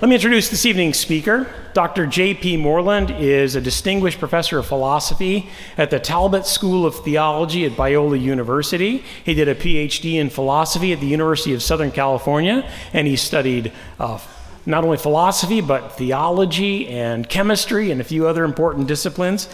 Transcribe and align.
Let 0.00 0.08
me 0.08 0.14
introduce 0.14 0.48
this 0.48 0.64
evening's 0.64 0.96
speaker. 0.96 1.46
Dr. 1.74 2.06
J.P. 2.06 2.56
Moreland 2.56 3.10
is 3.10 3.54
a 3.54 3.60
distinguished 3.60 4.18
professor 4.18 4.58
of 4.58 4.64
philosophy 4.64 5.50
at 5.76 5.90
the 5.90 6.00
Talbot 6.00 6.46
School 6.46 6.86
of 6.86 7.04
Theology 7.04 7.66
at 7.66 7.72
Biola 7.72 8.18
University. 8.18 9.04
He 9.26 9.34
did 9.34 9.46
a 9.46 9.54
PhD 9.54 10.14
in 10.14 10.30
philosophy 10.30 10.94
at 10.94 11.00
the 11.00 11.06
University 11.06 11.52
of 11.52 11.62
Southern 11.62 11.90
California, 11.90 12.66
and 12.94 13.06
he 13.06 13.16
studied 13.16 13.72
uh, 13.98 14.18
not 14.64 14.84
only 14.84 14.96
philosophy, 14.96 15.60
but 15.60 15.98
theology 15.98 16.88
and 16.88 17.28
chemistry 17.28 17.90
and 17.90 18.00
a 18.00 18.04
few 18.04 18.26
other 18.26 18.44
important 18.44 18.88
disciplines. 18.88 19.50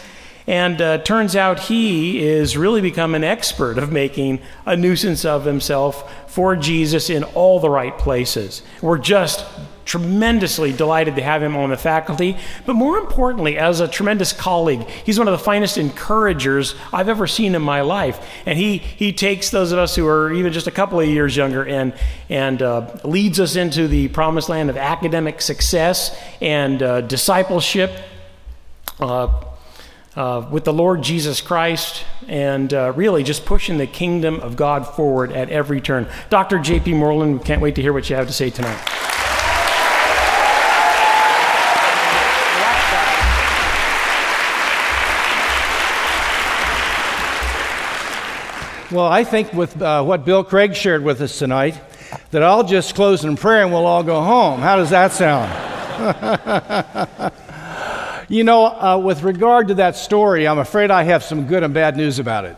And 0.47 0.81
uh, 0.81 0.99
turns 0.99 1.35
out 1.35 1.59
he 1.59 2.25
is 2.25 2.57
really 2.57 2.81
become 2.81 3.17
an 3.17 3.25
expert 3.25 3.79
of 3.79 3.91
making 3.91 4.41
a 4.65 4.77
nuisance 4.77 5.25
of 5.25 5.45
himself 5.45 6.31
for 6.31 6.55
Jesus 6.55 7.10
in 7.10 7.24
all 7.24 7.59
the 7.59 7.69
right 7.69 7.98
places. 7.98 8.62
We're 8.80 8.98
just 8.98 9.45
tremendously 9.87 10.73
delighted 10.73 11.17
to 11.17 11.23
have 11.23 11.43
him 11.43 11.57
on 11.57 11.71
the 11.71 11.77
faculty, 11.77 12.37
but 12.67 12.75
more 12.75 12.99
importantly, 12.99 13.57
as 13.57 13.81
a 13.81 13.89
tremendous 13.89 14.33
colleague, 14.33 14.87
he's 15.05 15.19
one 15.19 15.29
of 15.29 15.33
the 15.33 15.43
finest 15.43 15.79
encouragers 15.79 16.75
I've 16.93 17.09
ever 17.09 17.27
seen 17.27 17.55
in 17.55 17.62
my 17.62 17.81
life. 17.81 18.21
And 18.45 18.59
he, 18.59 18.79
he 18.79 19.12
takes 19.12 19.51
those 19.51 19.73
of 19.73 19.79
us 19.79 19.95
who 19.95 20.07
are 20.07 20.33
even 20.33 20.53
just 20.53 20.67
a 20.67 20.73
couple 20.73 21.01
of 21.01 21.09
years 21.09 21.37
younger 21.37 21.65
and, 21.65 21.95
and 22.29 22.61
uh, 22.61 22.91
leads 23.05 23.41
us 23.41 23.55
into 23.57 23.89
the 23.89 24.09
promised 24.09 24.49
land 24.49 24.69
of 24.69 24.77
academic 24.77 25.41
success 25.41 26.19
and 26.43 26.83
uh, 26.83 27.01
discipleship. 27.01 27.93
Uh, 28.98 29.45
uh, 30.17 30.48
with 30.51 30.65
the 30.65 30.73
Lord 30.73 31.03
Jesus 31.03 31.43
Christ 31.43 32.03
and 32.27 32.73
uh, 32.73 32.91
really 32.97 33.23
just 33.23 33.45
pushing 33.45 33.77
the 33.77 33.87
kingdom 33.87 34.41
of 34.41 34.57
God 34.57 34.87
forward 34.87 35.31
at 35.31 35.51
every 35.51 35.79
turn. 35.79 36.09
Dr. 36.31 36.59
J.P. 36.59 36.95
Moreland, 36.95 37.39
we 37.39 37.45
can't 37.45 37.61
wait 37.61 37.75
to 37.75 37.83
hear 37.83 37.93
what 37.93 38.09
you 38.09 38.17
have 38.17 38.27
to 38.27 38.33
say 38.33 38.48
tonight. 38.48 38.83
Well, 48.92 49.06
I 49.06 49.25
think 49.25 49.53
with 49.53 49.83
uh, 49.83 50.05
what 50.05 50.25
Bill 50.25 50.45
Craig 50.45 50.77
shared 50.77 51.03
with 51.03 51.20
us 51.20 51.37
tonight, 51.41 51.75
that 52.31 52.45
I'll 52.45 52.62
just 52.62 52.95
close 52.95 53.25
in 53.25 53.34
prayer 53.37 53.65
and 53.65 53.73
we'll 53.73 53.84
all 53.84 54.05
go 54.05 54.23
home. 54.23 54.61
How 54.61 54.77
does 54.77 54.91
that 54.91 55.11
sound? 55.11 55.51
you 58.28 58.45
know, 58.45 58.67
uh, 58.67 58.97
with 58.97 59.25
regard 59.25 59.67
to 59.69 59.75
that 59.75 59.97
story, 59.97 60.47
I'm 60.47 60.61
afraid 60.61 60.93
I 60.93 61.03
have 61.03 61.25
some 61.25 61.48
good 61.48 61.65
and 61.65 61.75
bad 61.75 61.97
news 61.97 62.20
about 62.20 62.45
it. 62.45 62.56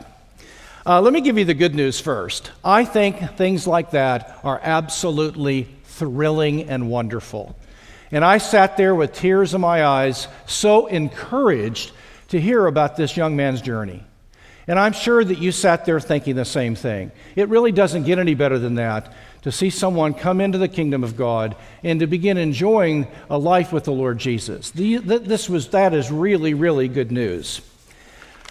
Uh, 0.84 1.00
let 1.00 1.14
me 1.14 1.22
give 1.22 1.38
you 1.38 1.46
the 1.46 1.54
good 1.54 1.74
news 1.74 1.98
first. 1.98 2.50
I 2.62 2.84
think 2.84 3.36
things 3.36 3.66
like 3.66 3.92
that 3.92 4.38
are 4.44 4.60
absolutely 4.62 5.62
thrilling 5.84 6.68
and 6.68 6.90
wonderful. 6.90 7.56
And 8.10 8.22
I 8.22 8.36
sat 8.36 8.76
there 8.76 8.94
with 8.94 9.14
tears 9.14 9.54
in 9.54 9.62
my 9.62 9.82
eyes, 9.82 10.28
so 10.46 10.88
encouraged 10.88 11.92
to 12.28 12.38
hear 12.38 12.66
about 12.66 12.98
this 12.98 13.16
young 13.16 13.34
man's 13.34 13.62
journey. 13.62 14.04
And 14.68 14.78
I'm 14.78 14.92
sure 14.92 15.24
that 15.24 15.38
you 15.38 15.50
sat 15.50 15.86
there 15.86 15.98
thinking 15.98 16.36
the 16.36 16.44
same 16.44 16.74
thing. 16.74 17.10
It 17.34 17.48
really 17.48 17.72
doesn't 17.72 18.04
get 18.04 18.18
any 18.18 18.34
better 18.34 18.58
than 18.58 18.74
that 18.74 19.14
to 19.42 19.50
see 19.50 19.70
someone 19.70 20.12
come 20.12 20.42
into 20.42 20.58
the 20.58 20.68
kingdom 20.68 21.02
of 21.02 21.16
God 21.16 21.56
and 21.82 22.00
to 22.00 22.06
begin 22.06 22.36
enjoying 22.36 23.08
a 23.30 23.38
life 23.38 23.72
with 23.72 23.84
the 23.84 23.92
Lord 23.92 24.18
Jesus. 24.18 24.70
The, 24.70 24.98
this 24.98 25.48
was, 25.48 25.68
that 25.70 25.94
is 25.94 26.10
really, 26.10 26.52
really 26.52 26.86
good 26.86 27.10
news. 27.10 27.62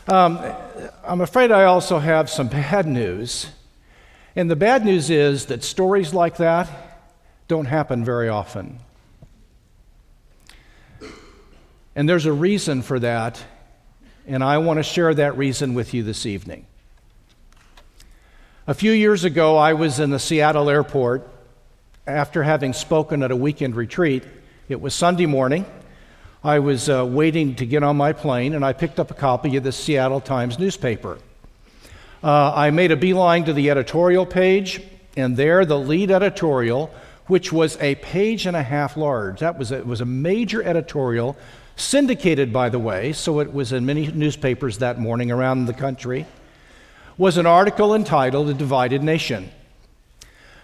Um, 0.07 0.39
I'm 1.03 1.21
afraid 1.21 1.51
I 1.51 1.65
also 1.65 1.99
have 1.99 2.31
some 2.31 2.47
bad 2.47 2.87
news. 2.87 3.49
And 4.35 4.49
the 4.49 4.55
bad 4.55 4.85
news 4.85 5.11
is 5.11 5.47
that 5.47 5.63
stories 5.63 6.15
like 6.15 6.37
that 6.37 6.67
don't 7.47 7.65
happen 7.65 8.03
very 8.03 8.27
often. 8.27 8.79
And 11.95 12.09
there's 12.09 12.25
a 12.25 12.33
reason 12.33 12.81
for 12.81 12.99
that 12.99 13.43
and 14.27 14.43
I 14.43 14.57
want 14.57 14.77
to 14.77 14.83
share 14.83 15.13
that 15.13 15.37
reason 15.37 15.73
with 15.73 15.93
you 15.93 16.03
this 16.03 16.25
evening. 16.25 16.67
A 18.67 18.73
few 18.73 18.91
years 18.91 19.23
ago, 19.23 19.55
I 19.55 19.73
was 19.73 19.99
in 19.99 20.09
the 20.09 20.19
Seattle 20.19 20.69
airport 20.69 21.27
after 22.05 22.43
having 22.43 22.73
spoken 22.73 23.23
at 23.23 23.31
a 23.31 23.35
weekend 23.35 23.75
retreat. 23.75 24.23
It 24.67 24.81
was 24.81 24.93
Sunday 24.93 25.25
morning. 25.25 25.65
I 26.43 26.59
was 26.59 26.89
uh, 26.89 27.05
waiting 27.05 27.55
to 27.55 27.65
get 27.65 27.83
on 27.83 27.95
my 27.95 28.11
plane, 28.11 28.53
and 28.53 28.65
I 28.65 28.73
picked 28.73 28.99
up 28.99 29.09
a 29.11 29.13
copy 29.13 29.55
of 29.55 29.63
the 29.63 29.71
Seattle 29.71 30.19
Times 30.19 30.59
newspaper. 30.59 31.17
Uh, 32.21 32.53
I 32.53 32.71
made 32.71 32.91
a 32.91 32.97
beeline 32.97 33.45
to 33.45 33.53
the 33.53 33.69
editorial 33.69 34.25
page, 34.25 34.81
and 35.15 35.37
there, 35.37 35.63
the 35.63 35.79
lead 35.79 36.11
editorial, 36.11 36.91
which 37.27 37.53
was 37.53 37.77
a 37.77 37.95
page 37.95 38.45
and 38.45 38.57
a 38.57 38.63
half 38.63 38.97
large, 38.97 39.39
that 39.39 39.57
was 39.57 39.71
a, 39.71 39.77
it 39.77 39.87
was 39.87 40.01
a 40.01 40.05
major 40.05 40.61
editorial 40.61 41.37
syndicated, 41.77 42.51
by 42.51 42.67
the 42.69 42.79
way, 42.79 43.13
so 43.13 43.39
it 43.39 43.53
was 43.53 43.71
in 43.71 43.85
many 43.85 44.07
newspapers 44.07 44.79
that 44.79 44.99
morning 44.99 45.31
around 45.31 45.65
the 45.65 45.73
country, 45.73 46.25
was 47.17 47.37
an 47.37 47.45
article 47.45 47.95
entitled 47.95 48.49
A 48.49 48.53
Divided 48.53 49.01
Nation. 49.01 49.51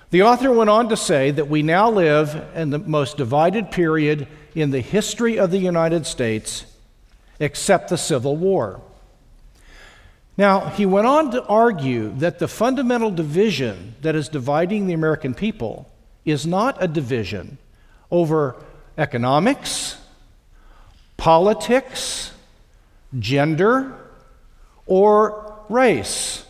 The 0.10 0.24
author 0.24 0.52
went 0.52 0.70
on 0.70 0.90
to 0.90 0.98
say 0.98 1.32
that 1.32 1.48
we 1.48 1.64
now 1.64 1.90
live 1.90 2.44
in 2.56 2.70
the 2.70 2.80
most 2.80 3.18
divided 3.18 3.72
period 3.72 4.28
in 4.54 4.72
the 4.72 4.82
history 4.82 5.40
of 5.40 5.50
the 5.50 5.58
United 5.58 6.06
States, 6.06 6.66
except 7.40 7.90
the 7.90 7.98
Civil 7.98 8.36
War. 8.36 8.82
Now, 10.38 10.70
he 10.70 10.86
went 10.86 11.08
on 11.08 11.32
to 11.32 11.44
argue 11.46 12.14
that 12.18 12.40
the 12.40 12.48
fundamental 12.48 13.12
division 13.12 13.96
that 14.02 14.16
is 14.16 14.30
dividing 14.30 14.88
the 14.88 14.94
American 14.94 15.34
people 15.34 15.90
is 16.26 16.46
not 16.46 16.78
a 16.82 16.88
division 16.88 17.58
over 18.10 18.56
economics, 18.98 19.98
politics, 21.24 22.34
gender, 23.18 23.96
or 24.86 25.58
race. 25.70 26.46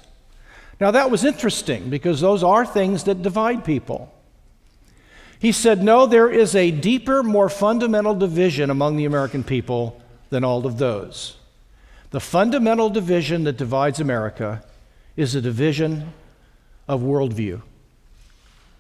Now, 0.80 0.90
that 0.90 1.12
was 1.12 1.24
interesting 1.24 1.92
because 1.92 2.22
those 2.22 2.42
are 2.42 2.66
things 2.66 3.04
that 3.04 3.22
divide 3.22 3.64
people. 3.66 4.12
He 5.38 5.52
said, 5.52 5.84
No, 5.84 6.08
there 6.08 6.28
is 6.28 6.56
a 6.56 6.72
deeper, 6.72 7.22
more 7.22 7.50
fundamental 7.50 8.16
division 8.16 8.72
among 8.72 8.98
the 8.98 9.06
American 9.06 9.44
people 9.44 10.02
than 10.32 10.44
all 10.44 10.66
of 10.66 10.80
those. 10.80 11.38
The 12.10 12.20
fundamental 12.20 12.90
division 12.90 13.44
that 13.44 13.58
divides 13.58 14.00
America 14.00 14.64
is 15.16 15.36
a 15.36 15.42
division 15.42 16.14
of 16.88 17.02
worldview. 17.02 17.62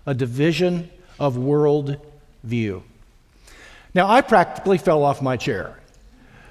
A 0.07 0.15
division 0.15 0.89
of 1.19 1.35
worldview. 1.35 2.81
Now, 3.93 4.09
I 4.09 4.21
practically 4.21 4.79
fell 4.79 5.03
off 5.03 5.21
my 5.21 5.37
chair 5.37 5.77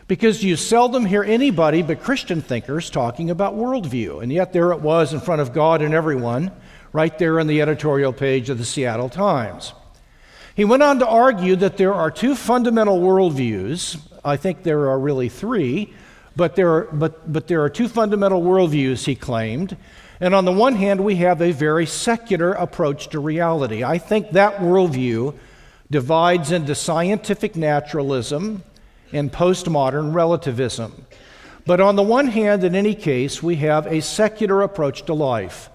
because 0.08 0.42
you 0.42 0.56
seldom 0.56 1.06
hear 1.06 1.22
anybody 1.22 1.82
but 1.82 2.02
Christian 2.02 2.42
thinkers 2.42 2.90
talking 2.90 3.30
about 3.30 3.54
worldview. 3.54 4.22
And 4.22 4.32
yet, 4.32 4.52
there 4.52 4.72
it 4.72 4.80
was 4.80 5.12
in 5.12 5.20
front 5.20 5.40
of 5.40 5.52
God 5.52 5.82
and 5.82 5.94
everyone, 5.94 6.50
right 6.92 7.16
there 7.18 7.38
in 7.38 7.46
the 7.46 7.62
editorial 7.62 8.12
page 8.12 8.50
of 8.50 8.58
the 8.58 8.64
Seattle 8.64 9.08
Times. 9.08 9.72
He 10.54 10.64
went 10.64 10.82
on 10.82 10.98
to 10.98 11.06
argue 11.06 11.56
that 11.56 11.78
there 11.78 11.94
are 11.94 12.10
two 12.10 12.34
fundamental 12.34 13.00
worldviews. 13.00 13.98
I 14.24 14.36
think 14.36 14.62
there 14.62 14.90
are 14.90 14.98
really 14.98 15.30
three, 15.30 15.94
but 16.36 16.56
there 16.56 16.70
are, 16.70 16.88
but, 16.92 17.32
but 17.32 17.48
there 17.48 17.62
are 17.62 17.70
two 17.70 17.88
fundamental 17.88 18.42
worldviews, 18.42 19.04
he 19.04 19.14
claimed. 19.14 19.76
And 20.20 20.34
on 20.34 20.44
the 20.44 20.52
one 20.52 20.74
hand, 20.74 21.02
we 21.02 21.16
have 21.16 21.40
a 21.40 21.52
very 21.52 21.86
secular 21.86 22.52
approach 22.52 23.08
to 23.08 23.18
reality. 23.18 23.82
I 23.82 23.98
think 23.98 24.32
that 24.32 24.58
worldview 24.58 25.34
divides 25.90 26.52
into 26.52 26.74
scientific 26.74 27.56
naturalism 27.56 28.62
and 29.12 29.32
postmodern 29.32 30.14
relativism. 30.14 31.06
But 31.64 31.80
on 31.80 31.96
the 31.96 32.02
one 32.02 32.26
hand, 32.26 32.64
in 32.64 32.74
any 32.74 32.94
case, 32.94 33.42
we 33.42 33.56
have 33.56 33.86
a 33.86 34.00
secular 34.00 34.62
approach 34.62 35.04
to 35.06 35.14
life. 35.14 35.70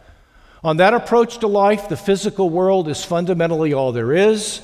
On 0.63 0.77
that 0.77 0.93
approach 0.93 1.37
to 1.39 1.47
life, 1.47 1.87
the 1.87 1.95
physical 1.95 2.49
world 2.49 2.89
is 2.89 3.05
fundamentally 3.05 3.73
all 3.73 3.91
there 3.91 4.11
is. 4.11 4.61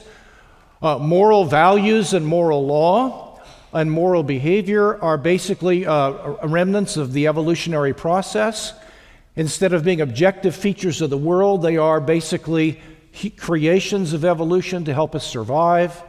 Uh, 0.81 0.97
moral 0.97 1.45
values 1.45 2.13
and 2.13 2.25
moral 2.25 2.65
law 2.65 3.39
and 3.71 3.89
moral 3.89 4.21
behavior 4.21 5.01
are 5.01 5.17
basically 5.17 5.85
uh, 5.85 6.11
remnants 6.45 6.97
of 6.97 7.13
the 7.13 7.27
evolutionary 7.27 7.93
process. 7.93 8.73
Instead 9.35 9.71
of 9.71 9.83
being 9.83 10.01
objective 10.01 10.55
features 10.55 11.01
of 11.01 11.09
the 11.09 11.17
world, 11.17 11.61
they 11.61 11.77
are 11.77 12.01
basically 12.01 12.81
creations 13.37 14.11
of 14.11 14.25
evolution 14.25 14.83
to 14.85 14.93
help 14.93 15.15
us 15.15 15.25
survive 15.25 16.03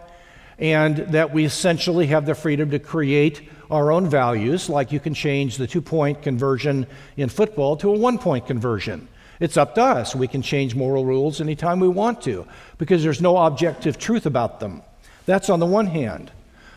and 0.58 0.96
that 0.96 1.32
we 1.32 1.44
essentially 1.44 2.06
have 2.06 2.26
the 2.26 2.34
freedom 2.34 2.70
to 2.70 2.78
create 2.78 3.48
our 3.70 3.90
own 3.90 4.08
values, 4.08 4.68
like 4.68 4.92
you 4.92 5.00
can 5.00 5.14
change 5.14 5.56
the 5.56 5.66
two 5.66 5.80
point 5.80 6.22
conversion 6.22 6.86
in 7.16 7.28
football 7.28 7.76
to 7.76 7.90
a 7.90 7.98
one 7.98 8.18
point 8.18 8.46
conversion. 8.46 9.08
It's 9.40 9.56
up 9.56 9.74
to 9.74 9.82
us. 9.82 10.14
We 10.14 10.28
can 10.28 10.42
change 10.42 10.74
moral 10.74 11.04
rules 11.04 11.40
anytime 11.40 11.80
we 11.80 11.88
want 11.88 12.22
to 12.22 12.46
because 12.78 13.02
there's 13.02 13.20
no 13.20 13.36
objective 13.36 13.98
truth 13.98 14.26
about 14.26 14.60
them. 14.60 14.82
That's 15.26 15.50
on 15.50 15.60
the 15.60 15.66
one 15.66 15.86
hand. 15.86 16.30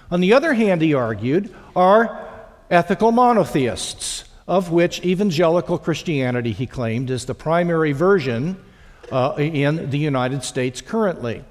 On 0.10 0.22
the 0.22 0.34
other 0.34 0.54
hand, 0.54 0.82
he 0.82 0.94
argued, 0.94 1.54
are 1.76 2.28
ethical 2.72 3.12
monotheists, 3.12 4.24
of 4.48 4.72
which 4.72 5.04
evangelical 5.06 5.78
Christianity, 5.78 6.54
he 6.54 6.66
claimed, 6.66 7.10
is 7.10 7.26
the 7.26 7.36
primary 7.36 7.92
version 7.92 8.58
uh, 9.12 9.36
in 9.38 9.90
the 9.90 9.98
United 9.98 10.44
States 10.44 10.82
currently. 10.82 11.44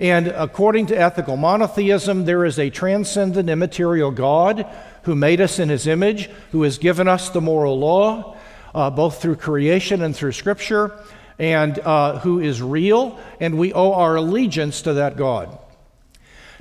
And 0.00 0.28
according 0.28 0.86
to 0.86 0.98
ethical 0.98 1.36
monotheism, 1.36 2.24
there 2.24 2.46
is 2.46 2.58
a 2.58 2.70
transcendent 2.70 3.50
immaterial 3.50 4.10
God 4.10 4.66
who 5.02 5.14
made 5.14 5.42
us 5.42 5.58
in 5.58 5.68
his 5.68 5.86
image, 5.86 6.30
who 6.52 6.62
has 6.62 6.78
given 6.78 7.06
us 7.06 7.28
the 7.28 7.42
moral 7.42 7.78
law, 7.78 8.36
uh, 8.74 8.88
both 8.88 9.20
through 9.20 9.36
creation 9.36 10.00
and 10.00 10.16
through 10.16 10.32
Scripture, 10.32 10.98
and 11.38 11.78
uh, 11.80 12.18
who 12.20 12.40
is 12.40 12.62
real, 12.62 13.20
and 13.40 13.58
we 13.58 13.74
owe 13.74 13.92
our 13.92 14.16
allegiance 14.16 14.82
to 14.82 14.94
that 14.94 15.18
God. 15.18 15.58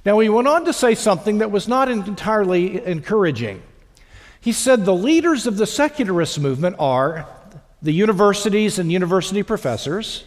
Now, 0.06 0.20
he 0.20 0.28
went 0.28 0.48
on 0.48 0.66
to 0.66 0.74
say 0.74 0.94
something 0.96 1.38
that 1.38 1.52
was 1.52 1.68
not 1.68 1.90
entirely 1.90 2.86
encouraging. 2.86 3.62
He 4.42 4.52
said 4.52 4.84
the 4.84 4.94
leaders 4.94 5.48
of 5.48 5.58
the 5.58 5.66
secularist 5.66 6.40
movement 6.40 6.76
are 6.80 7.26
the 7.82 7.92
universities 7.94 8.80
and 8.80 8.92
university 8.92 9.44
professors, 9.44 10.26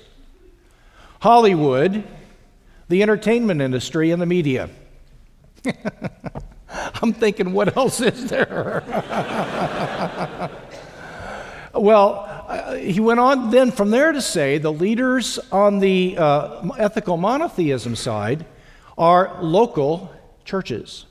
Hollywood, 1.20 2.04
the 2.88 3.02
entertainment 3.02 3.60
industry, 3.60 4.10
and 4.10 4.20
the 4.20 4.26
media. 4.26 4.68
I'm 6.68 7.12
thinking, 7.12 7.52
what 7.52 7.76
else 7.76 8.00
is 8.00 8.28
there? 8.28 8.82
well, 11.74 12.44
uh, 12.48 12.74
he 12.74 13.00
went 13.00 13.20
on 13.20 13.50
then 13.50 13.70
from 13.70 13.90
there 13.90 14.12
to 14.12 14.20
say 14.20 14.58
the 14.58 14.72
leaders 14.72 15.38
on 15.50 15.78
the 15.78 16.16
uh, 16.18 16.68
ethical 16.78 17.16
monotheism 17.16 17.96
side 17.96 18.46
are 18.96 19.42
local 19.42 20.12
churches. 20.44 21.06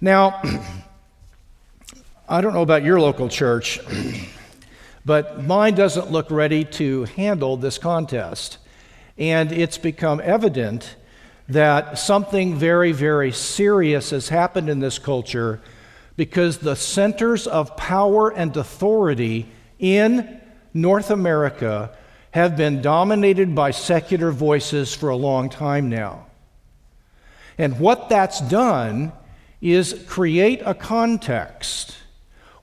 Now, 0.00 0.40
I 2.28 2.40
don't 2.40 2.54
know 2.54 2.62
about 2.62 2.84
your 2.84 3.00
local 3.00 3.28
church, 3.28 3.80
but 5.04 5.42
mine 5.42 5.74
doesn't 5.74 6.10
look 6.10 6.30
ready 6.30 6.64
to 6.64 7.04
handle 7.04 7.56
this 7.56 7.76
contest. 7.76 8.58
And 9.20 9.52
it's 9.52 9.78
become 9.78 10.20
evident 10.24 10.96
that 11.46 11.98
something 11.98 12.56
very, 12.56 12.90
very 12.90 13.30
serious 13.30 14.10
has 14.10 14.30
happened 14.30 14.70
in 14.70 14.80
this 14.80 14.98
culture 14.98 15.60
because 16.16 16.58
the 16.58 16.74
centers 16.74 17.46
of 17.46 17.76
power 17.76 18.30
and 18.30 18.56
authority 18.56 19.46
in 19.78 20.40
North 20.72 21.10
America 21.10 21.96
have 22.30 22.56
been 22.56 22.80
dominated 22.80 23.54
by 23.54 23.72
secular 23.72 24.30
voices 24.30 24.94
for 24.94 25.10
a 25.10 25.16
long 25.16 25.50
time 25.50 25.90
now. 25.90 26.26
And 27.58 27.78
what 27.78 28.08
that's 28.08 28.40
done 28.40 29.12
is 29.60 30.04
create 30.08 30.62
a 30.64 30.72
context 30.72 31.96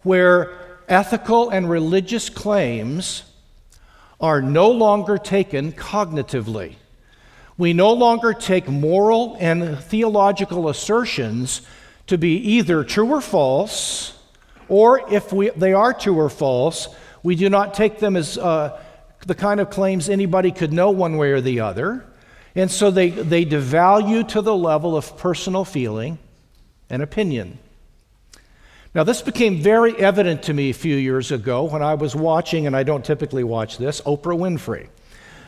where 0.01 0.79
ethical 0.87 1.49
and 1.49 1.69
religious 1.69 2.29
claims 2.29 3.23
are 4.19 4.41
no 4.41 4.69
longer 4.71 5.17
taken 5.17 5.71
cognitively. 5.71 6.75
We 7.57 7.73
no 7.73 7.93
longer 7.93 8.33
take 8.33 8.67
moral 8.67 9.35
and 9.39 9.79
theological 9.79 10.69
assertions 10.69 11.61
to 12.07 12.17
be 12.17 12.37
either 12.37 12.83
true 12.83 13.09
or 13.11 13.21
false, 13.21 14.17
or 14.69 15.11
if 15.11 15.33
we, 15.33 15.49
they 15.51 15.73
are 15.73 15.93
true 15.93 16.15
or 16.15 16.29
false, 16.29 16.87
we 17.23 17.35
do 17.35 17.49
not 17.49 17.73
take 17.73 17.99
them 17.99 18.15
as 18.15 18.37
uh, 18.37 18.79
the 19.25 19.35
kind 19.35 19.59
of 19.59 19.69
claims 19.69 20.09
anybody 20.09 20.51
could 20.51 20.71
know 20.71 20.91
one 20.91 21.17
way 21.17 21.31
or 21.31 21.41
the 21.41 21.59
other. 21.59 22.05
And 22.55 22.71
so 22.71 22.89
they, 22.89 23.09
they 23.09 23.45
devalue 23.45 24.27
to 24.29 24.41
the 24.41 24.55
level 24.55 24.95
of 24.95 25.17
personal 25.17 25.65
feeling 25.65 26.17
and 26.89 27.03
opinion. 27.03 27.59
Now, 28.95 29.03
this 29.03 29.21
became 29.21 29.61
very 29.61 29.95
evident 29.97 30.43
to 30.43 30.53
me 30.53 30.69
a 30.69 30.73
few 30.73 30.95
years 30.95 31.31
ago 31.31 31.65
when 31.65 31.81
I 31.81 31.93
was 31.95 32.15
watching, 32.15 32.67
and 32.67 32.75
I 32.75 32.83
don't 32.83 33.03
typically 33.03 33.43
watch 33.43 33.77
this, 33.77 34.01
Oprah 34.01 34.37
Winfrey 34.37 34.87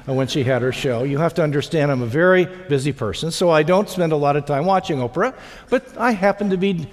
uh, 0.07 0.13
when 0.13 0.27
she 0.27 0.44
had 0.44 0.62
her 0.62 0.71
show. 0.71 1.03
You 1.03 1.18
have 1.19 1.33
to 1.36 1.44
understand 1.44 1.91
I'm 1.91 2.01
a 2.01 2.07
very 2.07 2.45
busy 2.45 2.94
person, 2.94 3.31
so 3.31 3.50
I 3.50 3.63
don't 3.63 3.89
spend 3.89 4.12
a 4.12 4.18
lot 4.18 4.36
of 4.36 4.45
time 4.45 4.65
watching 4.65 4.97
Oprah, 5.00 5.36
but 5.69 5.97
I 5.97 6.12
happened 6.12 6.51
to 6.51 6.57
be 6.57 6.88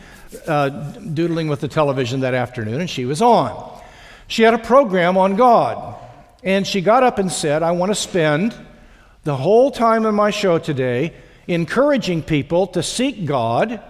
uh, 0.46 0.68
doodling 0.68 1.48
with 1.48 1.60
the 1.60 1.68
television 1.68 2.20
that 2.20 2.34
afternoon, 2.34 2.80
and 2.80 2.90
she 2.90 3.04
was 3.04 3.22
on. 3.22 3.80
She 4.28 4.42
had 4.42 4.54
a 4.54 4.58
program 4.58 5.16
on 5.16 5.36
God, 5.36 5.96
and 6.42 6.66
she 6.66 6.80
got 6.80 7.02
up 7.02 7.18
and 7.18 7.30
said, 7.30 7.62
I 7.62 7.72
want 7.72 7.90
to 7.90 7.94
spend 7.94 8.54
the 9.24 9.36
whole 9.36 9.70
time 9.70 10.04
of 10.04 10.14
my 10.14 10.30
show 10.30 10.58
today 10.58 11.14
encouraging 11.46 12.22
people 12.22 12.66
to 12.68 12.82
seek 12.82 13.24
God 13.24 13.80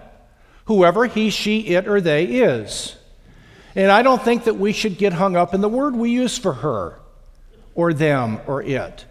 whoever 0.66 1.06
he, 1.06 1.30
she, 1.30 1.60
it, 1.68 1.88
or 1.88 2.00
they 2.00 2.24
is. 2.24 2.96
And 3.74 3.90
I 3.90 4.02
don't 4.02 4.22
think 4.22 4.44
that 4.44 4.56
we 4.56 4.72
should 4.72 4.98
get 4.98 5.12
hung 5.12 5.36
up 5.36 5.54
in 5.54 5.60
the 5.60 5.68
word 5.68 5.96
we 5.96 6.10
use 6.10 6.38
for 6.38 6.52
her, 6.54 6.98
or 7.74 7.92
them, 7.92 8.40
or 8.46 8.62
it. 8.62 9.04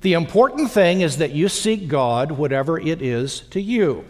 The 0.00 0.14
important 0.14 0.70
thing 0.70 1.00
is 1.00 1.18
that 1.18 1.30
you 1.30 1.48
seek 1.48 1.88
God, 1.88 2.32
whatever 2.32 2.78
it 2.78 3.00
is 3.00 3.40
to 3.50 3.60
you. 3.60 4.04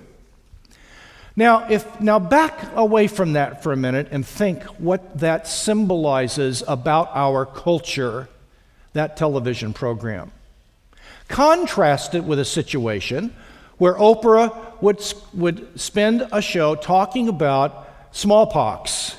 Now, 1.36 1.68
if 1.70 2.00
now 2.00 2.18
back 2.18 2.74
away 2.74 3.06
from 3.06 3.34
that 3.34 3.62
for 3.62 3.72
a 3.72 3.76
minute 3.76 4.08
and 4.10 4.26
think 4.26 4.62
what 4.78 5.18
that 5.20 5.46
symbolizes 5.46 6.62
about 6.66 7.10
our 7.14 7.46
culture, 7.46 8.28
that 8.92 9.16
television 9.16 9.72
program. 9.72 10.30
Contrast 11.28 12.14
it 12.14 12.24
with 12.24 12.38
a 12.38 12.44
situation 12.44 13.34
where 13.82 13.94
Oprah 13.94 14.80
would, 14.80 15.02
would 15.34 15.80
spend 15.80 16.28
a 16.30 16.40
show 16.40 16.76
talking 16.76 17.26
about 17.26 17.88
smallpox. 18.12 19.16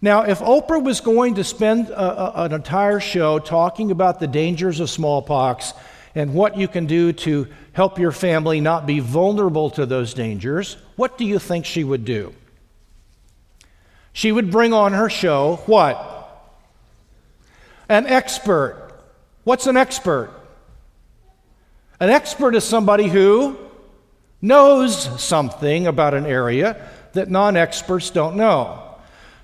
Now, 0.00 0.22
if 0.22 0.38
Oprah 0.38 0.82
was 0.82 1.02
going 1.02 1.34
to 1.34 1.44
spend 1.44 1.90
a, 1.90 2.40
a, 2.40 2.44
an 2.44 2.54
entire 2.54 3.00
show 3.00 3.38
talking 3.38 3.90
about 3.90 4.18
the 4.18 4.26
dangers 4.26 4.80
of 4.80 4.88
smallpox 4.88 5.74
and 6.14 6.32
what 6.32 6.56
you 6.56 6.68
can 6.68 6.86
do 6.86 7.12
to 7.12 7.46
help 7.74 7.98
your 7.98 8.12
family 8.12 8.62
not 8.62 8.86
be 8.86 9.00
vulnerable 9.00 9.68
to 9.72 9.84
those 9.84 10.14
dangers, 10.14 10.78
what 10.96 11.18
do 11.18 11.26
you 11.26 11.38
think 11.38 11.66
she 11.66 11.84
would 11.84 12.06
do? 12.06 12.34
She 14.14 14.32
would 14.32 14.50
bring 14.50 14.72
on 14.72 14.94
her 14.94 15.10
show 15.10 15.56
what? 15.66 16.48
An 17.90 18.06
expert. 18.06 18.90
What's 19.42 19.66
an 19.66 19.76
expert? 19.76 20.30
An 22.04 22.10
expert 22.10 22.54
is 22.54 22.64
somebody 22.64 23.08
who 23.08 23.56
knows 24.42 25.22
something 25.22 25.86
about 25.86 26.12
an 26.12 26.26
area 26.26 26.86
that 27.14 27.30
non 27.30 27.56
experts 27.56 28.10
don't 28.10 28.36
know. 28.36 28.96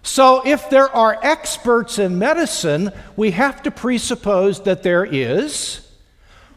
So, 0.03 0.47
if 0.47 0.69
there 0.69 0.95
are 0.95 1.19
experts 1.23 1.99
in 1.99 2.19
medicine, 2.19 2.93
we 3.17 3.31
have 3.31 3.63
to 3.63 3.71
presuppose 3.71 4.65
that 4.65 4.83
there 4.83 5.07
is 5.07 5.89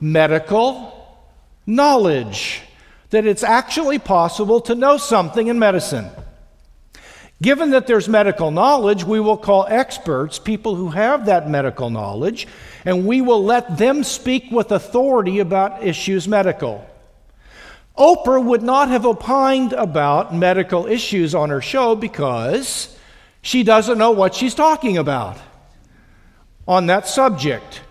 medical 0.01 1.24
knowledge, 1.65 2.63
that 3.12 3.25
it's 3.25 3.41
actually 3.41 3.98
possible 3.98 4.60
to 4.60 4.75
know 4.75 4.98
something 4.98 5.48
in 5.48 5.57
medicine. 5.57 6.10
Given 7.43 7.71
that 7.71 7.88
there's 7.88 8.07
medical 8.07 8.51
knowledge, 8.51 9.03
we 9.03 9.19
will 9.19 9.35
call 9.35 9.65
experts 9.67 10.39
people 10.39 10.75
who 10.75 10.91
have 10.91 11.25
that 11.25 11.50
medical 11.50 11.89
knowledge, 11.89 12.47
and 12.85 13.05
we 13.05 13.19
will 13.19 13.43
let 13.43 13.77
them 13.77 14.05
speak 14.05 14.50
with 14.50 14.71
authority 14.71 15.39
about 15.39 15.83
issues 15.83 16.25
medical. 16.25 16.89
Oprah 17.97 18.41
would 18.41 18.63
not 18.63 18.88
have 18.88 19.05
opined 19.05 19.73
about 19.73 20.33
medical 20.33 20.88
issues 20.88 21.35
on 21.35 21.50
her 21.50 21.59
show 21.59 21.95
because 21.95 22.97
she 23.41 23.62
doesn't 23.62 23.97
know 23.97 24.12
what 24.12 24.33
she's 24.33 24.55
talking 24.55 24.97
about 24.97 25.38
on 26.65 26.85
that 26.85 27.09
subject. 27.09 27.81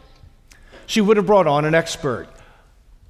She 0.86 1.02
would 1.02 1.18
have 1.18 1.26
brought 1.26 1.46
on 1.46 1.66
an 1.66 1.74
expert. 1.74 2.26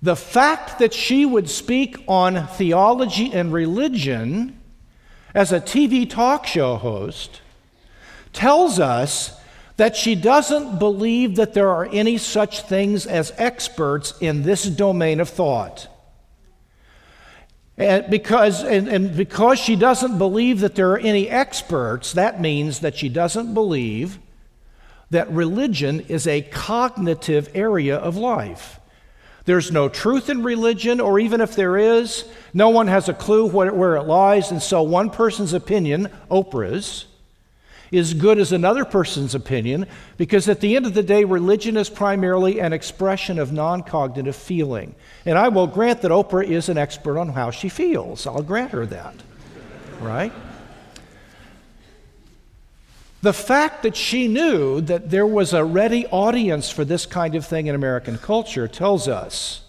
The 0.03 0.17
fact 0.17 0.81
that 0.81 0.93
she 0.93 1.25
would 1.25 1.49
speak 1.49 1.99
on 2.09 2.49
theology 2.49 3.33
and 3.33 3.53
religion 3.53 4.59
as 5.35 5.53
a 5.53 5.61
TV 5.61 6.09
talk 6.09 6.47
show 6.47 6.77
host 6.77 7.41
tells 8.33 8.79
us 8.79 9.39
that 9.77 9.97
she 9.97 10.15
doesn't 10.15 10.79
believe 10.79 11.37
that 11.37 11.55
there 11.55 11.69
are 11.69 11.87
any 11.87 12.19
such 12.19 12.63
things 12.63 13.07
as 13.07 13.33
experts 13.37 14.15
in 14.21 14.43
this 14.43 14.65
domain 14.65 15.21
of 15.21 15.29
thought. 15.29 15.89
And 17.79 18.09
because, 18.11 18.63
and, 18.63 18.87
and 18.87 19.17
because 19.17 19.59
she 19.59 19.77
doesn't 19.77 20.19
believe 20.19 20.61
that 20.61 20.75
there 20.75 20.93
are 20.93 20.99
any 20.99 21.29
experts, 21.29 22.13
that 22.13 22.41
means 22.41 22.81
that 22.81 22.97
she 22.97 23.09
doesn't 23.09 23.55
believe 23.55 24.19
that 25.11 25.31
religion 25.31 26.01
is 26.01 26.27
a 26.27 26.43
cognitive 26.43 27.51
area 27.55 27.97
of 27.97 28.17
life. 28.17 28.79
There's 29.45 29.73
no 29.73 29.89
truth 29.89 30.31
in 30.31 30.43
religion, 30.43 31.01
or 31.01 31.19
even 31.19 31.41
if 31.41 31.57
there 31.57 31.77
is, 31.77 32.25
no 32.55 32.69
one 32.69 32.87
has 32.87 33.09
a 33.09 33.15
clue 33.15 33.47
where 33.49 33.97
it 33.97 34.03
lies. 34.03 34.51
And 34.51 34.63
so, 34.63 34.83
one 34.83 35.11
person's 35.11 35.53
opinion, 35.53 36.11
Oprah's, 36.31 37.07
is 37.91 38.15
good 38.15 38.39
as 38.39 38.53
another 38.53 38.85
person's 38.85 39.35
opinion 39.35 39.87
because 40.17 40.49
at 40.49 40.61
the 40.61 40.77
end 40.77 40.87
of 40.87 40.95
the 40.95 41.03
day, 41.03 41.25
religion 41.25 41.77
is 41.77 41.91
primarily 41.91 42.59
an 42.59 42.73
expression 42.73 43.39
of 43.39 43.53
non 43.53 43.83
cognitive 43.83 44.35
feeling. 44.35 44.95
And 45.27 45.37
I 45.37 45.49
will 45.49 45.67
grant 45.67 46.01
that 46.03 46.11
Oprah 46.11 46.49
is 46.49 46.69
an 46.69 46.79
expert 46.79 47.19
on 47.19 47.29
how 47.29 47.51
she 47.51 47.69
feels. 47.69 48.27
I'll 48.27 48.43
grant 48.43 48.71
her 48.71 48.87
that. 48.87 49.15
Right? 50.01 50.33
The 53.23 53.33
fact 53.33 53.85
that 53.85 53.97
she 53.97 54.27
knew 54.27 54.81
that 54.81 55.11
there 55.11 55.27
was 55.27 55.53
a 55.53 55.65
ready 55.65 56.07
audience 56.09 56.71
for 56.71 56.85
this 56.85 57.07
kind 57.07 57.37
of 57.37 57.47
thing 57.47 57.69
in 57.69 57.75
American 57.77 58.19
culture 58.19 58.67
tells 58.67 59.07
us 59.07 59.63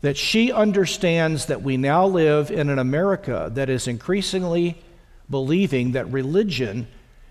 that 0.00 0.16
she 0.16 0.50
understands 0.50 1.46
that 1.46 1.62
we 1.62 1.76
now 1.76 2.04
live 2.04 2.50
in 2.50 2.68
an 2.68 2.80
America 2.80 3.48
that 3.54 3.70
is 3.70 3.86
increasingly 3.86 4.82
believing 5.30 5.92
that 5.92 6.10
religion 6.10 6.88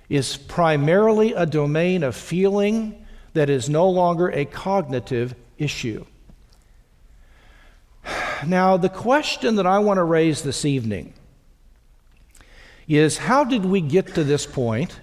is 0.08 0.38
primarily 0.38 1.34
a 1.34 1.46
domain 1.46 2.02
of 2.04 2.16
feeling 2.16 3.06
that 3.34 3.50
is 3.50 3.70
no 3.70 3.90
longer 3.90 4.30
a 4.30 4.46
cognitive 4.46 5.36
issue. 5.58 6.06
Now, 8.48 8.78
the 8.78 8.90
question 8.90 9.56
that 9.58 9.68
I 9.68 9.80
want 9.80 9.98
to 9.98 10.04
raise 10.06 10.44
this 10.44 10.64
evening 10.64 11.14
is 12.88 13.18
how 13.18 13.44
did 13.44 13.66
we 13.66 13.82
get 13.82 14.16
to 14.16 14.24
this 14.24 14.46
point? 14.46 14.98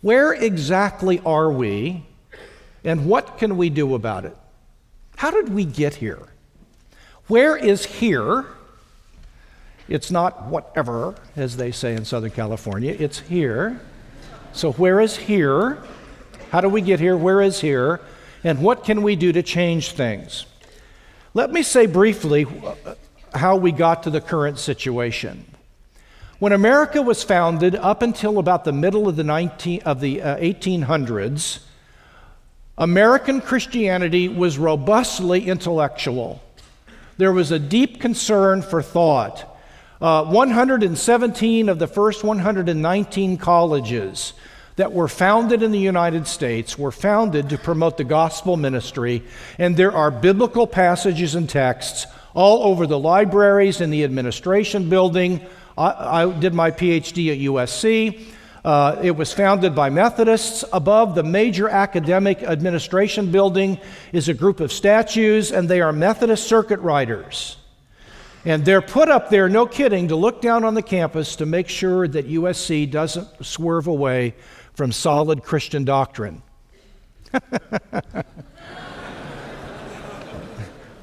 Where 0.00 0.32
exactly 0.32 1.20
are 1.24 1.50
we? 1.50 2.04
And 2.84 3.06
what 3.06 3.38
can 3.38 3.56
we 3.56 3.70
do 3.70 3.94
about 3.94 4.24
it? 4.24 4.36
How 5.16 5.30
did 5.30 5.48
we 5.48 5.64
get 5.64 5.96
here? 5.96 6.28
Where 7.26 7.56
is 7.56 7.84
here? 7.84 8.46
It's 9.88 10.10
not 10.10 10.46
whatever, 10.46 11.14
as 11.36 11.56
they 11.56 11.72
say 11.72 11.94
in 11.94 12.04
Southern 12.04 12.30
California, 12.30 12.94
it's 12.98 13.20
here. 13.20 13.80
So, 14.52 14.72
where 14.72 15.00
is 15.00 15.16
here? 15.16 15.82
How 16.50 16.60
do 16.60 16.68
we 16.68 16.80
get 16.80 17.00
here? 17.00 17.16
Where 17.16 17.40
is 17.40 17.60
here? 17.60 18.00
And 18.44 18.60
what 18.60 18.84
can 18.84 19.02
we 19.02 19.16
do 19.16 19.32
to 19.32 19.42
change 19.42 19.92
things? 19.92 20.46
Let 21.34 21.52
me 21.52 21.62
say 21.62 21.86
briefly 21.86 22.46
uh, 22.46 22.94
how 23.34 23.56
we 23.56 23.72
got 23.72 24.04
to 24.04 24.10
the 24.10 24.20
current 24.20 24.58
situation. 24.58 25.44
When 26.38 26.52
America 26.52 27.00
was 27.00 27.22
founded, 27.22 27.74
up 27.74 28.02
until 28.02 28.38
about 28.38 28.64
the 28.64 28.72
middle 28.72 29.08
of 29.08 29.16
the, 29.16 29.24
19, 29.24 29.80
of 29.86 30.00
the 30.00 30.20
uh, 30.20 30.36
1800s, 30.36 31.60
American 32.76 33.40
Christianity 33.40 34.28
was 34.28 34.58
robustly 34.58 35.48
intellectual. 35.48 36.42
There 37.16 37.32
was 37.32 37.52
a 37.52 37.58
deep 37.58 38.02
concern 38.02 38.60
for 38.60 38.82
thought. 38.82 39.56
Uh, 39.98 40.24
117 40.24 41.70
of 41.70 41.78
the 41.78 41.86
first 41.86 42.22
119 42.22 43.38
colleges 43.38 44.34
that 44.76 44.92
were 44.92 45.08
founded 45.08 45.62
in 45.62 45.72
the 45.72 45.78
United 45.78 46.26
States 46.26 46.78
were 46.78 46.92
founded 46.92 47.48
to 47.48 47.56
promote 47.56 47.96
the 47.96 48.04
gospel 48.04 48.58
ministry, 48.58 49.22
and 49.58 49.74
there 49.74 49.92
are 49.92 50.10
biblical 50.10 50.66
passages 50.66 51.34
and 51.34 51.48
texts 51.48 52.06
all 52.34 52.64
over 52.64 52.86
the 52.86 52.98
libraries 52.98 53.80
in 53.80 53.88
the 53.88 54.04
administration 54.04 54.90
building. 54.90 55.40
I, 55.76 56.22
I 56.22 56.38
did 56.38 56.54
my 56.54 56.70
PhD 56.70 57.32
at 57.32 57.38
USC. 57.38 58.24
Uh, 58.64 58.98
it 59.00 59.12
was 59.12 59.32
founded 59.32 59.74
by 59.76 59.90
Methodists. 59.90 60.64
Above 60.72 61.14
the 61.14 61.22
major 61.22 61.68
academic 61.68 62.42
administration 62.42 63.30
building 63.30 63.78
is 64.12 64.28
a 64.28 64.34
group 64.34 64.58
of 64.58 64.72
statues, 64.72 65.52
and 65.52 65.68
they 65.68 65.80
are 65.80 65.92
Methodist 65.92 66.48
circuit 66.48 66.80
riders. 66.80 67.58
And 68.44 68.64
they're 68.64 68.82
put 68.82 69.08
up 69.08 69.30
there, 69.30 69.48
no 69.48 69.66
kidding, 69.66 70.08
to 70.08 70.16
look 70.16 70.40
down 70.40 70.64
on 70.64 70.74
the 70.74 70.82
campus 70.82 71.36
to 71.36 71.46
make 71.46 71.68
sure 71.68 72.08
that 72.08 72.28
USC 72.28 72.90
doesn't 72.90 73.44
swerve 73.44 73.86
away 73.86 74.34
from 74.74 74.92
solid 74.92 75.42
Christian 75.42 75.84
doctrine. 75.84 76.42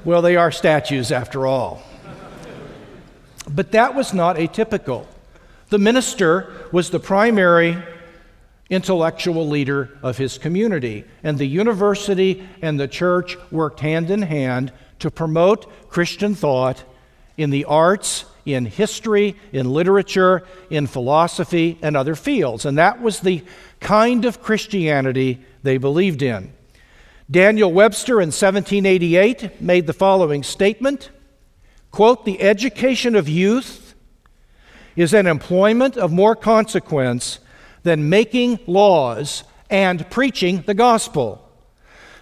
well, 0.04 0.20
they 0.22 0.36
are 0.36 0.50
statues 0.50 1.12
after 1.12 1.46
all. 1.46 1.82
But 3.48 3.72
that 3.72 3.94
was 3.94 4.14
not 4.14 4.36
atypical. 4.36 5.06
The 5.68 5.78
minister 5.78 6.52
was 6.72 6.90
the 6.90 7.00
primary 7.00 7.76
intellectual 8.70 9.48
leader 9.48 9.90
of 10.02 10.16
his 10.16 10.38
community, 10.38 11.04
and 11.22 11.38
the 11.38 11.46
university 11.46 12.46
and 12.62 12.78
the 12.80 12.88
church 12.88 13.36
worked 13.50 13.80
hand 13.80 14.10
in 14.10 14.22
hand 14.22 14.72
to 15.00 15.10
promote 15.10 15.90
Christian 15.90 16.34
thought 16.34 16.82
in 17.36 17.50
the 17.50 17.64
arts, 17.64 18.24
in 18.46 18.66
history, 18.66 19.36
in 19.52 19.70
literature, 19.70 20.46
in 20.70 20.86
philosophy, 20.86 21.78
and 21.82 21.96
other 21.96 22.14
fields. 22.14 22.64
And 22.64 22.78
that 22.78 23.00
was 23.00 23.20
the 23.20 23.42
kind 23.80 24.24
of 24.24 24.42
Christianity 24.42 25.40
they 25.62 25.78
believed 25.78 26.22
in. 26.22 26.52
Daniel 27.30 27.72
Webster 27.72 28.20
in 28.20 28.28
1788 28.28 29.60
made 29.60 29.86
the 29.86 29.92
following 29.92 30.42
statement 30.42 31.10
quote, 31.94 32.24
The 32.24 32.42
education 32.42 33.14
of 33.14 33.28
youth 33.28 33.94
is 34.96 35.14
an 35.14 35.26
employment 35.28 35.96
of 35.96 36.12
more 36.12 36.34
consequence 36.34 37.38
than 37.84 38.08
making 38.08 38.58
laws 38.66 39.44
and 39.70 40.08
preaching 40.10 40.62
the 40.66 40.74
gospel 40.74 41.40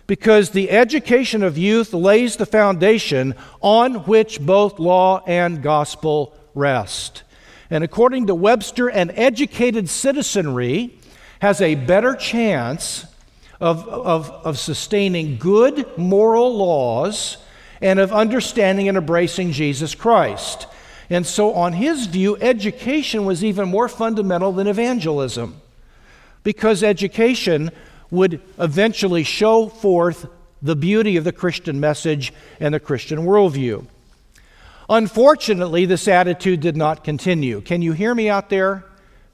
because 0.06 0.50
the 0.50 0.70
education 0.70 1.42
of 1.42 1.56
youth 1.56 1.94
lays 1.94 2.36
the 2.36 2.44
foundation 2.44 3.34
on 3.62 3.94
which 4.04 4.40
both 4.40 4.78
law 4.78 5.22
and 5.26 5.62
gospel 5.62 6.36
rest. 6.54 7.22
And 7.70 7.82
according 7.82 8.26
to 8.26 8.34
Webster, 8.34 8.88
an 8.88 9.10
educated 9.12 9.88
citizenry 9.88 10.98
has 11.40 11.62
a 11.62 11.76
better 11.76 12.14
chance 12.14 13.06
of, 13.58 13.88
of, 13.88 14.28
of 14.30 14.58
sustaining 14.58 15.38
good 15.38 15.86
moral 15.96 16.54
laws 16.54 17.38
and 17.82 17.98
of 17.98 18.12
understanding 18.12 18.88
and 18.88 18.96
embracing 18.96 19.52
Jesus 19.52 19.94
Christ. 19.94 20.66
And 21.10 21.26
so, 21.26 21.52
on 21.52 21.74
his 21.74 22.06
view, 22.06 22.38
education 22.38 23.26
was 23.26 23.44
even 23.44 23.68
more 23.68 23.88
fundamental 23.88 24.52
than 24.52 24.66
evangelism 24.66 25.60
because 26.42 26.82
education 26.82 27.70
would 28.10 28.40
eventually 28.58 29.24
show 29.24 29.68
forth 29.68 30.26
the 30.62 30.76
beauty 30.76 31.16
of 31.16 31.24
the 31.24 31.32
Christian 31.32 31.80
message 31.80 32.32
and 32.60 32.72
the 32.72 32.80
Christian 32.80 33.20
worldview. 33.20 33.84
Unfortunately, 34.88 35.86
this 35.86 36.06
attitude 36.06 36.60
did 36.60 36.76
not 36.76 37.04
continue. 37.04 37.60
Can 37.60 37.82
you 37.82 37.92
hear 37.92 38.14
me 38.14 38.28
out 38.28 38.48
there? 38.48 38.84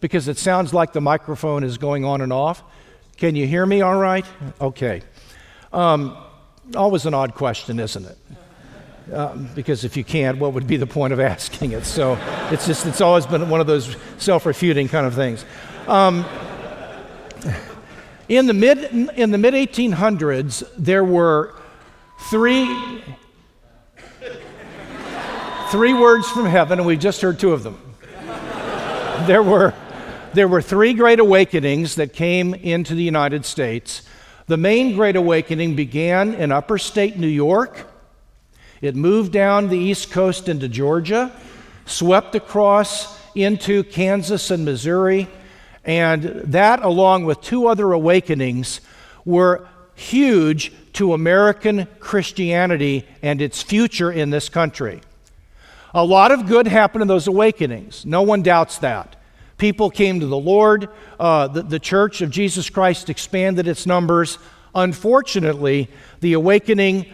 Because 0.01 0.29
it 0.29 0.39
sounds 0.39 0.73
like 0.73 0.93
the 0.93 1.01
microphone 1.01 1.65
is 1.65 1.77
going 1.77 2.05
on 2.05 2.21
and 2.21 2.33
off. 2.33 2.63
Can 3.17 3.35
you 3.35 3.47
hear 3.47 3.67
me 3.67 3.83
all 3.83 3.99
right? 3.99 4.25
Okay. 4.61 5.03
Um, 5.73 6.17
always 6.77 7.05
an 7.07 7.15
odd 7.15 7.35
question, 7.35 7.81
isn't 7.81 8.05
it? 8.05 8.17
Uh, 9.13 9.35
because 9.55 9.85
if 9.85 9.97
you 9.97 10.05
can't, 10.05 10.39
what 10.39 10.53
would 10.53 10.67
be 10.67 10.77
the 10.77 10.87
point 10.87 11.13
of 11.13 11.21
asking 11.35 11.73
it? 11.73 11.85
So 11.85 12.19
it's 12.51 12.67
just, 12.67 12.87
it's 12.87 13.01
always 13.01 13.27
been 13.27 13.49
one 13.49 13.61
of 13.61 13.67
those 13.67 13.97
self 14.19 14.47
refuting 14.47 14.89
kind 14.89 15.07
of 15.07 15.15
things. 15.15 15.45
Um, 15.87 16.25
in 18.29 18.47
the 18.47 18.55
mid 18.55 18.79
in 19.17 19.31
the 19.31 19.39
mid 19.39 19.55
1800s, 19.55 20.69
there 20.77 21.05
were 21.05 21.55
three 22.31 23.03
three 25.71 25.95
words 25.95 26.29
from 26.31 26.47
heaven, 26.47 26.79
and 26.79 26.87
we 26.87 26.97
just 26.97 27.21
heard 27.21 27.39
two 27.39 27.53
of 27.53 27.63
them. 27.63 27.81
There 29.27 29.43
were 29.43 29.75
there 30.35 30.47
were 30.47 30.61
three 30.61 30.93
great 30.93 31.21
awakenings 31.21 31.95
that 31.95 32.13
came 32.13 32.55
into 32.55 32.95
the 32.95 33.03
United 33.03 33.45
States. 33.47 34.03
The 34.47 34.57
main 34.57 34.95
great 34.95 35.17
awakening 35.17 35.75
began 35.75 36.35
in 36.35 36.53
upper 36.53 36.79
state 36.79 37.19
New 37.19 37.27
York. 37.27 37.88
It 38.81 38.95
moved 38.95 39.33
down 39.33 39.69
the 39.69 39.79
east 39.79 40.11
coast 40.11 40.49
into 40.49 40.69
Georgia, 40.69 41.33
swept 41.87 42.35
across 42.35 43.19
into 43.35 43.83
Kansas 43.85 44.51
and 44.51 44.65
Missouri, 44.65 45.29
and 45.85 46.23
that, 46.23 46.83
along 46.83 47.25
with 47.25 47.41
two 47.41 47.67
other 47.67 47.93
awakenings, 47.93 48.81
were 49.25 49.67
huge 49.95 50.73
to 50.93 51.13
American 51.13 51.87
Christianity 51.99 53.07
and 53.23 53.41
its 53.41 53.63
future 53.63 54.13
in 54.13 54.31
this 54.31 54.49
country. 54.49 55.01
A 55.95 56.05
lot 56.05 56.31
of 56.31 56.47
good 56.47 56.67
happened 56.67 57.03
in 57.03 57.09
those 57.09 57.27
awakenings. 57.27 58.05
No 58.05 58.23
one 58.23 58.43
doubts 58.43 58.79
that. 58.79 59.17
People 59.57 59.91
came 59.91 60.21
to 60.21 60.27
the 60.27 60.39
Lord. 60.39 60.89
Uh, 61.19 61.49
the, 61.49 61.63
the 61.63 61.79
Church 61.81 62.21
of 62.21 62.31
Jesus 62.31 62.71
Christ 62.71 63.11
expanded 63.11 63.67
its 63.67 63.87
numbers. 63.87 64.39
Unfortunately, 64.75 65.89
the 66.21 66.35
awakenings 66.35 67.07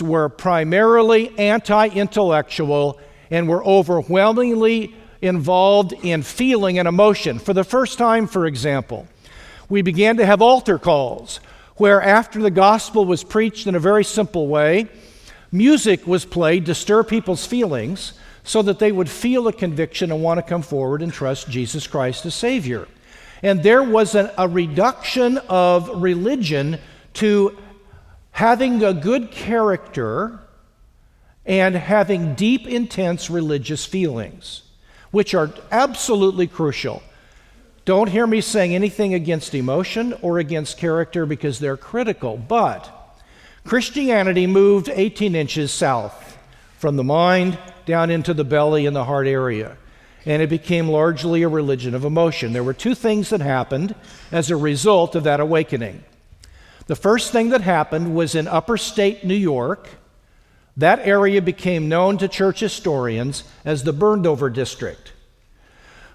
were 0.00 0.28
primarily 0.28 1.36
anti 1.38 1.88
intellectual 1.88 3.00
and 3.30 3.48
were 3.48 3.64
overwhelmingly 3.64 4.94
involved 5.20 5.92
in 5.92 6.22
feeling 6.22 6.78
and 6.78 6.86
emotion. 6.86 7.38
For 7.38 7.52
the 7.52 7.64
first 7.64 7.98
time, 7.98 8.26
for 8.26 8.46
example, 8.46 9.08
we 9.68 9.82
began 9.82 10.16
to 10.18 10.26
have 10.26 10.40
altar 10.40 10.78
calls 10.78 11.40
where, 11.76 12.02
after 12.02 12.40
the 12.40 12.50
gospel 12.50 13.04
was 13.04 13.24
preached 13.24 13.66
in 13.66 13.74
a 13.74 13.80
very 13.80 14.04
simple 14.04 14.48
way, 14.48 14.88
music 15.52 16.06
was 16.06 16.24
played 16.24 16.66
to 16.66 16.74
stir 16.74 17.02
people's 17.02 17.46
feelings 17.46 18.14
so 18.42 18.62
that 18.62 18.78
they 18.78 18.92
would 18.92 19.08
feel 19.08 19.46
a 19.46 19.52
conviction 19.52 20.10
and 20.10 20.22
want 20.22 20.38
to 20.38 20.42
come 20.42 20.62
forward 20.62 21.02
and 21.02 21.12
trust 21.12 21.50
Jesus 21.50 21.86
Christ 21.86 22.26
as 22.26 22.34
Savior. 22.34 22.88
And 23.42 23.62
there 23.62 23.82
was 23.82 24.14
an, 24.14 24.30
a 24.36 24.48
reduction 24.48 25.38
of 25.48 26.02
religion 26.02 26.78
to 27.14 27.56
having 28.38 28.84
a 28.84 28.94
good 28.94 29.32
character 29.32 30.38
and 31.44 31.74
having 31.74 32.36
deep, 32.36 32.68
intense 32.68 33.28
religious 33.28 33.84
feelings 33.84 34.62
which 35.10 35.34
are 35.34 35.50
absolutely 35.72 36.46
crucial. 36.46 37.02
Don't 37.84 38.08
hear 38.08 38.28
me 38.28 38.40
saying 38.40 38.76
anything 38.76 39.12
against 39.12 39.56
emotion 39.56 40.14
or 40.22 40.38
against 40.38 40.78
character 40.78 41.26
because 41.26 41.58
they're 41.58 41.76
critical, 41.76 42.36
but 42.36 42.88
Christianity 43.64 44.46
moved 44.46 44.88
18 44.88 45.34
inches 45.34 45.72
south 45.72 46.38
from 46.78 46.94
the 46.94 47.02
mind 47.02 47.58
down 47.86 48.08
into 48.08 48.32
the 48.32 48.44
belly 48.44 48.86
and 48.86 48.94
the 48.94 49.06
heart 49.06 49.26
area. 49.26 49.76
And 50.24 50.40
it 50.40 50.48
became 50.48 50.86
largely 50.86 51.42
a 51.42 51.48
religion 51.48 51.92
of 51.92 52.04
emotion. 52.04 52.52
There 52.52 52.62
were 52.62 52.72
two 52.72 52.94
things 52.94 53.30
that 53.30 53.40
happened 53.40 53.96
as 54.30 54.48
a 54.48 54.56
result 54.56 55.16
of 55.16 55.24
that 55.24 55.40
awakening. 55.40 56.04
The 56.88 56.96
first 56.96 57.32
thing 57.32 57.50
that 57.50 57.60
happened 57.60 58.14
was 58.14 58.34
in 58.34 58.48
upper 58.48 58.78
state 58.78 59.22
New 59.22 59.34
York, 59.34 59.88
that 60.78 61.00
area 61.00 61.42
became 61.42 61.88
known 61.88 62.16
to 62.18 62.28
church 62.28 62.60
historians 62.60 63.44
as 63.62 63.84
the 63.84 63.92
burned 63.92 64.26
over 64.26 64.48
district 64.48 65.12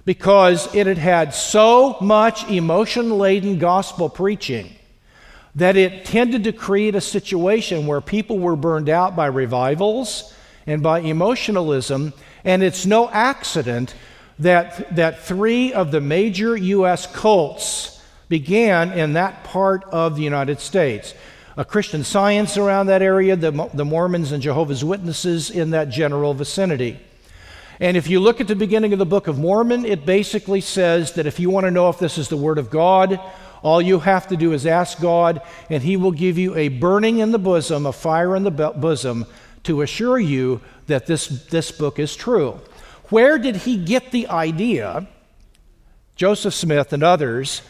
because 0.04 0.74
it 0.74 0.88
had 0.88 0.98
had 0.98 1.34
so 1.34 1.96
much 2.02 2.50
emotion 2.50 3.20
laden 3.20 3.60
gospel 3.60 4.10
preaching 4.10 4.74
that 5.54 5.78
it 5.78 6.06
tended 6.06 6.44
to 6.46 6.52
create 6.52 6.96
a 6.96 7.02
situation 7.02 7.86
where 7.86 8.02
people 8.02 8.40
were 8.40 8.56
burned 8.56 8.90
out 8.90 9.16
by 9.16 9.28
revivals 9.28 10.34
and 10.66 10.82
by 10.82 11.00
emotionalism. 11.00 12.14
And 12.44 12.64
it's 12.64 12.88
no 12.88 13.10
accident 13.10 13.94
that, 14.40 14.96
that 14.96 15.20
three 15.20 15.72
of 15.72 15.92
the 15.92 16.02
major 16.02 16.58
U.S. 16.58 17.06
cults 17.06 17.93
began 18.34 18.92
in 18.94 19.14
that 19.14 19.44
part 19.44 19.84
of 19.92 20.16
the 20.16 20.24
United 20.24 20.60
States. 20.60 21.14
A 21.56 21.64
Christian 21.64 22.04
science 22.04 22.58
around 22.58 22.88
that 22.88 23.04
area, 23.04 23.36
the, 23.36 23.70
the 23.76 23.86
Mormons 23.86 24.32
and 24.32 24.42
Jehovah's 24.42 24.84
Witnesses 24.84 25.52
in 25.52 25.70
that 25.70 25.90
general 25.90 26.34
vicinity. 26.34 27.00
And 27.80 27.96
if 27.96 28.08
you 28.08 28.20
look 28.20 28.42
at 28.42 28.48
the 28.48 28.56
beginning 28.56 28.92
of 28.92 28.98
the 28.98 29.06
Book 29.06 29.28
of 29.28 29.38
Mormon, 29.38 29.86
it 29.86 30.04
basically 30.04 30.62
says 30.62 31.12
that 31.12 31.28
if 31.28 31.40
you 31.40 31.52
want 31.52 31.68
to 31.68 31.70
know 31.70 31.90
if 31.90 32.00
this 32.00 32.18
is 32.18 32.28
the 32.28 32.36
Word 32.36 32.58
of 32.58 32.72
God, 32.72 33.20
all 33.62 33.80
you 33.80 34.00
have 34.00 34.28
to 34.30 34.36
do 34.36 34.52
is 34.54 34.66
ask 34.66 35.00
God, 35.00 35.40
and 35.70 35.84
He 35.84 35.96
will 35.96 36.12
give 36.12 36.40
you 36.40 36.56
a 36.56 36.70
burning 36.70 37.20
in 37.20 37.32
the 37.32 37.38
bosom, 37.38 37.86
a 37.86 37.94
fire 37.94 38.36
in 38.36 38.42
the 38.42 38.50
bosom, 38.50 39.28
to 39.62 39.84
assure 39.84 40.18
you 40.18 40.60
that 40.88 41.06
this, 41.06 41.28
this 41.28 41.72
book 41.72 42.00
is 42.00 42.16
true. 42.16 42.60
Where 43.10 43.38
did 43.38 43.58
he 43.58 43.78
get 43.78 44.10
the 44.10 44.28
idea, 44.28 45.06
Joseph 46.16 46.56
Smith 46.56 46.94
and 46.94 47.04
others, 47.04 47.62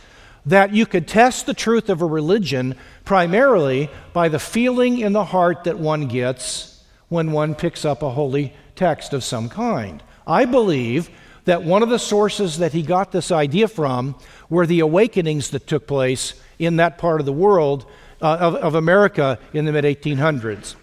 that 0.45 0.73
you 0.73 0.85
could 0.85 1.07
test 1.07 1.45
the 1.45 1.53
truth 1.53 1.89
of 1.89 2.01
a 2.01 2.05
religion 2.05 2.75
primarily 3.05 3.89
by 4.11 4.29
the 4.29 4.39
feeling 4.39 4.99
in 4.99 5.13
the 5.13 5.25
heart 5.25 5.63
that 5.63 5.79
one 5.79 6.07
gets 6.07 6.83
when 7.09 7.31
one 7.31 7.55
picks 7.55 7.85
up 7.85 8.01
a 8.01 8.09
holy 8.09 8.53
text 8.75 9.13
of 9.13 9.23
some 9.23 9.49
kind? 9.49 10.03
I 10.27 10.45
believe 10.45 11.09
that 11.45 11.63
one 11.63 11.83
of 11.83 11.89
the 11.89 11.99
sources 11.99 12.59
that 12.59 12.73
he 12.73 12.81
got 12.81 13.11
this 13.11 13.31
idea 13.31 13.67
from 13.67 14.15
were 14.49 14.65
the 14.65 14.79
awakenings 14.79 15.49
that 15.51 15.67
took 15.67 15.87
place 15.87 16.33
in 16.59 16.77
that 16.77 16.97
part 16.97 17.19
of 17.19 17.25
the 17.25 17.33
world, 17.33 17.85
uh, 18.21 18.37
of, 18.39 18.55
of 18.55 18.75
America, 18.75 19.37
in 19.53 19.65
the 19.65 19.71
mid 19.71 19.83
1800s. 19.83 20.75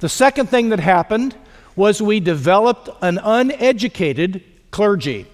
The 0.00 0.08
second 0.08 0.48
thing 0.48 0.70
that 0.70 0.80
happened 0.80 1.34
was 1.76 2.02
we 2.02 2.20
developed 2.20 2.88
an 3.00 3.18
uneducated 3.22 4.42
clergy. 4.70 5.26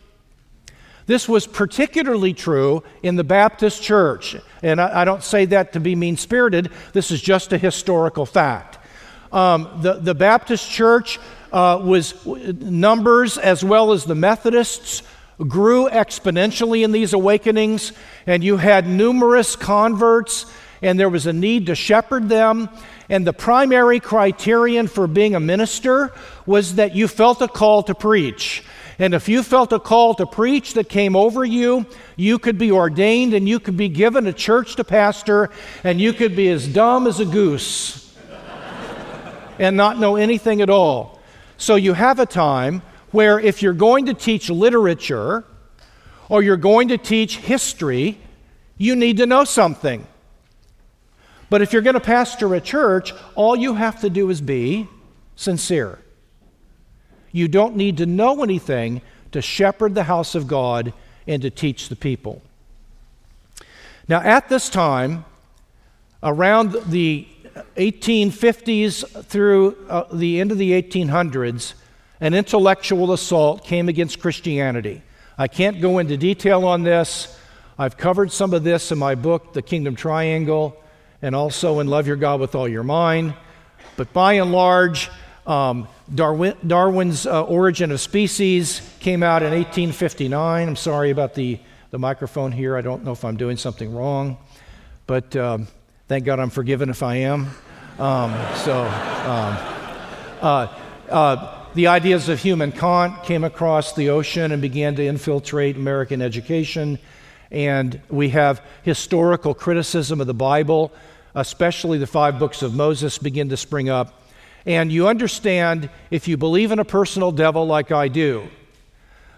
This 1.11 1.29
was 1.29 1.45
particularly 1.45 2.35
true 2.35 2.85
in 3.03 3.17
the 3.17 3.25
Baptist 3.25 3.83
church. 3.83 4.37
And 4.63 4.81
I, 4.81 5.01
I 5.01 5.05
don't 5.05 5.25
say 5.25 5.45
that 5.47 5.73
to 5.73 5.81
be 5.81 5.97
mean 5.97 6.17
spirited, 6.17 6.71
this 6.93 7.11
is 7.11 7.21
just 7.21 7.53
a 7.53 7.59
historical 7.59 8.25
fact. 8.25 8.79
Um, 9.33 9.81
the, 9.83 9.95
the 9.95 10.15
Baptist 10.15 10.71
church 10.71 11.19
uh, 11.53 11.81
was 11.83 12.15
numbers 12.25 13.39
as 13.39 13.65
well 13.65 13.91
as 13.91 14.05
the 14.05 14.15
Methodists 14.15 15.03
grew 15.49 15.89
exponentially 15.89 16.85
in 16.85 16.93
these 16.93 17.13
awakenings, 17.13 17.91
and 18.25 18.45
you 18.45 18.57
had 18.57 18.87
numerous 18.87 19.57
converts, 19.57 20.47
and 20.81 20.97
there 21.01 21.09
was 21.09 21.27
a 21.27 21.33
need 21.33 21.67
to 21.67 21.75
shepherd 21.75 22.29
them. 22.29 22.69
And 23.09 23.27
the 23.27 23.33
primary 23.33 23.99
criterion 23.99 24.87
for 24.87 25.09
being 25.09 25.35
a 25.35 25.41
minister 25.41 26.15
was 26.47 26.77
that 26.77 26.95
you 26.95 27.09
felt 27.09 27.43
a 27.43 27.49
call 27.49 27.83
to 27.83 27.97
preach. 27.97 28.63
And 29.01 29.15
if 29.15 29.31
you 29.31 29.43
felt 29.43 29.73
a 29.73 29.81
call 29.81 30.15
to 30.17 30.27
preach 30.27 30.75
that 30.75 30.91
came 30.91 31.17
over 31.17 31.43
you, 31.43 31.87
you 32.17 32.39
could 32.39 32.59
be 32.59 32.71
ordained 32.71 33.33
and 33.33 33.49
you 33.49 33.59
could 33.59 33.79
be 33.79 33.89
given 33.89 34.27
a 34.27 34.33
church 34.33 34.77
to 34.77 34.85
pastor, 34.85 35.49
and 35.83 35.99
you 35.99 36.13
could 36.13 36.37
be 36.37 36.51
as 36.51 36.69
dumb 36.69 37.07
as 37.07 37.19
a 37.19 37.25
goose 37.25 38.15
and 39.59 39.75
not 39.75 39.99
know 39.99 40.17
anything 40.17 40.61
at 40.61 40.69
all. 40.69 41.19
So 41.57 41.77
you 41.77 41.95
have 41.95 42.19
a 42.19 42.27
time 42.27 42.83
where 43.11 43.41
if 43.41 43.63
you're 43.63 43.73
going 43.73 44.05
to 44.05 44.13
teach 44.13 44.51
literature 44.51 45.45
or 46.29 46.43
you're 46.43 46.59
going 46.59 46.89
to 46.89 46.99
teach 46.99 47.39
history, 47.39 48.19
you 48.77 48.95
need 48.97 49.17
to 49.17 49.25
know 49.25 49.45
something. 49.45 50.07
But 51.49 51.63
if 51.63 51.73
you're 51.73 51.81
going 51.81 51.95
to 51.95 52.01
pastor 52.01 52.55
a 52.55 52.61
church, 52.61 53.15
all 53.35 53.57
you 53.57 53.77
have 53.77 54.03
to 54.03 54.11
do 54.11 54.29
is 54.29 54.43
be 54.43 54.89
sincere. 55.37 56.01
You 57.33 57.49
don't 57.49 57.77
need 57.77 57.97
to 57.99 58.07
know 58.07 58.43
anything 58.43 59.03
to 59.33 59.41
shepherd 59.41 59.95
the 59.95 60.05
house 60.05 60.35
of 60.35 60.47
God 60.49 60.93
and 61.27 61.43
to 61.43 61.51
teach 61.51 61.89
the 61.89 61.97
people. 61.97 62.43
Now, 64.09 64.21
at 64.21 64.49
this 64.49 64.69
time, 64.69 65.25
around 66.23 66.73
the 66.87 67.27
1850s 67.77 69.25
through 69.25 69.77
uh, 69.89 70.05
the 70.13 70.41
end 70.41 70.51
of 70.51 70.59
the 70.59 70.73
1800s, 70.83 71.75
an 72.21 72.35
intellectual 72.35 73.13
assault 73.13 73.65
came 73.65 73.89
against 73.89 74.21
Christianity. 74.21 75.03
I 75.39 75.49
can't 75.49 75.81
go 75.81 75.99
into 75.99 76.17
detail 76.17 76.67
on 76.67 76.83
this. 76.83 77.39
I've 77.79 77.97
covered 77.97 78.33
some 78.33 78.53
of 78.53 78.65
this 78.65 78.93
in 78.93 78.99
my 78.99 79.15
book, 79.15 79.53
The 79.53 79.63
Kingdom 79.63 79.97
Triangle 79.97 80.77
and 81.23 81.35
also 81.35 81.81
in 81.81 81.87
Love 81.87 82.07
Your 82.07 82.17
God 82.17 82.41
with 82.41 82.55
All 82.55 82.69
Your 82.69 82.83
Mind. 82.83 83.35
But 83.97 84.13
by 84.13 84.35
and 84.35 84.53
large, 84.53 85.11
um, 85.51 85.89
Darwin, 86.15 86.55
Darwin's 86.65 87.27
uh, 87.27 87.43
Origin 87.43 87.91
of 87.91 88.01
Species 88.01 88.81
came 89.01 89.25
out 89.25 89.43
in 89.43 89.51
1859. 89.51 90.69
I'm 90.69 90.77
sorry 90.77 91.11
about 91.11 91.35
the, 91.35 91.59
the 91.91 91.99
microphone 91.99 92.53
here. 92.53 92.77
I 92.77 92.83
don't 92.83 93.05
know 93.05 93.11
if 93.11 93.25
I'm 93.25 93.37
doing 93.37 93.57
something 93.57 93.93
wrong, 93.93 94.39
but 95.09 95.35
um, 95.35 95.67
thank 96.07 96.25
God 96.25 96.39
I'm 96.39 96.51
forgiven 96.51 96.89
if 96.89 97.03
I 97.03 97.17
am. 97.17 97.49
Um, 97.99 98.33
so, 98.59 98.81
um, 98.81 99.57
uh, 100.41 100.79
uh, 101.09 101.65
the 101.75 101.89
ideas 101.89 102.29
of 102.29 102.39
Hume 102.41 102.63
and 102.63 102.73
Kant 102.73 103.25
came 103.25 103.43
across 103.43 103.93
the 103.95 104.11
ocean 104.11 104.53
and 104.53 104.63
began 104.63 104.95
to 104.95 105.05
infiltrate 105.05 105.75
American 105.75 106.23
education. 106.23 106.97
And 107.51 108.01
we 108.09 108.29
have 108.29 108.63
historical 108.85 109.55
criticism 109.55 110.21
of 110.21 110.29
the 110.29 110.35
Bible 110.35 110.93
especially 111.35 111.97
the 111.97 112.09
five 112.09 112.41
books 112.41 112.61
of 112.61 112.75
Moses, 112.75 113.17
begin 113.17 113.51
to 113.51 113.57
spring 113.57 113.89
up. 113.89 114.21
And 114.67 114.93
you 114.93 115.09
understand 115.09 115.91
if 116.11 116.29
you 116.29 116.37
believe 116.37 116.73
in 116.73 116.79
a 116.79 116.85
personal 116.85 117.33
devil 117.33 117.67
like 117.67 117.91
I 117.91 118.09
do, 118.09 118.49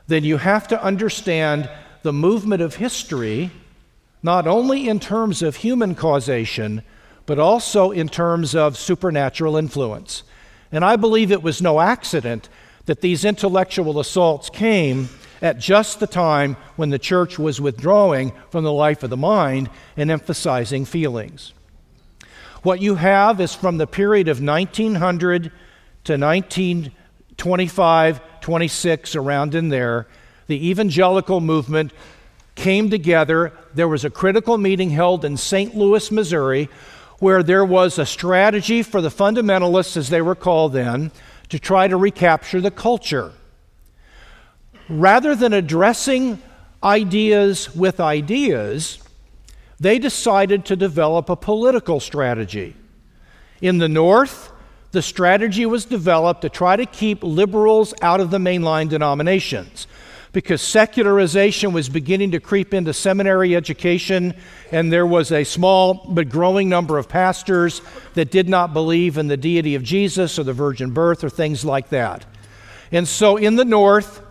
then 0.06 0.24
you 0.24 0.36
have 0.36 0.68
to 0.68 0.82
understand 0.82 1.70
the 2.02 2.12
movement 2.12 2.62
of 2.62 2.76
history, 2.76 3.50
not 4.22 4.46
only 4.46 4.88
in 4.88 4.98
terms 4.98 5.42
of 5.42 5.56
human 5.56 5.94
causation, 5.94 6.82
but 7.26 7.38
also 7.38 7.92
in 7.92 8.08
terms 8.08 8.54
of 8.54 8.76
supernatural 8.76 9.56
influence. 9.56 10.24
And 10.72 10.84
I 10.84 10.96
believe 10.96 11.30
it 11.30 11.42
was 11.42 11.62
no 11.62 11.80
accident 11.80 12.48
that 12.86 13.00
these 13.00 13.24
intellectual 13.24 14.00
assaults 14.00 14.50
came 14.50 15.08
at 15.40 15.58
just 15.58 16.00
the 16.00 16.06
time 16.06 16.56
when 16.76 16.90
the 16.90 16.98
church 16.98 17.38
was 17.38 17.60
withdrawing 17.60 18.32
from 18.50 18.64
the 18.64 18.72
life 18.72 19.02
of 19.02 19.10
the 19.10 19.16
mind 19.16 19.70
and 19.96 20.10
emphasizing 20.10 20.84
feelings. 20.84 21.52
What 22.62 22.80
you 22.80 22.94
have 22.94 23.40
is 23.40 23.54
from 23.54 23.78
the 23.78 23.88
period 23.88 24.28
of 24.28 24.40
1900 24.40 25.50
to 26.04 26.16
1925, 26.16 28.40
26, 28.40 29.16
around 29.16 29.56
in 29.56 29.68
there, 29.68 30.06
the 30.46 30.70
evangelical 30.70 31.40
movement 31.40 31.92
came 32.54 32.88
together. 32.88 33.52
There 33.74 33.88
was 33.88 34.04
a 34.04 34.10
critical 34.10 34.58
meeting 34.58 34.90
held 34.90 35.24
in 35.24 35.36
St. 35.36 35.76
Louis, 35.76 36.08
Missouri, 36.12 36.68
where 37.18 37.42
there 37.42 37.64
was 37.64 37.98
a 37.98 38.06
strategy 38.06 38.84
for 38.84 39.00
the 39.00 39.08
fundamentalists, 39.08 39.96
as 39.96 40.08
they 40.08 40.22
were 40.22 40.36
called 40.36 40.72
then, 40.72 41.10
to 41.48 41.58
try 41.58 41.88
to 41.88 41.96
recapture 41.96 42.60
the 42.60 42.70
culture. 42.70 43.32
Rather 44.88 45.34
than 45.34 45.52
addressing 45.52 46.40
ideas 46.82 47.74
with 47.74 47.98
ideas, 47.98 49.01
they 49.82 49.98
decided 49.98 50.64
to 50.66 50.76
develop 50.76 51.28
a 51.28 51.34
political 51.34 51.98
strategy. 51.98 52.76
In 53.60 53.78
the 53.78 53.88
North, 53.88 54.52
the 54.92 55.02
strategy 55.02 55.66
was 55.66 55.84
developed 55.84 56.42
to 56.42 56.48
try 56.48 56.76
to 56.76 56.86
keep 56.86 57.24
liberals 57.24 57.92
out 58.00 58.20
of 58.20 58.30
the 58.30 58.38
mainline 58.38 58.88
denominations 58.88 59.88
because 60.30 60.62
secularization 60.62 61.72
was 61.72 61.88
beginning 61.88 62.30
to 62.30 62.40
creep 62.40 62.72
into 62.72 62.92
seminary 62.94 63.56
education, 63.56 64.34
and 64.70 64.92
there 64.92 65.06
was 65.06 65.32
a 65.32 65.44
small 65.44 66.06
but 66.08 66.28
growing 66.28 66.68
number 66.68 66.96
of 66.96 67.08
pastors 67.08 67.82
that 68.14 68.30
did 68.30 68.48
not 68.48 68.72
believe 68.72 69.18
in 69.18 69.26
the 69.26 69.36
deity 69.36 69.74
of 69.74 69.82
Jesus 69.82 70.38
or 70.38 70.44
the 70.44 70.52
virgin 70.52 70.92
birth 70.92 71.24
or 71.24 71.28
things 71.28 71.64
like 71.64 71.88
that. 71.88 72.24
And 72.92 73.06
so 73.06 73.36
in 73.36 73.56
the 73.56 73.64
North, 73.64 74.22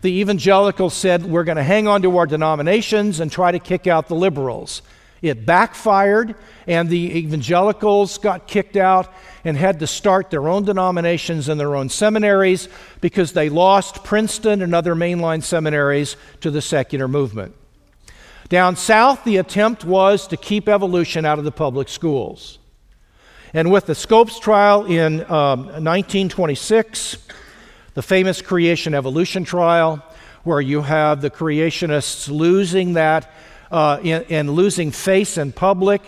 the 0.00 0.20
evangelicals 0.20 0.94
said, 0.94 1.24
We're 1.24 1.44
going 1.44 1.56
to 1.56 1.62
hang 1.62 1.88
on 1.88 2.02
to 2.02 2.16
our 2.18 2.26
denominations 2.26 3.20
and 3.20 3.30
try 3.30 3.52
to 3.52 3.58
kick 3.58 3.86
out 3.86 4.08
the 4.08 4.14
liberals. 4.14 4.82
It 5.20 5.44
backfired, 5.44 6.36
and 6.68 6.88
the 6.88 7.18
evangelicals 7.18 8.18
got 8.18 8.46
kicked 8.46 8.76
out 8.76 9.12
and 9.44 9.56
had 9.56 9.80
to 9.80 9.86
start 9.86 10.30
their 10.30 10.48
own 10.48 10.64
denominations 10.64 11.48
and 11.48 11.58
their 11.58 11.74
own 11.74 11.88
seminaries 11.88 12.68
because 13.00 13.32
they 13.32 13.48
lost 13.48 14.04
Princeton 14.04 14.62
and 14.62 14.74
other 14.74 14.94
mainline 14.94 15.42
seminaries 15.42 16.16
to 16.40 16.52
the 16.52 16.62
secular 16.62 17.08
movement. 17.08 17.56
Down 18.48 18.76
south, 18.76 19.24
the 19.24 19.38
attempt 19.38 19.84
was 19.84 20.28
to 20.28 20.36
keep 20.36 20.68
evolution 20.68 21.24
out 21.24 21.38
of 21.38 21.44
the 21.44 21.52
public 21.52 21.88
schools. 21.88 22.58
And 23.52 23.72
with 23.72 23.86
the 23.86 23.94
Scopes 23.94 24.38
trial 24.38 24.84
in 24.84 25.22
um, 25.22 25.66
1926, 25.66 27.18
the 27.98 28.02
famous 28.02 28.40
creation 28.40 28.94
evolution 28.94 29.42
trial, 29.42 30.00
where 30.44 30.60
you 30.60 30.82
have 30.82 31.20
the 31.20 31.30
creationists 31.30 32.28
losing 32.28 32.92
that 32.92 33.28
uh, 33.72 33.96
and 34.30 34.50
losing 34.50 34.92
face 34.92 35.36
in 35.36 35.50
public, 35.50 36.00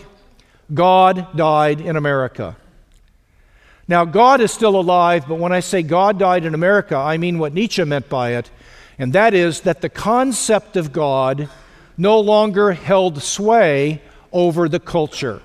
God 0.72 1.37
died 1.37 1.81
in 1.81 1.96
America. 1.96 2.57
Now, 3.88 4.05
God 4.05 4.40
is 4.40 4.53
still 4.53 4.79
alive, 4.79 5.24
but 5.26 5.40
when 5.40 5.50
I 5.50 5.59
say 5.59 5.83
God 5.83 6.16
died 6.16 6.44
in 6.44 6.55
America, 6.55 6.94
I 6.94 7.18
mean 7.18 7.40
what 7.40 7.55
Nietzsche 7.55 7.83
meant 7.83 8.09
by 8.09 8.35
it, 8.35 8.53
and 8.96 9.12
that 9.14 9.35
is 9.35 9.62
that 9.62 9.81
the 9.81 9.88
concept 9.88 10.76
of 10.76 10.92
God 10.92 11.48
no 11.98 12.20
longer 12.20 12.70
held 12.70 13.20
sway 13.20 14.00
over 14.33 14.68
the 14.68 14.79
culture. 14.79 15.42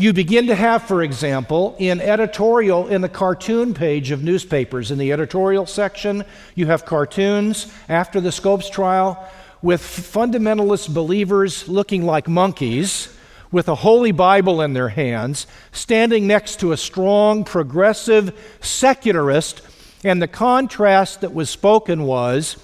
You 0.00 0.12
begin 0.12 0.46
to 0.46 0.54
have, 0.54 0.84
for 0.84 1.02
example, 1.02 1.74
in 1.76 2.00
editorial, 2.00 2.86
in 2.86 3.00
the 3.00 3.08
cartoon 3.08 3.74
page 3.74 4.12
of 4.12 4.22
newspapers, 4.22 4.92
in 4.92 4.98
the 4.98 5.10
editorial 5.10 5.66
section, 5.66 6.24
you 6.54 6.66
have 6.66 6.84
cartoons 6.84 7.66
after 7.88 8.20
the 8.20 8.30
Scopes 8.30 8.70
trial 8.70 9.28
with 9.60 9.82
fundamentalist 9.82 10.94
believers 10.94 11.68
looking 11.68 12.06
like 12.06 12.28
monkeys 12.28 13.12
with 13.50 13.68
a 13.68 13.74
holy 13.74 14.12
Bible 14.12 14.60
in 14.60 14.72
their 14.72 14.90
hands, 14.90 15.48
standing 15.72 16.28
next 16.28 16.60
to 16.60 16.70
a 16.70 16.76
strong, 16.76 17.42
progressive 17.42 18.56
secularist. 18.60 19.62
And 20.04 20.22
the 20.22 20.28
contrast 20.28 21.22
that 21.22 21.34
was 21.34 21.50
spoken 21.50 22.04
was 22.04 22.56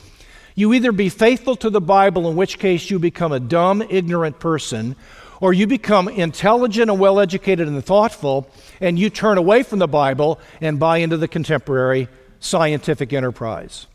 you 0.54 0.72
either 0.72 0.92
be 0.92 1.08
faithful 1.08 1.56
to 1.56 1.70
the 1.70 1.80
Bible, 1.80 2.30
in 2.30 2.36
which 2.36 2.60
case 2.60 2.90
you 2.90 3.00
become 3.00 3.32
a 3.32 3.40
dumb, 3.40 3.82
ignorant 3.90 4.38
person, 4.38 4.94
or 5.40 5.52
you 5.52 5.66
become 5.66 6.08
intelligent 6.08 6.90
and 6.90 7.00
well 7.00 7.20
educated 7.20 7.68
and 7.68 7.84
thoughtful, 7.84 8.48
and 8.80 8.98
you 8.98 9.10
turn 9.10 9.38
away 9.38 9.62
from 9.62 9.78
the 9.78 9.88
Bible 9.88 10.40
and 10.60 10.78
buy 10.78 10.98
into 10.98 11.16
the 11.16 11.28
contemporary 11.28 12.08
scientific 12.40 13.12
enterprise. 13.12 13.86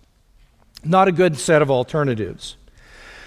Not 0.84 1.08
a 1.08 1.12
good 1.12 1.38
set 1.38 1.62
of 1.62 1.70
alternatives. 1.70 2.56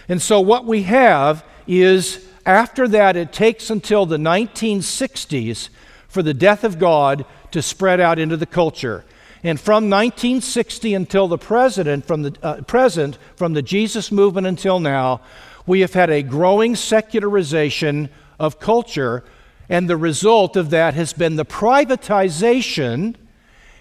And 0.09 0.21
so, 0.21 0.41
what 0.41 0.65
we 0.65 0.83
have 0.83 1.45
is 1.67 2.27
after 2.45 2.89
that, 2.89 3.17
it 3.17 3.33
takes 3.33 3.71
until 3.71 4.07
the 4.07 4.17
1960s 4.17 5.69
for 6.09 6.23
the 6.23 6.35
death 6.35 6.65
of 6.65 6.79
God 6.79 7.25
to 7.53 7.63
spread 7.63 8.01
out 8.01 8.19
into 8.19 8.37
the 8.37 8.47
culture. 8.47 9.05
And 9.45 9.59
from 9.59 9.91
1960 9.91 10.95
until 10.95 11.27
the 11.27 11.39
president, 11.39 12.05
from 12.05 12.23
the 12.23 12.37
uh, 12.43 12.63
present, 12.63 13.19
from 13.35 13.55
the 13.55 13.63
Jesus 13.63 14.13
movement 14.13 14.47
until 14.47 14.79
now, 14.79 15.21
we 15.67 15.81
have 15.81 15.93
had 15.93 16.11
a 16.11 16.23
growing 16.23 16.77
secularization 16.77 18.09
of 18.39 18.59
culture, 18.59 19.25
and 19.69 19.89
the 19.89 19.97
result 19.97 20.57
of 20.57 20.71
that 20.71 20.95
has 20.95 21.13
been 21.13 21.37
the 21.37 21.45
privatization 21.45 23.15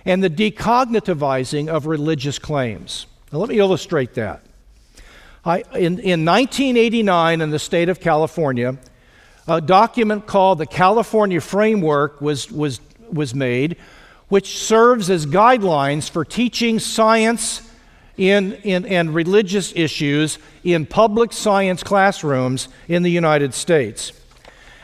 and 0.06 0.24
the 0.24 0.30
decognitivizing 0.30 1.68
of 1.68 1.86
religious 1.86 2.40
claims. 2.40 3.08
Now, 3.32 3.40
let 3.40 3.50
me 3.50 3.60
illustrate 3.60 4.14
that. 4.16 4.44
I, 5.44 5.60
in, 5.74 6.00
in 6.00 6.26
1989, 6.26 7.42
in 7.42 7.50
the 7.50 7.60
state 7.60 7.90
of 7.90 8.00
California, 8.00 8.78
a 9.48 9.60
document 9.60 10.28
called 10.28 10.60
the 10.60 10.68
California 10.68 11.42
Framework 11.42 12.22
was, 12.22 12.52
was, 12.52 12.80
was 13.12 13.34
made, 13.34 13.78
which 14.28 14.60
serves 14.60 15.10
as 15.10 15.26
guidelines 15.26 16.10
for 16.10 16.24
teaching 16.24 16.78
science 16.78 17.71
in, 18.18 18.54
in, 18.64 18.86
and 18.86 19.14
religious 19.14 19.74
issues 19.76 20.38
in 20.64 20.86
public 20.86 21.34
science 21.34 21.84
classrooms 21.84 22.68
in 22.88 23.04
the 23.04 23.12
United 23.12 23.54
States. 23.54 24.12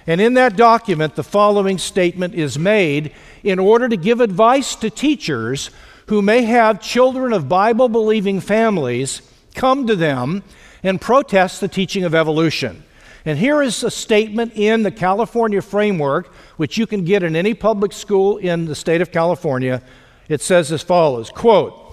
And 0.06 0.22
in 0.22 0.36
that 0.36 0.56
document, 0.56 1.16
the 1.16 1.24
following 1.24 1.78
statement 1.78 2.34
is 2.34 2.58
made 2.58 3.12
in 3.44 3.60
order 3.60 3.90
to 3.90 3.98
give 3.98 4.22
advice 4.22 4.76
to 4.76 4.90
teachers 4.90 5.70
who 6.08 6.22
may 6.22 6.44
have 6.44 6.82
children 6.82 7.34
of 7.34 7.50
Bible 7.50 7.90
believing 7.90 8.40
families 8.40 9.22
come 9.54 9.86
to 9.88 9.96
them 9.96 10.44
and 10.82 11.02
protest 11.02 11.60
the 11.60 11.68
teaching 11.68 12.06
of 12.06 12.16
evolution. 12.16 12.84
And 13.26 13.38
here 13.38 13.62
is 13.62 13.84
a 13.84 13.92
statement 13.92 14.54
in 14.56 14.84
the 14.84 14.92
California 14.92 15.62
framework, 15.62 16.28
which 16.56 16.78
you 16.78 16.88
can 16.88 17.04
get 17.04 17.24
in 17.24 17.36
any 17.36 17.54
public 17.54 17.92
school 17.92 18.38
in 18.38 18.66
the 18.66 18.76
state 18.76 19.02
of 19.02 19.12
California. 19.12 19.82
It 20.30 20.42
says 20.42 20.72
as 20.72 20.82
follows 20.82 21.30
quote, 21.30 21.87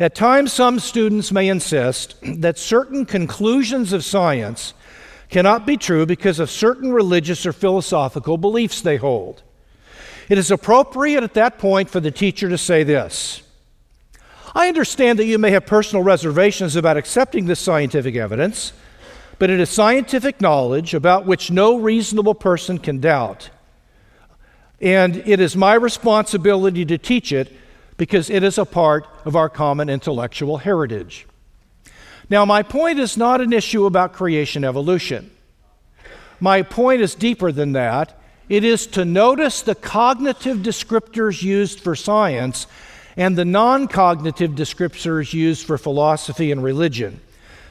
At 0.00 0.14
times, 0.14 0.52
some 0.52 0.78
students 0.78 1.32
may 1.32 1.48
insist 1.48 2.14
that 2.22 2.56
certain 2.56 3.04
conclusions 3.04 3.92
of 3.92 4.04
science 4.04 4.74
cannot 5.28 5.66
be 5.66 5.76
true 5.76 6.06
because 6.06 6.38
of 6.38 6.50
certain 6.50 6.92
religious 6.92 7.44
or 7.44 7.52
philosophical 7.52 8.38
beliefs 8.38 8.80
they 8.80 8.96
hold. 8.96 9.42
It 10.28 10.38
is 10.38 10.50
appropriate 10.50 11.24
at 11.24 11.34
that 11.34 11.58
point 11.58 11.90
for 11.90 12.00
the 12.00 12.10
teacher 12.10 12.48
to 12.48 12.58
say 12.58 12.84
this 12.84 13.42
I 14.54 14.68
understand 14.68 15.18
that 15.18 15.26
you 15.26 15.38
may 15.38 15.50
have 15.50 15.66
personal 15.66 16.04
reservations 16.04 16.76
about 16.76 16.96
accepting 16.96 17.46
this 17.46 17.60
scientific 17.60 18.14
evidence, 18.14 18.72
but 19.38 19.50
it 19.50 19.58
is 19.58 19.68
scientific 19.68 20.40
knowledge 20.40 20.94
about 20.94 21.26
which 21.26 21.50
no 21.50 21.78
reasonable 21.78 22.34
person 22.34 22.78
can 22.78 23.00
doubt. 23.00 23.50
And 24.80 25.16
it 25.16 25.40
is 25.40 25.56
my 25.56 25.74
responsibility 25.74 26.84
to 26.84 26.98
teach 26.98 27.32
it 27.32 27.52
because 27.98 28.30
it 28.30 28.42
is 28.42 28.56
a 28.56 28.64
part 28.64 29.06
of 29.26 29.36
our 29.36 29.50
common 29.50 29.90
intellectual 29.90 30.56
heritage. 30.56 31.26
Now, 32.30 32.46
my 32.46 32.62
point 32.62 32.98
is 32.98 33.18
not 33.18 33.42
an 33.42 33.52
issue 33.52 33.84
about 33.84 34.14
creation 34.14 34.64
evolution. 34.64 35.30
My 36.40 36.62
point 36.62 37.02
is 37.02 37.14
deeper 37.14 37.52
than 37.52 37.72
that. 37.72 38.18
It 38.48 38.64
is 38.64 38.86
to 38.88 39.04
notice 39.04 39.60
the 39.60 39.74
cognitive 39.74 40.58
descriptors 40.58 41.42
used 41.42 41.80
for 41.80 41.94
science 41.94 42.66
and 43.16 43.36
the 43.36 43.44
non 43.44 43.88
cognitive 43.88 44.52
descriptors 44.52 45.34
used 45.34 45.66
for 45.66 45.76
philosophy 45.76 46.52
and 46.52 46.62
religion. 46.62 47.20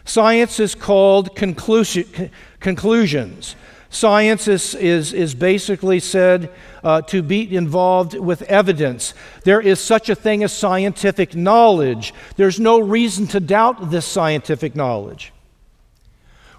Science 0.06 0.60
is 0.60 0.76
called 0.76 1.36
conclusi- 1.36 2.30
conclusions. 2.60 3.56
Science 3.90 4.48
is, 4.48 4.76
is, 4.76 5.14
is 5.14 5.34
basically 5.34 6.00
said 6.00 6.52
uh, 6.84 7.02
to 7.04 7.22
be 7.22 7.56
involved 7.56 8.14
with 8.14 8.42
evidence. 8.44 9.14
There 9.44 9.62
is 9.62 9.80
such 9.80 10.10
a 10.10 10.16
thing 10.16 10.44
as 10.44 10.52
scientific 10.52 11.36
knowledge. 11.36 12.14
There's 12.36 12.60
no 12.60 12.80
reason 12.80 13.28
to 13.28 13.40
doubt 13.40 13.90
this 13.90 14.06
scientific 14.06 14.76
knowledge. 14.76 15.32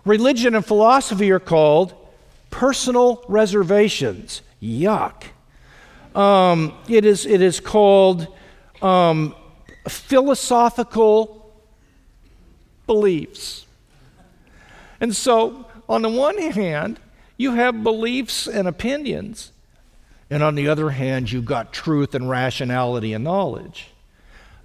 Religion 0.04 0.54
and 0.54 0.64
philosophy 0.64 1.30
are 1.30 1.40
called 1.40 1.94
personal 2.50 3.22
reservations. 3.28 4.40
Yuck. 4.62 5.24
Um, 6.14 6.74
it, 6.88 7.04
is, 7.04 7.26
it 7.26 7.42
is 7.42 7.60
called 7.60 8.26
um, 8.80 9.34
philosophical 9.86 11.52
beliefs. 12.86 13.66
And 15.00 15.14
so, 15.14 15.66
on 15.88 16.02
the 16.02 16.08
one 16.08 16.38
hand, 16.38 16.98
you 17.38 17.52
have 17.54 17.82
beliefs 17.82 18.46
and 18.46 18.68
opinions, 18.68 19.52
and 20.28 20.42
on 20.42 20.56
the 20.56 20.68
other 20.68 20.90
hand, 20.90 21.32
you've 21.32 21.46
got 21.46 21.72
truth 21.72 22.14
and 22.14 22.28
rationality 22.28 23.14
and 23.14 23.24
knowledge. 23.24 23.88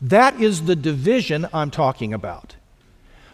That 0.02 0.42
is 0.42 0.64
the 0.64 0.76
division 0.76 1.48
I'm 1.54 1.72
talking 1.72 2.14
about. 2.14 2.58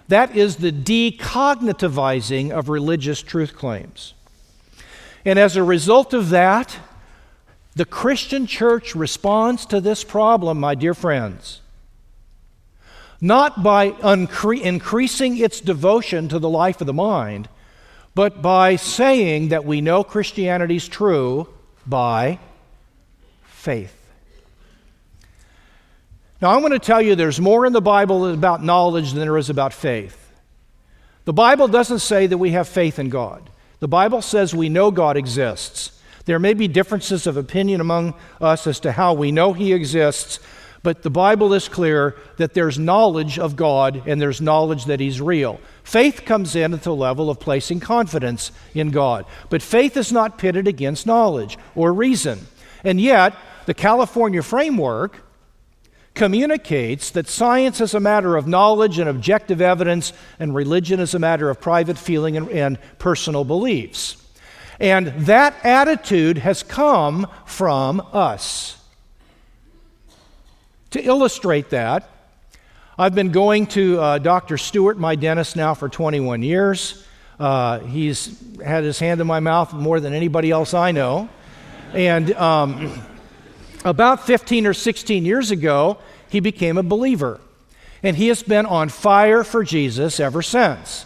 That 0.09 0.35
is 0.35 0.57
the 0.57 0.71
decognitivizing 0.71 2.51
of 2.51 2.69
religious 2.69 3.23
truth 3.23 3.55
claims. 3.55 4.13
And 5.25 5.39
as 5.39 5.55
a 5.55 5.63
result 5.63 6.13
of 6.13 6.29
that, 6.29 6.77
the 7.75 7.85
Christian 7.85 8.45
church 8.45 8.93
responds 8.93 9.65
to 9.67 9.79
this 9.79 10.03
problem, 10.03 10.59
my 10.59 10.75
dear 10.75 10.93
friends, 10.93 11.61
not 13.21 13.63
by 13.63 13.93
increasing 14.03 15.37
its 15.37 15.61
devotion 15.61 16.27
to 16.29 16.39
the 16.39 16.49
life 16.49 16.81
of 16.81 16.87
the 16.87 16.93
mind, 16.93 17.47
but 18.19 18.41
by 18.41 18.75
saying 18.75 19.47
that 19.47 19.63
we 19.63 19.79
know 19.79 20.03
Christianity 20.03 20.75
is 20.75 20.89
true 20.89 21.47
by 21.87 22.37
faith. 23.45 23.95
Now, 26.41 26.53
I'm 26.53 26.59
going 26.59 26.73
to 26.73 26.79
tell 26.79 27.01
you 27.01 27.15
there's 27.15 27.39
more 27.39 27.65
in 27.65 27.71
the 27.71 27.79
Bible 27.79 28.27
about 28.27 28.61
knowledge 28.61 29.13
than 29.13 29.21
there 29.21 29.37
is 29.37 29.49
about 29.49 29.71
faith. 29.71 30.33
The 31.23 31.31
Bible 31.31 31.69
doesn't 31.69 31.99
say 31.99 32.27
that 32.27 32.37
we 32.37 32.51
have 32.51 32.67
faith 32.67 32.99
in 32.99 33.07
God, 33.07 33.49
the 33.79 33.87
Bible 33.87 34.21
says 34.21 34.53
we 34.53 34.67
know 34.67 34.91
God 34.91 35.15
exists. 35.15 35.97
There 36.25 36.39
may 36.39 36.53
be 36.53 36.67
differences 36.67 37.25
of 37.25 37.37
opinion 37.37 37.79
among 37.79 38.15
us 38.41 38.67
as 38.67 38.81
to 38.81 38.91
how 38.91 39.13
we 39.13 39.31
know 39.31 39.53
He 39.53 39.71
exists, 39.71 40.41
But 40.81 41.03
the 41.03 41.09
Bible 41.09 41.53
is 41.53 41.67
clear 41.67 42.15
that 42.37 42.53
there's 42.53 42.79
knowledge 42.79 43.37
of 43.37 43.55
God 43.55 44.03
and 44.05 44.21
there's 44.21 44.41
knowledge 44.41 44.85
that 44.85 44.99
He's 44.99 45.21
real. 45.21 45.59
Faith 45.89 46.23
comes 46.23 46.55
in 46.55 46.71
at 46.71 46.83
the 46.83 46.93
level 46.93 47.31
of 47.31 47.39
placing 47.39 47.79
confidence 47.79 48.51
in 48.75 48.91
God. 48.91 49.25
But 49.49 49.63
faith 49.63 49.97
is 49.97 50.11
not 50.11 50.37
pitted 50.37 50.67
against 50.67 51.07
knowledge 51.07 51.57
or 51.73 51.91
reason. 51.91 52.45
And 52.83 53.01
yet, 53.01 53.35
the 53.65 53.73
California 53.73 54.43
framework 54.43 55.25
communicates 56.13 57.09
that 57.09 57.27
science 57.27 57.81
is 57.81 57.95
a 57.95 57.99
matter 57.99 58.35
of 58.35 58.45
knowledge 58.45 58.99
and 58.99 59.09
objective 59.09 59.61
evidence, 59.61 60.13
and 60.37 60.53
religion 60.53 60.99
is 60.99 61.15
a 61.15 61.19
matter 61.19 61.49
of 61.49 61.59
private 61.59 61.97
feeling 61.97 62.37
and, 62.37 62.47
and 62.49 62.77
personal 62.99 63.43
beliefs. 63.43 64.23
And 64.79 65.07
that 65.25 65.55
attitude 65.65 66.37
has 66.37 66.61
come 66.61 67.25
from 67.47 67.99
us. 68.13 68.77
To 70.91 71.01
illustrate 71.01 71.71
that, 71.71 72.07
I've 72.99 73.15
been 73.15 73.31
going 73.31 73.67
to 73.67 73.97
uh, 73.97 74.17
Dr. 74.17 74.57
Stewart, 74.57 74.97
my 74.97 75.15
dentist, 75.15 75.55
now 75.55 75.73
for 75.73 75.87
21 75.87 76.43
years. 76.43 77.05
Uh, 77.39 77.79
he's 77.79 78.37
had 78.61 78.83
his 78.83 78.99
hand 78.99 79.21
in 79.21 79.27
my 79.27 79.39
mouth 79.39 79.71
more 79.71 80.01
than 80.01 80.13
anybody 80.13 80.51
else 80.51 80.73
I 80.73 80.91
know. 80.91 81.29
And 81.93 82.33
um, 82.33 83.01
about 83.85 84.25
15 84.27 84.67
or 84.67 84.73
16 84.73 85.23
years 85.23 85.49
ago, 85.49 85.97
he 86.27 86.41
became 86.41 86.77
a 86.77 86.83
believer. 86.83 87.39
And 88.03 88.17
he 88.17 88.27
has 88.27 88.43
been 88.43 88.65
on 88.65 88.89
fire 88.89 89.45
for 89.45 89.63
Jesus 89.63 90.19
ever 90.19 90.41
since. 90.41 91.05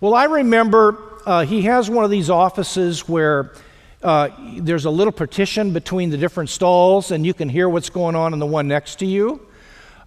Well, 0.00 0.14
I 0.14 0.24
remember 0.24 1.20
uh, 1.24 1.44
he 1.44 1.62
has 1.62 1.88
one 1.88 2.04
of 2.04 2.10
these 2.10 2.30
offices 2.30 3.08
where 3.08 3.52
uh, 4.02 4.30
there's 4.56 4.86
a 4.86 4.90
little 4.90 5.12
partition 5.12 5.72
between 5.72 6.10
the 6.10 6.18
different 6.18 6.50
stalls, 6.50 7.12
and 7.12 7.24
you 7.24 7.32
can 7.32 7.48
hear 7.48 7.68
what's 7.68 7.90
going 7.90 8.16
on 8.16 8.32
in 8.32 8.40
the 8.40 8.46
one 8.46 8.66
next 8.66 8.96
to 8.96 9.06
you. 9.06 9.47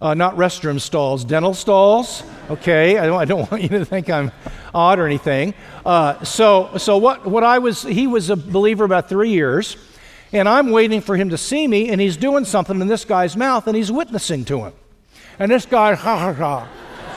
Uh, 0.02 0.14
not 0.14 0.34
restroom 0.34 0.80
stalls, 0.80 1.24
dental 1.24 1.54
stalls. 1.54 2.24
Okay, 2.50 2.98
I 2.98 3.06
don't, 3.06 3.20
I 3.20 3.24
don't, 3.24 3.48
want 3.52 3.62
you 3.62 3.68
to 3.68 3.84
think 3.84 4.10
I'm 4.10 4.32
odd 4.74 4.98
or 4.98 5.06
anything. 5.06 5.54
Uh, 5.86 6.24
so, 6.24 6.76
so 6.76 6.98
what, 6.98 7.24
what 7.24 7.44
I 7.44 7.60
was, 7.60 7.82
he 7.82 8.08
was 8.08 8.28
a 8.28 8.34
believer 8.34 8.82
about 8.82 9.08
three 9.08 9.30
years, 9.30 9.76
and 10.32 10.48
I'm 10.48 10.72
waiting 10.72 11.02
for 11.02 11.16
him 11.16 11.30
to 11.30 11.38
see 11.38 11.68
me, 11.68 11.88
and 11.88 12.00
he's 12.00 12.16
doing 12.16 12.44
something 12.44 12.80
in 12.80 12.88
this 12.88 13.04
guy's 13.04 13.36
mouth, 13.36 13.68
and 13.68 13.76
he's 13.76 13.92
witnessing 13.92 14.44
to 14.46 14.64
him. 14.64 14.72
And 15.38 15.52
this 15.52 15.66
guy, 15.66 15.94
ha 15.94 16.18
ha 16.18 16.32
ha 16.32 16.68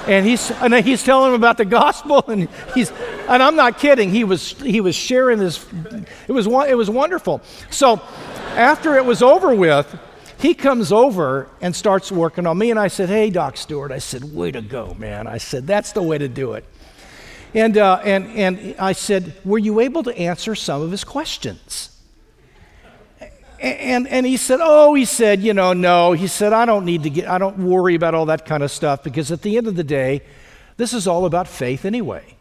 and 0.07 0.23
he's 0.23 0.51
and 0.51 0.71
he's 0.75 1.01
telling 1.03 1.29
him 1.29 1.33
about 1.33 1.57
the 1.57 1.65
gospel 1.65 2.23
and 2.27 2.47
he's 2.75 2.91
and 3.27 3.41
I'm 3.41 3.55
not 3.55 3.79
kidding 3.79 4.11
he 4.11 4.23
was 4.23 4.51
he 4.61 4.79
was 4.79 4.93
sharing 4.93 5.39
this 5.39 5.65
it 6.27 6.31
was 6.31 6.45
it 6.45 6.77
was 6.77 6.91
wonderful 6.91 7.41
so 7.71 7.99
after 8.53 8.97
it 8.97 9.05
was 9.05 9.23
over 9.23 9.55
with 9.55 9.97
he 10.45 10.53
comes 10.53 10.91
over 10.91 11.49
and 11.59 11.75
starts 11.75 12.11
working 12.11 12.45
on 12.45 12.55
me 12.57 12.69
and 12.69 12.79
I 12.79 12.87
said 12.87 13.09
hey 13.09 13.31
doc 13.31 13.57
Stewart 13.57 13.91
I 13.91 13.97
said 13.97 14.23
way 14.35 14.51
to 14.51 14.61
go 14.61 14.93
man 14.99 15.25
I 15.25 15.39
said 15.39 15.65
that's 15.65 15.91
the 15.91 16.03
way 16.03 16.17
to 16.19 16.27
do 16.27 16.53
it 16.53 16.65
and 17.55 17.77
uh, 17.77 17.99
and 18.03 18.27
and 18.37 18.75
I 18.77 18.91
said 18.91 19.33
were 19.43 19.57
you 19.57 19.79
able 19.79 20.03
to 20.03 20.15
answer 20.15 20.53
some 20.53 20.81
of 20.81 20.91
his 20.91 21.03
questions 21.03 21.91
and, 23.57 24.07
and 24.09 24.25
he 24.27 24.37
said, 24.37 24.59
Oh, 24.61 24.93
he 24.93 25.05
said, 25.05 25.41
you 25.41 25.53
know, 25.53 25.73
no. 25.73 26.11
He 26.11 26.27
said, 26.27 26.53
I 26.53 26.65
don't 26.65 26.85
need 26.85 27.03
to 27.03 27.09
get, 27.09 27.27
I 27.27 27.37
don't 27.37 27.57
worry 27.57 27.95
about 27.95 28.13
all 28.13 28.27
that 28.27 28.45
kind 28.45 28.61
of 28.61 28.69
stuff 28.69 29.01
because 29.01 29.31
at 29.31 29.41
the 29.41 29.57
end 29.57 29.65
of 29.65 29.75
the 29.75 29.83
day, 29.83 30.21
this 30.77 30.93
is 30.93 31.07
all 31.07 31.25
about 31.25 31.47
faith 31.47 31.85
anyway. 31.85 32.35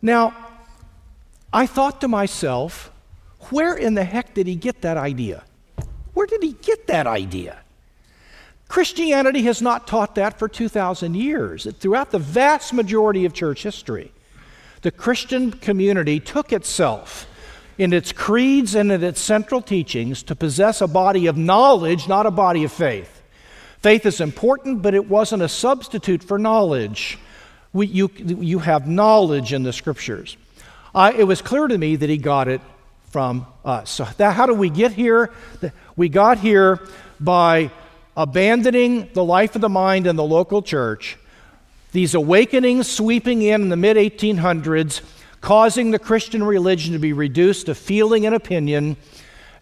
Now, 0.00 0.36
I 1.52 1.66
thought 1.66 2.00
to 2.02 2.08
myself, 2.08 2.89
where 3.50 3.74
in 3.74 3.94
the 3.94 4.04
heck 4.04 4.34
did 4.34 4.46
he 4.46 4.54
get 4.54 4.82
that 4.82 4.96
idea? 4.96 5.44
Where 6.14 6.26
did 6.26 6.42
he 6.42 6.52
get 6.52 6.86
that 6.88 7.06
idea? 7.06 7.58
Christianity 8.68 9.42
has 9.42 9.60
not 9.60 9.88
taught 9.88 10.14
that 10.14 10.38
for 10.38 10.48
2,000 10.48 11.14
years. 11.16 11.66
Throughout 11.78 12.12
the 12.12 12.20
vast 12.20 12.72
majority 12.72 13.24
of 13.24 13.32
church 13.32 13.64
history, 13.64 14.12
the 14.82 14.92
Christian 14.92 15.50
community 15.50 16.20
took 16.20 16.52
itself 16.52 17.26
in 17.78 17.92
its 17.92 18.12
creeds 18.12 18.74
and 18.74 18.92
in 18.92 19.02
its 19.02 19.20
central 19.20 19.60
teachings 19.60 20.22
to 20.22 20.36
possess 20.36 20.80
a 20.80 20.86
body 20.86 21.26
of 21.26 21.36
knowledge, 21.36 22.06
not 22.06 22.26
a 22.26 22.30
body 22.30 22.62
of 22.62 22.70
faith. 22.70 23.22
Faith 23.78 24.04
is 24.06 24.20
important, 24.20 24.82
but 24.82 24.94
it 24.94 25.08
wasn't 25.08 25.42
a 25.42 25.48
substitute 25.48 26.22
for 26.22 26.38
knowledge. 26.38 27.18
We, 27.72 27.86
you, 27.86 28.10
you 28.18 28.58
have 28.58 28.86
knowledge 28.86 29.52
in 29.52 29.62
the 29.62 29.72
scriptures. 29.72 30.36
I, 30.94 31.12
it 31.12 31.24
was 31.24 31.40
clear 31.40 31.66
to 31.66 31.78
me 31.78 31.96
that 31.96 32.10
he 32.10 32.18
got 32.18 32.46
it 32.46 32.60
from 33.10 33.46
us. 33.64 33.90
So, 33.90 34.06
that, 34.16 34.34
how 34.34 34.46
do 34.46 34.54
we 34.54 34.70
get 34.70 34.92
here? 34.92 35.30
We 35.96 36.08
got 36.08 36.38
here 36.38 36.80
by 37.20 37.70
abandoning 38.16 39.10
the 39.12 39.24
life 39.24 39.54
of 39.54 39.60
the 39.60 39.68
mind 39.68 40.06
in 40.06 40.16
the 40.16 40.24
local 40.24 40.62
church, 40.62 41.18
these 41.92 42.14
awakenings 42.14 42.90
sweeping 42.90 43.42
in 43.42 43.62
in 43.62 43.68
the 43.68 43.76
mid 43.76 43.96
1800s 43.96 45.02
causing 45.40 45.90
the 45.90 45.98
Christian 45.98 46.44
religion 46.44 46.92
to 46.92 46.98
be 46.98 47.12
reduced 47.12 47.66
to 47.66 47.74
feeling 47.74 48.26
and 48.26 48.34
opinion, 48.34 48.96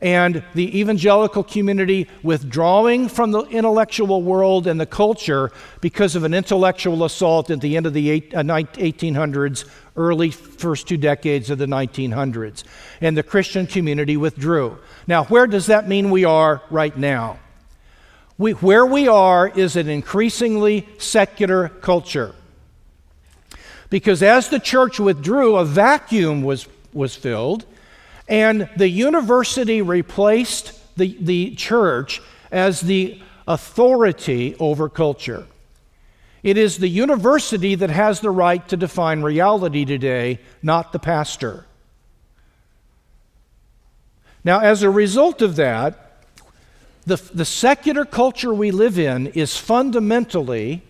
and 0.01 0.45
the 0.55 0.79
evangelical 0.79 1.43
community 1.43 2.07
withdrawing 2.23 3.09
from 3.09 3.33
the 3.33 3.43
intellectual 3.45 4.23
world 4.23 4.67
and 4.67 4.81
the 4.81 4.87
culture 4.87 5.51
because 5.81 6.15
of 6.15 6.23
an 6.23 6.35
intellectual 6.35 7.05
assault 7.05 7.51
at 7.51 7.61
the 7.61 7.77
end 7.77 7.85
of 7.85 7.95
the 7.95 8.21
1800s, 8.21 9.65
uh, 9.65 9.69
early 9.97 10.31
first 10.31 10.87
two 10.87 10.97
decades 10.97 11.51
of 11.51 11.59
the 11.59 11.67
1900s. 11.67 12.63
And 13.01 13.17
the 13.17 13.25
Christian 13.25 13.67
community 13.67 14.17
withdrew. 14.17 14.79
Now, 15.09 15.25
where 15.25 15.49
does 15.49 15.67
that 15.67 15.89
mean 15.89 16.11
we 16.11 16.25
are 16.25 16.63
right 16.71 16.97
now? 16.97 17.41
We, 18.37 18.53
where 18.53 18.87
we 18.87 19.09
are 19.09 19.49
is 19.49 19.75
an 19.75 19.89
increasingly 19.89 20.89
secular 20.99 21.69
culture. 21.69 22.37
Because 23.91 24.23
as 24.23 24.49
the 24.49 24.61
church 24.61 25.01
withdrew, 25.01 25.57
a 25.57 25.65
vacuum 25.65 26.43
was, 26.43 26.69
was 26.93 27.17
filled, 27.17 27.65
and 28.29 28.69
the 28.77 28.89
university 28.89 29.83
replaced 29.83 30.73
the, 30.97 31.17
the 31.21 31.55
church 31.55 32.21
as 32.53 32.83
the 32.83 33.21
authority 33.47 34.55
over 34.61 34.89
culture. 34.89 35.47
It 36.43 36.57
is 36.57 36.79
the 36.79 36.89
university 36.89 37.75
that 37.75 37.91
has 37.91 38.21
the 38.21 38.31
right 38.31 38.67
to 38.69 38.77
define 38.77 39.23
reality 39.23 39.85
today, 39.85 40.39
not 40.63 40.93
the 40.93 40.99
pastor. 40.99 41.65
Now, 44.45 44.61
as 44.61 44.83
a 44.83 44.91
result 44.91 45.43
of 45.43 45.57
that, 45.57 46.25
the, 47.07 47.17
the 47.17 47.45
secular 47.45 48.05
culture 48.05 48.53
we 48.53 48.71
live 48.71 48.99
in 48.99 49.29
is 49.29 49.57
fundamentally 49.57 50.83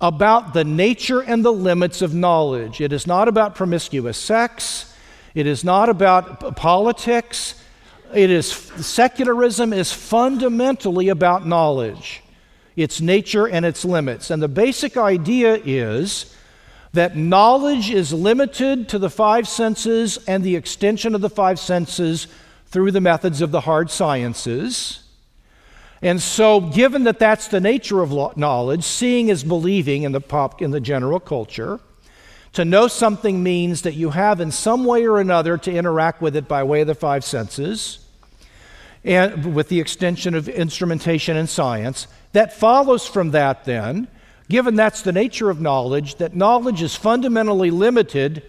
about 0.00 0.54
the 0.54 0.64
nature 0.64 1.20
and 1.20 1.44
the 1.44 1.52
limits 1.52 2.02
of 2.02 2.14
knowledge. 2.14 2.80
It 2.80 2.92
is 2.92 3.06
not 3.06 3.28
about 3.28 3.54
promiscuous 3.54 4.16
sex, 4.16 4.87
it 5.38 5.46
is 5.46 5.62
not 5.62 5.88
about 5.88 6.56
politics. 6.56 7.54
It 8.12 8.28
is 8.28 8.50
secularism 8.50 9.72
is 9.72 9.92
fundamentally 9.92 11.10
about 11.10 11.46
knowledge, 11.46 12.24
its 12.74 13.00
nature 13.00 13.46
and 13.46 13.64
its 13.64 13.84
limits. 13.84 14.32
And 14.32 14.42
the 14.42 14.48
basic 14.48 14.96
idea 14.96 15.60
is 15.64 16.34
that 16.92 17.16
knowledge 17.16 17.88
is 17.88 18.12
limited 18.12 18.88
to 18.88 18.98
the 18.98 19.08
five 19.08 19.46
senses 19.46 20.18
and 20.26 20.42
the 20.42 20.56
extension 20.56 21.14
of 21.14 21.20
the 21.20 21.30
five 21.30 21.60
senses 21.60 22.26
through 22.66 22.90
the 22.90 23.00
methods 23.00 23.40
of 23.40 23.52
the 23.52 23.60
hard 23.60 23.92
sciences. 23.92 25.04
And 26.02 26.20
so, 26.20 26.60
given 26.60 27.04
that 27.04 27.20
that's 27.20 27.46
the 27.46 27.60
nature 27.60 28.02
of 28.02 28.36
knowledge, 28.36 28.82
seeing 28.82 29.28
is 29.28 29.44
believing 29.44 30.02
in 30.02 30.10
the 30.10 30.20
pop 30.20 30.60
in 30.60 30.72
the 30.72 30.80
general 30.80 31.20
culture. 31.20 31.78
To 32.54 32.64
know 32.64 32.88
something 32.88 33.42
means 33.42 33.82
that 33.82 33.94
you 33.94 34.10
have, 34.10 34.40
in 34.40 34.50
some 34.50 34.84
way 34.84 35.06
or 35.06 35.20
another, 35.20 35.58
to 35.58 35.72
interact 35.72 36.20
with 36.20 36.34
it 36.34 36.48
by 36.48 36.62
way 36.62 36.80
of 36.80 36.86
the 36.86 36.94
five 36.94 37.24
senses, 37.24 37.98
and 39.04 39.54
with 39.54 39.68
the 39.68 39.80
extension 39.80 40.34
of 40.34 40.48
instrumentation 40.48 41.36
and 41.36 41.48
science. 41.48 42.06
That 42.32 42.52
follows 42.52 43.06
from 43.06 43.30
that, 43.30 43.64
then, 43.64 44.08
given 44.48 44.76
that's 44.76 45.02
the 45.02 45.12
nature 45.12 45.50
of 45.50 45.60
knowledge, 45.60 46.16
that 46.16 46.34
knowledge 46.34 46.82
is 46.82 46.96
fundamentally 46.96 47.70
limited 47.70 48.42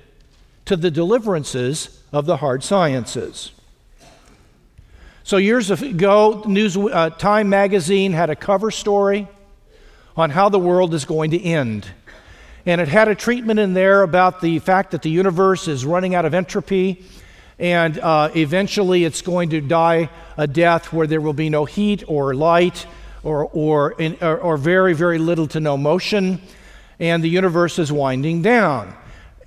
to 0.65 0.75
the 0.75 0.91
deliverances 0.91 2.01
of 2.11 2.25
the 2.25 2.37
hard 2.37 2.63
sciences. 2.63 3.51
So, 5.23 5.37
years 5.37 5.69
ago, 5.69 6.43
News, 6.47 6.75
uh, 6.75 7.11
Time 7.11 7.49
magazine 7.49 8.13
had 8.13 8.29
a 8.29 8.35
cover 8.35 8.71
story 8.71 9.27
on 10.17 10.31
how 10.31 10.49
the 10.49 10.59
world 10.59 10.93
is 10.93 11.05
going 11.05 11.31
to 11.31 11.41
end. 11.41 11.87
And 12.65 12.81
it 12.81 12.87
had 12.87 13.07
a 13.07 13.15
treatment 13.15 13.59
in 13.59 13.73
there 13.73 14.03
about 14.03 14.41
the 14.41 14.59
fact 14.59 14.91
that 14.91 15.01
the 15.01 15.09
universe 15.09 15.67
is 15.67 15.85
running 15.85 16.15
out 16.15 16.25
of 16.25 16.33
entropy, 16.33 17.03
and 17.57 17.97
uh, 17.99 18.31
eventually 18.35 19.03
it's 19.03 19.21
going 19.21 19.49
to 19.51 19.61
die 19.61 20.09
a 20.37 20.47
death 20.47 20.93
where 20.93 21.07
there 21.07 21.21
will 21.21 21.33
be 21.33 21.49
no 21.49 21.65
heat 21.65 22.03
or 22.07 22.33
light 22.33 22.85
or, 23.23 23.49
or, 23.51 23.91
in, 23.93 24.17
or, 24.21 24.37
or 24.37 24.57
very, 24.57 24.93
very 24.93 25.17
little 25.17 25.47
to 25.47 25.59
no 25.59 25.77
motion, 25.77 26.41
and 26.99 27.23
the 27.23 27.29
universe 27.29 27.79
is 27.79 27.91
winding 27.91 28.41
down. 28.41 28.93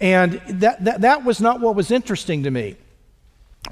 And 0.01 0.41
that, 0.49 0.85
that, 0.85 1.01
that 1.03 1.25
was 1.25 1.41
not 1.41 1.61
what 1.61 1.75
was 1.75 1.91
interesting 1.91 2.43
to 2.43 2.51
me. 2.51 2.77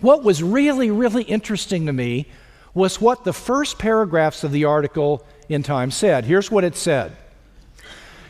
What 0.00 0.22
was 0.22 0.42
really, 0.42 0.90
really 0.90 1.24
interesting 1.24 1.87
to 1.87 1.92
me 1.92 2.26
was 2.72 3.00
what 3.00 3.24
the 3.24 3.33
first 3.33 3.79
paragraphs 3.79 4.44
of 4.44 4.53
the 4.53 4.64
article 4.64 5.26
in 5.48 5.62
Time 5.62 5.90
said. 5.90 6.24
Here's 6.24 6.50
what 6.50 6.64
it 6.64 6.76
said 6.76 7.16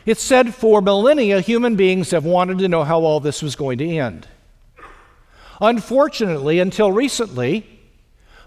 It 0.05 0.17
said, 0.17 0.55
For 0.55 0.81
millennia, 0.81 1.41
human 1.41 1.75
beings 1.75 2.11
have 2.11 2.25
wanted 2.25 2.59
to 2.59 2.67
know 2.67 2.83
how 2.83 3.01
all 3.01 3.19
this 3.19 3.41
was 3.41 3.55
going 3.55 3.77
to 3.79 3.97
end. 3.97 4.27
Unfortunately, 5.59 6.59
until 6.59 6.91
recently, 6.91 7.67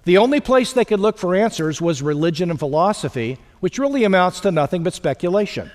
the 0.04 0.18
only 0.18 0.40
place 0.40 0.72
they 0.72 0.84
could 0.84 1.00
look 1.00 1.16
for 1.16 1.34
answers 1.34 1.80
was 1.80 2.02
religion 2.02 2.50
and 2.50 2.58
philosophy, 2.58 3.38
which 3.60 3.78
really 3.78 4.04
amounts 4.04 4.40
to 4.40 4.50
nothing 4.50 4.82
but 4.82 4.94
speculation. 4.94 5.70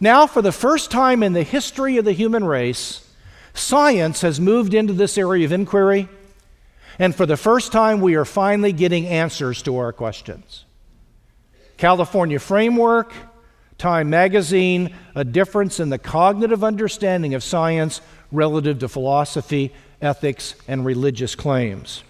Now, 0.00 0.26
for 0.26 0.42
the 0.42 0.52
first 0.52 0.90
time 0.90 1.22
in 1.22 1.32
the 1.32 1.42
history 1.42 1.96
of 1.96 2.04
the 2.04 2.12
human 2.12 2.44
race, 2.44 3.04
science 3.52 4.20
has 4.20 4.40
moved 4.40 4.74
into 4.74 4.92
this 4.92 5.18
area 5.18 5.44
of 5.44 5.52
inquiry, 5.52 6.08
and 7.00 7.14
for 7.14 7.26
the 7.26 7.36
first 7.36 7.72
time, 7.72 8.00
we 8.00 8.14
are 8.14 8.24
finally 8.24 8.72
getting 8.72 9.06
answers 9.06 9.60
to 9.62 9.76
our 9.76 9.92
questions. 9.92 10.64
California 11.76 12.38
Framework, 12.38 13.12
Time 13.78 14.10
Magazine, 14.10 14.92
a 15.14 15.24
difference 15.24 15.78
in 15.78 15.88
the 15.88 15.98
cognitive 15.98 16.64
understanding 16.64 17.34
of 17.34 17.44
science 17.44 18.00
relative 18.32 18.80
to 18.80 18.88
philosophy, 18.88 19.72
ethics, 20.02 20.56
and 20.66 20.84
religious 20.84 21.36
claims. 21.36 22.02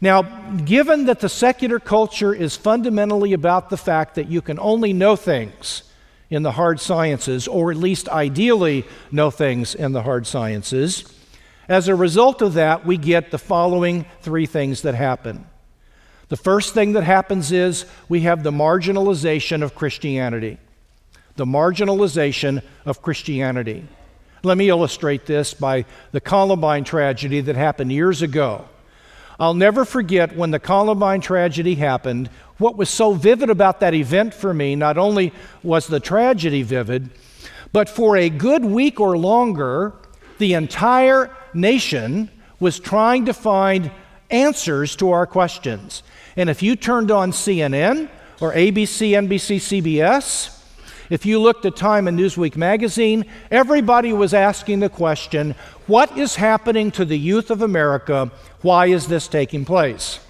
Now, 0.00 0.22
given 0.22 1.04
that 1.04 1.20
the 1.20 1.28
secular 1.28 1.78
culture 1.78 2.34
is 2.34 2.56
fundamentally 2.56 3.34
about 3.34 3.68
the 3.68 3.76
fact 3.76 4.14
that 4.14 4.28
you 4.28 4.40
can 4.40 4.58
only 4.58 4.94
know 4.94 5.16
things 5.16 5.82
in 6.30 6.42
the 6.42 6.52
hard 6.52 6.80
sciences, 6.80 7.46
or 7.46 7.70
at 7.70 7.76
least 7.76 8.08
ideally 8.08 8.84
know 9.12 9.30
things 9.30 9.74
in 9.74 9.92
the 9.92 10.02
hard 10.02 10.26
sciences, 10.26 11.04
as 11.68 11.88
a 11.88 11.94
result 11.94 12.40
of 12.40 12.54
that, 12.54 12.86
we 12.86 12.96
get 12.96 13.30
the 13.30 13.38
following 13.38 14.06
three 14.22 14.46
things 14.46 14.82
that 14.82 14.94
happen. 14.94 15.46
The 16.28 16.36
first 16.36 16.74
thing 16.74 16.94
that 16.94 17.04
happens 17.04 17.52
is 17.52 17.84
we 18.08 18.22
have 18.22 18.42
the 18.42 18.50
marginalization 18.50 19.62
of 19.62 19.74
Christianity. 19.74 20.58
The 21.36 21.44
marginalization 21.44 22.62
of 22.84 23.02
Christianity. 23.02 23.86
Let 24.42 24.58
me 24.58 24.68
illustrate 24.68 25.26
this 25.26 25.54
by 25.54 25.84
the 26.12 26.20
Columbine 26.20 26.84
tragedy 26.84 27.40
that 27.42 27.56
happened 27.56 27.92
years 27.92 28.22
ago. 28.22 28.66
I'll 29.38 29.54
never 29.54 29.84
forget 29.84 30.36
when 30.36 30.50
the 30.50 30.58
Columbine 30.58 31.20
tragedy 31.20 31.74
happened. 31.74 32.30
What 32.58 32.76
was 32.76 32.88
so 32.88 33.12
vivid 33.12 33.50
about 33.50 33.80
that 33.80 33.92
event 33.92 34.32
for 34.32 34.54
me, 34.54 34.76
not 34.76 34.96
only 34.96 35.32
was 35.62 35.86
the 35.86 36.00
tragedy 36.00 36.62
vivid, 36.62 37.10
but 37.72 37.88
for 37.88 38.16
a 38.16 38.30
good 38.30 38.64
week 38.64 38.98
or 38.98 39.18
longer, 39.18 39.92
the 40.38 40.54
entire 40.54 41.34
nation 41.52 42.30
was 42.60 42.80
trying 42.80 43.26
to 43.26 43.34
find 43.34 43.90
answers 44.30 44.96
to 44.96 45.10
our 45.10 45.26
questions. 45.26 46.02
And 46.36 46.48
if 46.48 46.62
you 46.62 46.76
turned 46.76 47.10
on 47.10 47.32
CNN 47.32 48.08
or 48.40 48.52
ABC, 48.52 49.10
NBC, 49.10 49.82
CBS, 49.82 50.55
if 51.10 51.24
you 51.24 51.38
looked 51.38 51.64
at 51.64 51.76
Time 51.76 52.08
and 52.08 52.18
Newsweek 52.18 52.56
magazine, 52.56 53.24
everybody 53.50 54.12
was 54.12 54.34
asking 54.34 54.80
the 54.80 54.88
question 54.88 55.54
what 55.86 56.16
is 56.18 56.36
happening 56.36 56.90
to 56.92 57.04
the 57.04 57.18
youth 57.18 57.50
of 57.50 57.62
America? 57.62 58.30
Why 58.62 58.86
is 58.86 59.06
this 59.06 59.28
taking 59.28 59.64
place? 59.64 60.20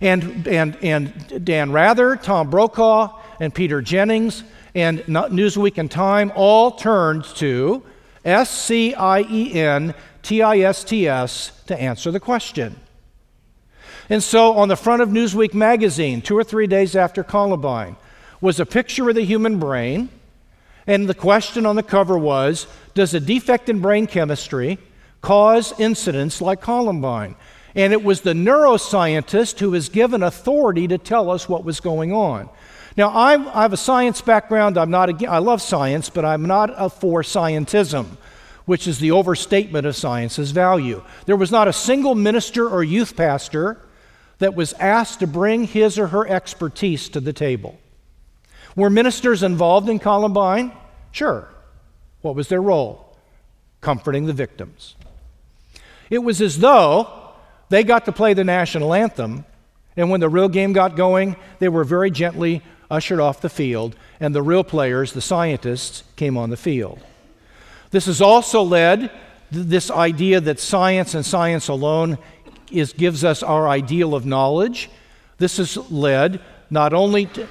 And, 0.00 0.46
and, 0.46 0.76
and 0.82 1.44
Dan 1.44 1.72
Rather, 1.72 2.16
Tom 2.16 2.50
Brokaw, 2.50 3.20
and 3.40 3.54
Peter 3.54 3.80
Jennings, 3.82 4.42
and 4.74 5.00
Newsweek 5.00 5.78
and 5.78 5.90
Time 5.90 6.32
all 6.34 6.72
turned 6.72 7.24
to 7.36 7.82
S 8.24 8.50
C 8.50 8.94
I 8.94 9.20
E 9.22 9.54
N 9.54 9.94
T 10.22 10.42
I 10.42 10.58
S 10.58 10.84
T 10.84 11.08
S 11.08 11.62
to 11.66 11.80
answer 11.80 12.10
the 12.10 12.20
question. 12.20 12.76
And 14.10 14.22
so 14.22 14.54
on 14.54 14.68
the 14.68 14.76
front 14.76 15.02
of 15.02 15.10
Newsweek 15.10 15.54
magazine, 15.54 16.22
two 16.22 16.36
or 16.36 16.44
three 16.44 16.66
days 16.66 16.96
after 16.96 17.22
Columbine, 17.22 17.96
was 18.40 18.60
a 18.60 18.66
picture 18.66 19.08
of 19.08 19.14
the 19.14 19.24
human 19.24 19.58
brain, 19.58 20.08
and 20.86 21.08
the 21.08 21.14
question 21.14 21.66
on 21.66 21.76
the 21.76 21.82
cover 21.82 22.16
was 22.18 22.66
Does 22.94 23.14
a 23.14 23.20
defect 23.20 23.68
in 23.68 23.80
brain 23.80 24.06
chemistry 24.06 24.78
cause 25.20 25.78
incidents 25.78 26.40
like 26.40 26.60
Columbine? 26.60 27.34
And 27.74 27.92
it 27.92 28.02
was 28.02 28.22
the 28.22 28.32
neuroscientist 28.32 29.58
who 29.60 29.70
was 29.70 29.88
given 29.88 30.22
authority 30.22 30.88
to 30.88 30.98
tell 30.98 31.30
us 31.30 31.48
what 31.48 31.64
was 31.64 31.80
going 31.80 32.12
on. 32.12 32.48
Now, 32.96 33.12
I'm, 33.14 33.46
i 33.48 33.62
have 33.62 33.72
a 33.72 33.76
science 33.76 34.20
background. 34.20 34.76
I'm 34.76 34.90
not 34.90 35.22
a, 35.22 35.26
I 35.30 35.38
love 35.38 35.62
science, 35.62 36.10
but 36.10 36.24
I'm 36.24 36.46
not 36.46 36.72
a 36.74 36.90
for 36.90 37.22
scientism, 37.22 38.16
which 38.64 38.88
is 38.88 38.98
the 38.98 39.12
overstatement 39.12 39.86
of 39.86 39.94
science's 39.94 40.50
value. 40.50 41.04
There 41.26 41.36
was 41.36 41.52
not 41.52 41.68
a 41.68 41.72
single 41.72 42.16
minister 42.16 42.68
or 42.68 42.82
youth 42.82 43.14
pastor 43.14 43.80
that 44.38 44.54
was 44.54 44.72
asked 44.74 45.20
to 45.20 45.26
bring 45.26 45.64
his 45.64 45.98
or 45.98 46.08
her 46.08 46.26
expertise 46.26 47.08
to 47.10 47.20
the 47.20 47.32
table. 47.32 47.78
Were 48.78 48.90
ministers 48.90 49.42
involved 49.42 49.88
in 49.88 49.98
Columbine? 49.98 50.70
Sure. 51.10 51.48
What 52.20 52.36
was 52.36 52.46
their 52.46 52.62
role? 52.62 53.16
Comforting 53.80 54.26
the 54.26 54.32
victims. 54.32 54.94
It 56.10 56.18
was 56.18 56.40
as 56.40 56.60
though 56.60 57.32
they 57.70 57.82
got 57.82 58.04
to 58.04 58.12
play 58.12 58.34
the 58.34 58.44
national 58.44 58.94
anthem, 58.94 59.44
and 59.96 60.10
when 60.10 60.20
the 60.20 60.28
real 60.28 60.48
game 60.48 60.72
got 60.72 60.94
going, 60.94 61.34
they 61.58 61.68
were 61.68 61.82
very 61.82 62.08
gently 62.12 62.62
ushered 62.88 63.18
off 63.18 63.40
the 63.40 63.48
field, 63.48 63.96
and 64.20 64.32
the 64.32 64.42
real 64.42 64.62
players, 64.62 65.12
the 65.12 65.20
scientists, 65.20 66.04
came 66.14 66.36
on 66.36 66.50
the 66.50 66.56
field. 66.56 67.00
This 67.90 68.06
has 68.06 68.20
also 68.20 68.62
led 68.62 69.10
this 69.50 69.90
idea 69.90 70.40
that 70.40 70.60
science 70.60 71.14
and 71.14 71.26
science 71.26 71.66
alone 71.66 72.16
is, 72.70 72.92
gives 72.92 73.24
us 73.24 73.42
our 73.42 73.66
ideal 73.66 74.14
of 74.14 74.24
knowledge. 74.24 74.88
This 75.38 75.56
has 75.56 75.76
led 75.90 76.40
not 76.70 76.92
only 76.92 77.26
to, 77.26 77.48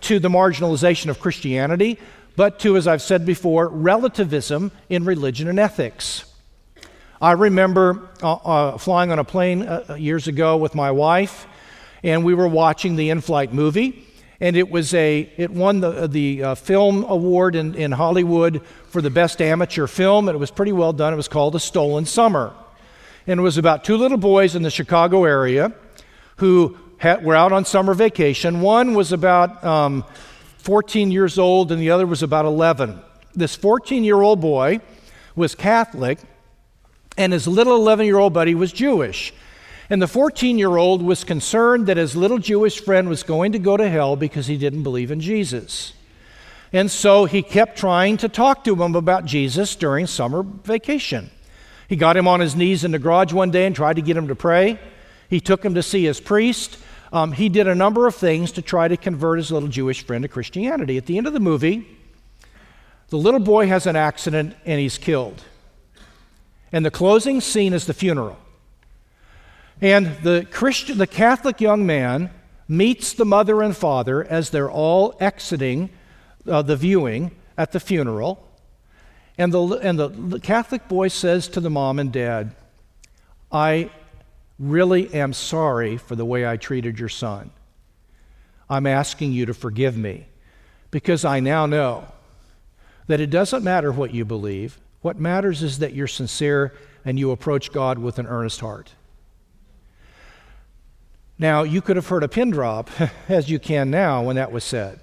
to 0.00 0.18
the 0.18 0.28
marginalization 0.28 1.08
of 1.08 1.20
Christianity, 1.20 1.98
but 2.36 2.58
to, 2.60 2.76
as 2.76 2.86
I've 2.86 3.02
said 3.02 3.26
before, 3.26 3.68
relativism 3.68 4.72
in 4.88 5.04
religion 5.04 5.48
and 5.48 5.58
ethics. 5.58 6.24
I 7.20 7.32
remember 7.32 8.08
uh, 8.22 8.32
uh, 8.32 8.78
flying 8.78 9.12
on 9.12 9.18
a 9.18 9.24
plane 9.24 9.62
uh, 9.62 9.84
uh 9.90 9.94
years 9.94 10.26
ago 10.26 10.56
with 10.56 10.74
my 10.74 10.90
wife, 10.90 11.46
and 12.02 12.24
we 12.24 12.34
were 12.34 12.48
watching 12.48 12.96
the 12.96 13.10
in 13.10 13.20
flight 13.20 13.52
movie. 13.52 14.08
And 14.40 14.56
it 14.56 14.68
was 14.68 14.92
a, 14.92 15.30
it 15.36 15.52
won 15.52 15.78
the, 15.78 16.08
the 16.08 16.42
uh, 16.42 16.54
film 16.56 17.04
award 17.04 17.54
in, 17.54 17.76
in 17.76 17.92
Hollywood 17.92 18.66
for 18.88 19.00
the 19.00 19.08
best 19.10 19.40
amateur 19.40 19.86
film, 19.86 20.28
and 20.28 20.34
it 20.34 20.38
was 20.38 20.50
pretty 20.50 20.72
well 20.72 20.92
done. 20.92 21.12
It 21.12 21.16
was 21.16 21.28
called 21.28 21.54
A 21.54 21.60
Stolen 21.60 22.06
Summer. 22.06 22.52
And 23.28 23.38
it 23.38 23.42
was 23.44 23.56
about 23.56 23.84
two 23.84 23.96
little 23.96 24.18
boys 24.18 24.56
in 24.56 24.62
the 24.62 24.70
Chicago 24.70 25.24
area 25.24 25.72
who 26.38 26.76
had, 27.02 27.24
were 27.24 27.34
out 27.34 27.50
on 27.50 27.64
summer 27.64 27.94
vacation. 27.94 28.60
One 28.60 28.94
was 28.94 29.10
about 29.10 29.64
um, 29.64 30.04
14 30.58 31.10
years 31.10 31.36
old, 31.36 31.72
and 31.72 31.82
the 31.82 31.90
other 31.90 32.06
was 32.06 32.22
about 32.22 32.44
11. 32.44 33.00
This 33.34 33.56
14 33.56 34.04
year 34.04 34.20
old 34.20 34.40
boy 34.40 34.80
was 35.34 35.56
Catholic, 35.56 36.20
and 37.18 37.32
his 37.32 37.48
little 37.48 37.74
11 37.74 38.06
year 38.06 38.18
old 38.18 38.32
buddy 38.32 38.54
was 38.54 38.72
Jewish. 38.72 39.34
And 39.90 40.00
the 40.00 40.06
14 40.06 40.58
year 40.58 40.76
old 40.76 41.02
was 41.02 41.24
concerned 41.24 41.88
that 41.88 41.96
his 41.96 42.14
little 42.14 42.38
Jewish 42.38 42.80
friend 42.80 43.08
was 43.08 43.24
going 43.24 43.50
to 43.50 43.58
go 43.58 43.76
to 43.76 43.88
hell 43.88 44.14
because 44.14 44.46
he 44.46 44.56
didn't 44.56 44.84
believe 44.84 45.10
in 45.10 45.20
Jesus. 45.20 45.94
And 46.72 46.88
so 46.88 47.24
he 47.24 47.42
kept 47.42 47.76
trying 47.76 48.16
to 48.18 48.28
talk 48.28 48.62
to 48.64 48.80
him 48.80 48.94
about 48.94 49.24
Jesus 49.24 49.74
during 49.74 50.06
summer 50.06 50.44
vacation. 50.44 51.32
He 51.88 51.96
got 51.96 52.16
him 52.16 52.28
on 52.28 52.38
his 52.38 52.54
knees 52.54 52.84
in 52.84 52.92
the 52.92 53.00
garage 53.00 53.32
one 53.32 53.50
day 53.50 53.66
and 53.66 53.74
tried 53.74 53.96
to 53.96 54.02
get 54.02 54.16
him 54.16 54.28
to 54.28 54.36
pray. 54.36 54.78
He 55.28 55.40
took 55.40 55.64
him 55.64 55.74
to 55.74 55.82
see 55.82 56.04
his 56.04 56.20
priest. 56.20 56.78
Um, 57.12 57.32
he 57.32 57.50
did 57.50 57.68
a 57.68 57.74
number 57.74 58.06
of 58.06 58.14
things 58.14 58.52
to 58.52 58.62
try 58.62 58.88
to 58.88 58.96
convert 58.96 59.38
his 59.38 59.52
little 59.52 59.68
Jewish 59.68 60.04
friend 60.04 60.22
to 60.22 60.28
Christianity. 60.28 60.96
At 60.96 61.04
the 61.04 61.18
end 61.18 61.26
of 61.26 61.34
the 61.34 61.40
movie, 61.40 61.86
the 63.10 63.18
little 63.18 63.40
boy 63.40 63.66
has 63.66 63.86
an 63.86 63.96
accident 63.96 64.56
and 64.64 64.80
he's 64.80 64.96
killed. 64.96 65.44
And 66.72 66.86
the 66.86 66.90
closing 66.90 67.42
scene 67.42 67.74
is 67.74 67.84
the 67.84 67.92
funeral. 67.92 68.38
And 69.82 70.06
the 70.22 70.46
Christian, 70.50 70.96
the 70.96 71.06
Catholic 71.06 71.60
young 71.60 71.84
man 71.84 72.30
meets 72.66 73.12
the 73.12 73.26
mother 73.26 73.60
and 73.60 73.76
father 73.76 74.24
as 74.24 74.48
they're 74.48 74.70
all 74.70 75.14
exiting 75.20 75.90
uh, 76.48 76.62
the 76.62 76.76
viewing 76.76 77.32
at 77.58 77.72
the 77.72 77.80
funeral. 77.80 78.48
And, 79.36 79.52
the, 79.52 79.62
and 79.82 79.98
the, 79.98 80.08
the 80.08 80.40
Catholic 80.40 80.88
boy 80.88 81.08
says 81.08 81.48
to 81.48 81.60
the 81.60 81.68
mom 81.68 81.98
and 81.98 82.10
dad, 82.10 82.54
I 83.50 83.90
really 84.62 85.12
am 85.12 85.32
sorry 85.32 85.96
for 85.96 86.14
the 86.14 86.24
way 86.24 86.46
I 86.46 86.56
treated 86.56 86.98
your 86.98 87.08
son. 87.08 87.50
I'm 88.70 88.86
asking 88.86 89.32
you 89.32 89.46
to 89.46 89.54
forgive 89.54 89.96
me 89.96 90.26
because 90.90 91.24
I 91.24 91.40
now 91.40 91.66
know 91.66 92.06
that 93.08 93.20
it 93.20 93.28
doesn't 93.30 93.64
matter 93.64 93.90
what 93.90 94.14
you 94.14 94.24
believe. 94.24 94.78
What 95.00 95.18
matters 95.18 95.62
is 95.62 95.80
that 95.80 95.94
you're 95.94 96.06
sincere 96.06 96.72
and 97.04 97.18
you 97.18 97.32
approach 97.32 97.72
God 97.72 97.98
with 97.98 98.18
an 98.18 98.26
earnest 98.26 98.60
heart. 98.60 98.92
Now, 101.38 101.64
you 101.64 101.82
could 101.82 101.96
have 101.96 102.06
heard 102.06 102.22
a 102.22 102.28
pin 102.28 102.50
drop, 102.50 102.88
as 103.28 103.50
you 103.50 103.58
can 103.58 103.90
now, 103.90 104.22
when 104.22 104.36
that 104.36 104.52
was 104.52 104.62
said, 104.62 105.00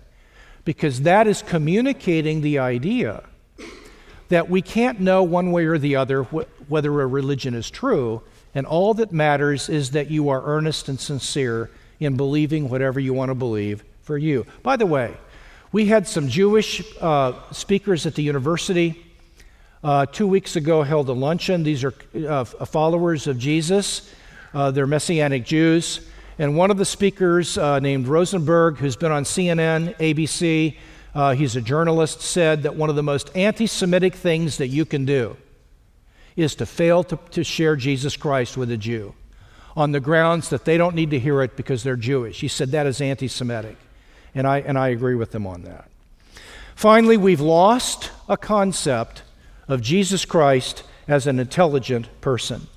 because 0.64 1.02
that 1.02 1.28
is 1.28 1.42
communicating 1.42 2.40
the 2.40 2.60
idea 2.60 3.24
that 4.30 4.50
we 4.50 4.62
can't 4.62 5.02
know 5.02 5.22
one 5.22 5.52
way 5.52 5.66
or 5.66 5.78
the 5.78 5.98
other 5.98 6.24
wh- 6.24 6.72
whether 6.72 7.02
a 7.02 7.08
religion 7.08 7.54
is 7.54 7.70
true 7.70 8.22
And 8.56 8.66
all 8.66 8.94
that 8.96 9.12
matters 9.12 9.70
is 9.70 9.92
that 9.92 10.10
you 10.10 10.30
are 10.30 10.44
earnest 10.44 10.90
and 10.90 11.00
sincere 11.00 11.70
in 12.00 12.18
believing 12.18 12.70
whatever 12.70 13.00
you 13.00 13.14
want 13.14 13.30
to 13.30 13.36
believe 13.36 13.84
for 14.02 14.18
you. 14.18 14.46
By 14.64 14.76
the 14.76 14.86
way, 14.86 15.16
we 15.72 15.86
had 15.86 16.08
some 16.08 16.30
Jewish 16.30 16.82
uh, 17.00 17.34
speakers 17.52 18.06
at 18.06 18.16
the 18.16 18.24
university 18.24 19.06
uh, 19.84 20.06
two 20.06 20.28
weeks 20.28 20.56
ago 20.56 20.84
held 20.84 21.08
a 21.10 21.14
luncheon. 21.14 21.64
These 21.64 21.84
are 21.84 21.94
uh, 22.28 22.44
followers 22.44 23.28
of 23.28 23.38
Jesus, 23.38 24.14
uh, 24.54 24.72
they're 24.72 24.88
Messianic 24.88 25.46
Jews. 25.46 26.02
And 26.38 26.56
one 26.56 26.72
of 26.72 26.78
the 26.78 26.86
speakers, 26.86 27.58
uh, 27.58 27.80
named 27.80 28.08
Rosenberg, 28.08 28.78
who's 28.78 28.96
been 28.96 29.12
on 29.12 29.26
CNN, 29.26 29.96
ABC, 29.98 30.78
uh, 31.14 31.34
he's 31.34 31.56
a 31.56 31.62
journalist, 31.62 32.22
said 32.22 32.64
that 32.64 32.76
one 32.76 32.90
of 32.90 32.96
the 32.96 33.04
most 33.04 33.36
anti 33.36 33.68
Semitic 33.68 34.16
things 34.16 34.58
that 34.58 34.68
you 34.68 34.86
can 34.86 35.06
do 35.06 35.36
is 36.42 36.56
to 36.56 36.66
fail 36.66 37.04
to, 37.04 37.20
to 37.32 37.44
share 37.44 37.76
Jesus 37.76 38.16
Christ 38.16 38.58
with 38.58 38.72
a 38.72 38.78
Jew 38.78 39.14
on 39.76 39.92
the 39.92 40.00
grounds 40.00 40.50
that 40.50 40.66
they 40.66 40.78
don't 40.78 40.96
need 40.96 41.12
to 41.12 41.20
hear 41.20 41.42
it 41.42 41.56
because 41.56 41.84
they're 41.84 41.96
Jewish. 41.96 42.42
He 42.42 42.48
said 42.48 42.72
that 42.72 42.86
is 42.86 43.02
anti 43.02 43.28
Semitic. 43.28 43.78
And 44.36 44.46
I, 44.46 44.60
and 44.60 44.78
I 44.78 44.90
agree 44.90 45.16
with 45.16 45.34
him 45.34 45.48
on 45.48 45.64
that. 45.64 45.90
Finally, 46.76 47.18
we've 47.18 47.42
lost 47.42 48.12
a 48.28 48.38
concept 48.38 49.24
of 49.68 49.82
Jesus 49.82 50.24
Christ 50.26 50.84
as 51.08 51.28
an 51.28 51.40
intelligent 51.40 52.08
person. 52.22 52.68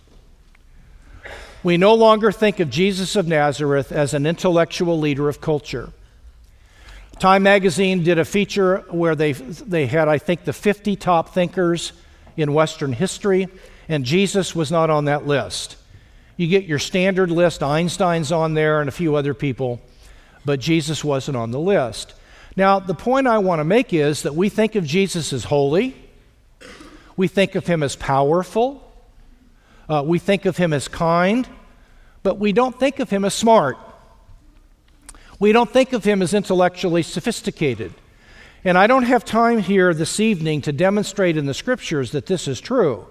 We 1.63 1.77
no 1.77 1.95
longer 1.95 2.33
think 2.33 2.59
of 2.59 2.71
Jesus 2.71 3.15
of 3.15 3.29
Nazareth 3.29 3.93
as 3.93 4.15
an 4.15 4.27
intellectual 4.27 4.99
leader 4.99 5.29
of 5.29 5.41
culture. 5.41 5.93
Time 7.19 7.45
magazine 7.45 8.03
did 8.03 8.19
a 8.19 8.25
feature 8.25 8.79
where 8.91 9.15
they, 9.15 9.33
they 9.33 9.87
had, 9.87 10.09
I 10.09 10.19
think, 10.19 10.45
the 10.45 10.53
50 10.53 10.97
top 10.97 11.35
thinkers 11.35 11.93
in 12.37 12.53
Western 12.53 12.93
history, 12.93 13.49
and 13.89 14.05
Jesus 14.05 14.55
was 14.55 14.71
not 14.71 14.91
on 14.91 15.07
that 15.07 15.27
list. 15.27 15.77
You 16.37 16.47
get 16.47 16.65
your 16.65 16.79
standard 16.79 17.31
list, 17.31 17.63
Einstein's 17.63 18.33
on 18.33 18.55
there, 18.55 18.81
and 18.81 18.89
a 18.89 18.93
few 18.93 19.15
other 19.17 19.35
people, 19.35 19.81
but 20.45 20.61
Jesus 20.61 21.05
wasn't 21.05 21.37
on 21.37 21.51
the 21.51 21.61
list. 21.61 22.15
Now, 22.57 22.81
the 22.81 22.95
point 22.95 23.27
I 23.27 23.39
want 23.39 23.61
to 23.61 23.65
make 23.65 23.93
is 23.93 24.23
that 24.23 24.35
we 24.35 24.49
think 24.49 24.75
of 24.75 24.85
Jesus 24.85 25.33
as 25.33 25.45
holy, 25.45 25.97
we 27.17 27.29
think 27.29 27.55
of 27.55 27.67
him 27.67 27.83
as 27.83 27.97
powerful, 27.97 28.91
uh, 29.89 30.03
we 30.05 30.19
think 30.19 30.47
of 30.47 30.57
him 30.57 30.73
as 30.73 30.89
kind, 30.89 31.49
but 32.23 32.39
we 32.39 32.53
don't 32.53 32.79
think 32.79 32.99
of 32.99 33.11
him 33.11 33.25
as 33.25 33.35
smart. 33.35 33.77
We 35.39 35.53
don't 35.53 35.71
think 35.71 35.93
of 35.93 36.05
him 36.05 36.23
as 36.23 36.35
intellectually 36.35 37.03
sophisticated. 37.03 37.93
And 38.65 38.79
I 38.79 38.87
don't 38.87 39.03
have 39.03 39.25
time 39.25 39.59
here 39.59 39.93
this 39.93 40.21
evening 40.21 40.61
to 40.63 40.73
demonstrate 40.73 41.37
in 41.37 41.47
the 41.47 41.55
scriptures 41.55 42.13
that 42.13 42.27
this 42.27 42.47
is 42.47 42.61
true. 42.61 43.07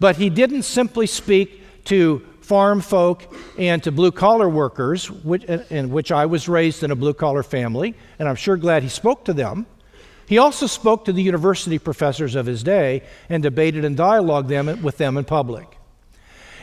But 0.00 0.16
he 0.16 0.30
didn't 0.30 0.62
simply 0.62 1.06
speak 1.06 1.84
to 1.84 2.26
farm 2.40 2.80
folk 2.80 3.34
and 3.58 3.82
to 3.82 3.92
blue 3.92 4.10
collar 4.10 4.48
workers, 4.48 5.10
which, 5.10 5.44
in 5.44 5.90
which 5.90 6.10
I 6.10 6.24
was 6.24 6.48
raised 6.48 6.82
in 6.82 6.90
a 6.90 6.96
blue 6.96 7.12
collar 7.12 7.42
family, 7.42 7.94
and 8.18 8.26
I'm 8.26 8.36
sure 8.36 8.56
glad 8.56 8.82
he 8.82 8.88
spoke 8.88 9.26
to 9.26 9.34
them. 9.34 9.66
He 10.26 10.38
also 10.38 10.66
spoke 10.66 11.04
to 11.04 11.12
the 11.12 11.22
university 11.22 11.78
professors 11.78 12.34
of 12.34 12.46
his 12.46 12.62
day 12.62 13.02
and 13.28 13.42
debated 13.42 13.84
and 13.84 13.96
dialogued 13.96 14.48
them, 14.48 14.82
with 14.82 14.96
them 14.96 15.18
in 15.18 15.24
public. 15.24 15.78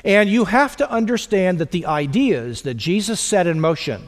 And 0.03 0.29
you 0.29 0.45
have 0.45 0.75
to 0.77 0.89
understand 0.89 1.59
that 1.59 1.71
the 1.71 1.85
ideas 1.85 2.63
that 2.63 2.75
Jesus 2.75 3.19
set 3.19 3.45
in 3.45 3.59
motion 3.59 4.07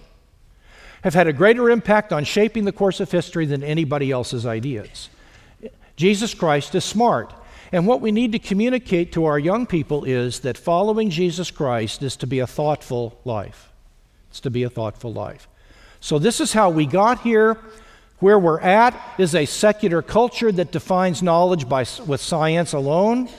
have 1.07 1.13
had 1.13 1.27
a 1.27 1.33
greater 1.33 1.69
impact 1.69 2.11
on 2.11 2.25
shaping 2.25 2.65
the 2.65 2.71
course 2.73 2.99
of 2.99 3.09
history 3.09 3.45
than 3.45 3.63
anybody 3.63 4.11
else's 4.11 4.45
ideas. 4.45 5.09
Jesus 5.95 6.33
Christ 6.33 6.75
is 6.75 6.83
smart. 6.83 7.33
And 7.71 7.87
what 7.87 8.01
we 8.01 8.11
need 8.11 8.33
to 8.33 8.39
communicate 8.39 9.13
to 9.13 9.23
our 9.23 9.39
young 9.39 9.65
people 9.65 10.03
is 10.03 10.41
that 10.41 10.57
following 10.57 11.09
Jesus 11.09 11.49
Christ 11.49 12.03
is 12.03 12.17
to 12.17 12.27
be 12.27 12.39
a 12.39 12.47
thoughtful 12.47 13.17
life. 13.23 13.71
It's 14.29 14.41
to 14.41 14.49
be 14.49 14.63
a 14.63 14.69
thoughtful 14.69 15.13
life. 15.13 15.47
So, 16.01 16.19
this 16.19 16.41
is 16.41 16.51
how 16.51 16.71
we 16.71 16.85
got 16.85 17.21
here. 17.21 17.57
Where 18.19 18.37
we're 18.37 18.59
at 18.59 18.93
is 19.17 19.33
a 19.33 19.45
secular 19.45 20.01
culture 20.01 20.51
that 20.51 20.73
defines 20.73 21.23
knowledge 21.23 21.69
by, 21.69 21.85
with 22.05 22.19
science 22.19 22.73
alone, 22.73 23.29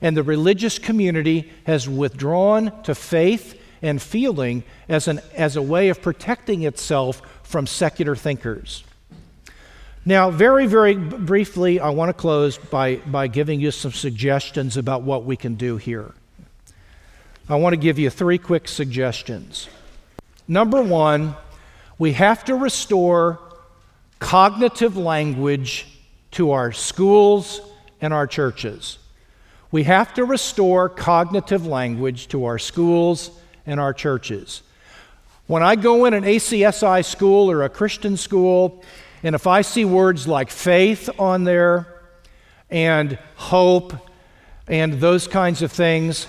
and 0.00 0.16
the 0.16 0.22
religious 0.22 0.78
community 0.78 1.52
has 1.66 1.88
withdrawn 1.88 2.82
to 2.84 2.94
faith 2.94 3.57
and 3.82 4.00
feeling 4.00 4.64
as, 4.88 5.08
an, 5.08 5.20
as 5.34 5.56
a 5.56 5.62
way 5.62 5.88
of 5.88 6.02
protecting 6.02 6.62
itself 6.62 7.22
from 7.42 7.66
secular 7.66 8.16
thinkers. 8.16 8.84
Now, 10.04 10.30
very, 10.30 10.66
very 10.66 10.94
briefly, 10.94 11.80
I 11.80 11.90
want 11.90 12.08
to 12.08 12.14
close 12.14 12.56
by, 12.56 12.96
by 12.96 13.26
giving 13.26 13.60
you 13.60 13.70
some 13.70 13.92
suggestions 13.92 14.76
about 14.76 15.02
what 15.02 15.24
we 15.24 15.36
can 15.36 15.54
do 15.54 15.76
here. 15.76 16.14
I 17.48 17.56
want 17.56 17.74
to 17.74 17.78
give 17.78 17.98
you 17.98 18.10
three 18.10 18.38
quick 18.38 18.68
suggestions. 18.68 19.68
Number 20.46 20.80
one, 20.82 21.34
we 21.98 22.12
have 22.12 22.44
to 22.44 22.54
restore 22.54 23.38
cognitive 24.18 24.96
language 24.96 25.86
to 26.32 26.52
our 26.52 26.72
schools 26.72 27.60
and 28.00 28.14
our 28.14 28.26
churches. 28.26 28.98
We 29.70 29.82
have 29.84 30.14
to 30.14 30.24
restore 30.24 30.88
cognitive 30.88 31.66
language 31.66 32.28
to 32.28 32.46
our 32.46 32.58
schools 32.58 33.30
and 33.68 33.78
our 33.78 33.92
churches. 33.92 34.62
When 35.46 35.62
I 35.62 35.76
go 35.76 36.06
in 36.06 36.14
an 36.14 36.24
ACSI 36.24 37.04
school 37.04 37.50
or 37.50 37.62
a 37.62 37.68
Christian 37.68 38.16
school, 38.16 38.82
and 39.22 39.34
if 39.34 39.46
I 39.46 39.62
see 39.62 39.84
words 39.84 40.26
like 40.26 40.50
faith 40.50 41.08
on 41.18 41.44
there 41.44 42.02
and 42.70 43.18
hope 43.36 43.94
and 44.66 44.94
those 44.94 45.28
kinds 45.28 45.62
of 45.62 45.70
things, 45.70 46.26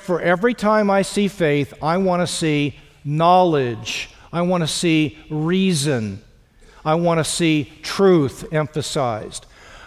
for 0.00 0.20
every 0.20 0.54
time 0.54 0.90
I 0.90 1.02
see 1.02 1.28
faith, 1.28 1.74
I 1.82 1.96
want 1.96 2.22
to 2.22 2.26
see 2.26 2.76
knowledge. 3.04 4.10
I 4.32 4.42
want 4.42 4.62
to 4.62 4.68
see 4.68 5.18
reason. 5.30 6.22
I 6.84 6.94
want 6.94 7.18
to 7.18 7.24
see 7.24 7.72
truth 7.82 8.52
emphasized. 8.52 9.46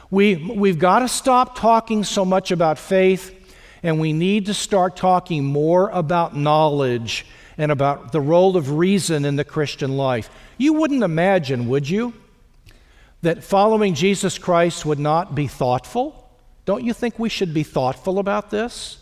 We, 0.10 0.36
we've 0.36 0.80
got 0.80 1.00
to 1.00 1.08
stop 1.08 1.58
talking 1.58 2.04
so 2.04 2.24
much 2.24 2.52
about 2.52 2.80
faith, 2.80 3.37
and 3.84 4.00
we 4.00 4.14
need 4.14 4.46
to 4.48 4.54
start 4.54 4.96
talking 4.96 5.44
more 5.46 5.90
about 5.90 6.36
knowledge 6.36 7.26
and 7.58 7.72
about 7.72 8.12
the 8.12 8.22
role 8.22 8.56
of 8.58 8.72
reason 8.72 9.26
in 9.26 9.36
the 9.36 9.44
Christian 9.44 9.98
life. 9.98 10.30
You 10.58 10.74
wouldn't 10.74 11.04
imagine, 11.04 11.68
would 11.68 11.90
you, 11.90 12.14
that 13.22 13.44
following 13.44 13.94
Jesus 13.94 14.38
Christ 14.38 14.86
would 14.86 15.00
not 15.00 15.36
be 15.36 15.48
thoughtful? 15.48 16.30
Don't 16.66 16.84
you 16.84 16.94
think 16.94 17.18
we 17.18 17.30
should 17.30 17.54
be 17.54 17.64
thoughtful 17.64 18.20
about 18.20 18.52
this? 18.52 18.98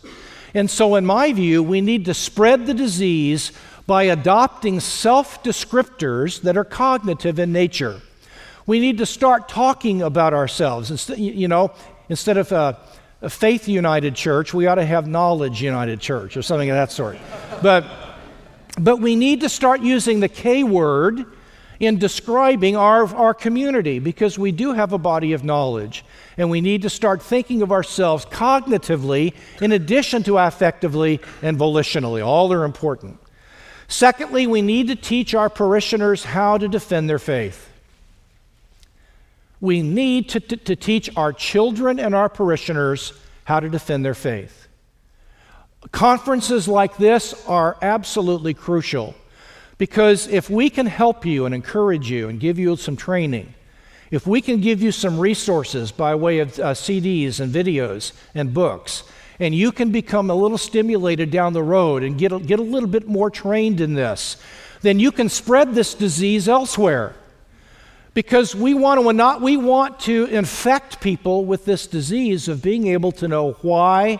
And 0.54 0.70
so, 0.70 0.94
in 0.94 1.04
my 1.04 1.32
view, 1.32 1.62
we 1.62 1.80
need 1.80 2.06
to 2.06 2.14
spread 2.14 2.66
the 2.66 2.74
disease 2.74 3.52
by 3.86 4.04
adopting 4.04 4.80
self 4.80 5.42
descriptors 5.42 6.40
that 6.42 6.56
are 6.56 6.64
cognitive 6.64 7.38
in 7.38 7.52
nature. 7.52 8.00
We 8.66 8.80
need 8.80 8.98
to 8.98 9.06
start 9.06 9.48
talking 9.48 10.02
about 10.02 10.32
ourselves. 10.32 11.10
You 11.16 11.48
know, 11.48 11.72
instead 12.08 12.36
of 12.36 12.50
a, 12.52 12.78
a 13.22 13.30
faith 13.30 13.68
united 13.68 14.14
church, 14.14 14.52
we 14.52 14.66
ought 14.66 14.76
to 14.76 14.84
have 14.84 15.06
knowledge 15.06 15.62
united 15.62 16.00
church 16.00 16.36
or 16.36 16.42
something 16.42 16.70
of 16.70 16.76
that 16.76 16.92
sort. 16.92 17.18
But, 17.62 17.86
but 18.78 18.98
we 18.98 19.16
need 19.16 19.40
to 19.40 19.48
start 19.48 19.80
using 19.80 20.20
the 20.20 20.28
K 20.28 20.64
word 20.64 21.24
in 21.80 21.98
describing 21.98 22.76
our, 22.76 23.06
our 23.14 23.34
community 23.34 23.98
because 23.98 24.38
we 24.38 24.52
do 24.52 24.72
have 24.72 24.92
a 24.92 24.98
body 24.98 25.32
of 25.32 25.44
knowledge. 25.44 26.04
And 26.36 26.50
we 26.50 26.60
need 26.60 26.82
to 26.82 26.90
start 26.90 27.22
thinking 27.22 27.62
of 27.62 27.72
ourselves 27.72 28.24
cognitively 28.26 29.34
in 29.60 29.72
addition 29.72 30.22
to 30.24 30.32
affectively 30.32 31.20
and 31.42 31.58
volitionally. 31.58 32.24
All 32.24 32.52
are 32.52 32.64
important. 32.64 33.18
Secondly, 33.88 34.46
we 34.46 34.62
need 34.62 34.88
to 34.88 34.96
teach 34.96 35.34
our 35.34 35.48
parishioners 35.48 36.24
how 36.24 36.58
to 36.58 36.68
defend 36.68 37.08
their 37.08 37.18
faith. 37.18 37.70
We 39.60 39.82
need 39.82 40.28
to, 40.30 40.40
to, 40.40 40.56
to, 40.56 40.76
teach 40.76 41.08
our 41.16 41.32
children 41.32 41.98
and 41.98 42.14
our 42.14 42.28
parishioners 42.28 43.12
how 43.44 43.60
to 43.60 43.68
defend 43.68 44.04
their 44.04 44.14
faith. 44.14 44.68
Conferences 45.92 46.68
like 46.68 46.96
this 46.96 47.32
are 47.46 47.76
absolutely 47.80 48.54
crucial 48.54 49.14
because 49.78 50.26
if 50.26 50.50
we 50.50 50.68
can 50.68 50.86
help 50.86 51.24
you 51.24 51.46
and 51.46 51.54
encourage 51.54 52.10
you 52.10 52.28
and 52.28 52.40
give 52.40 52.58
you 52.58 52.76
some 52.76 52.96
training, 52.96 53.54
if 54.10 54.26
we 54.26 54.40
can 54.40 54.60
give 54.60 54.82
you 54.82 54.92
some 54.92 55.18
resources 55.18 55.92
by 55.92 56.14
way 56.14 56.38
of 56.38 56.58
uh, 56.58 56.72
CDs 56.72 57.40
and 57.40 57.52
videos 57.52 58.12
and 58.34 58.54
books, 58.54 59.04
and 59.38 59.54
you 59.54 59.72
can 59.72 59.90
become 59.90 60.30
a 60.30 60.34
little 60.34 60.58
stimulated 60.58 61.30
down 61.30 61.52
the 61.52 61.62
road 61.62 62.02
and 62.02 62.18
get 62.18 62.32
a, 62.32 62.38
get 62.38 62.58
a 62.58 62.62
little 62.62 62.88
bit 62.88 63.06
more 63.06 63.30
trained 63.30 63.80
in 63.80 63.94
this, 63.94 64.36
then 64.82 64.98
you 64.98 65.12
can 65.12 65.28
spread 65.28 65.74
this 65.74 65.94
disease 65.94 66.48
elsewhere 66.48 67.14
because 68.16 68.54
we 68.54 68.72
want 68.72 68.98
to 68.98 69.12
not 69.12 69.42
we 69.42 69.58
want 69.58 70.00
to 70.00 70.24
infect 70.24 71.02
people 71.02 71.44
with 71.44 71.66
this 71.66 71.86
disease 71.86 72.48
of 72.48 72.62
being 72.62 72.86
able 72.86 73.12
to 73.12 73.28
know 73.28 73.52
why 73.60 74.18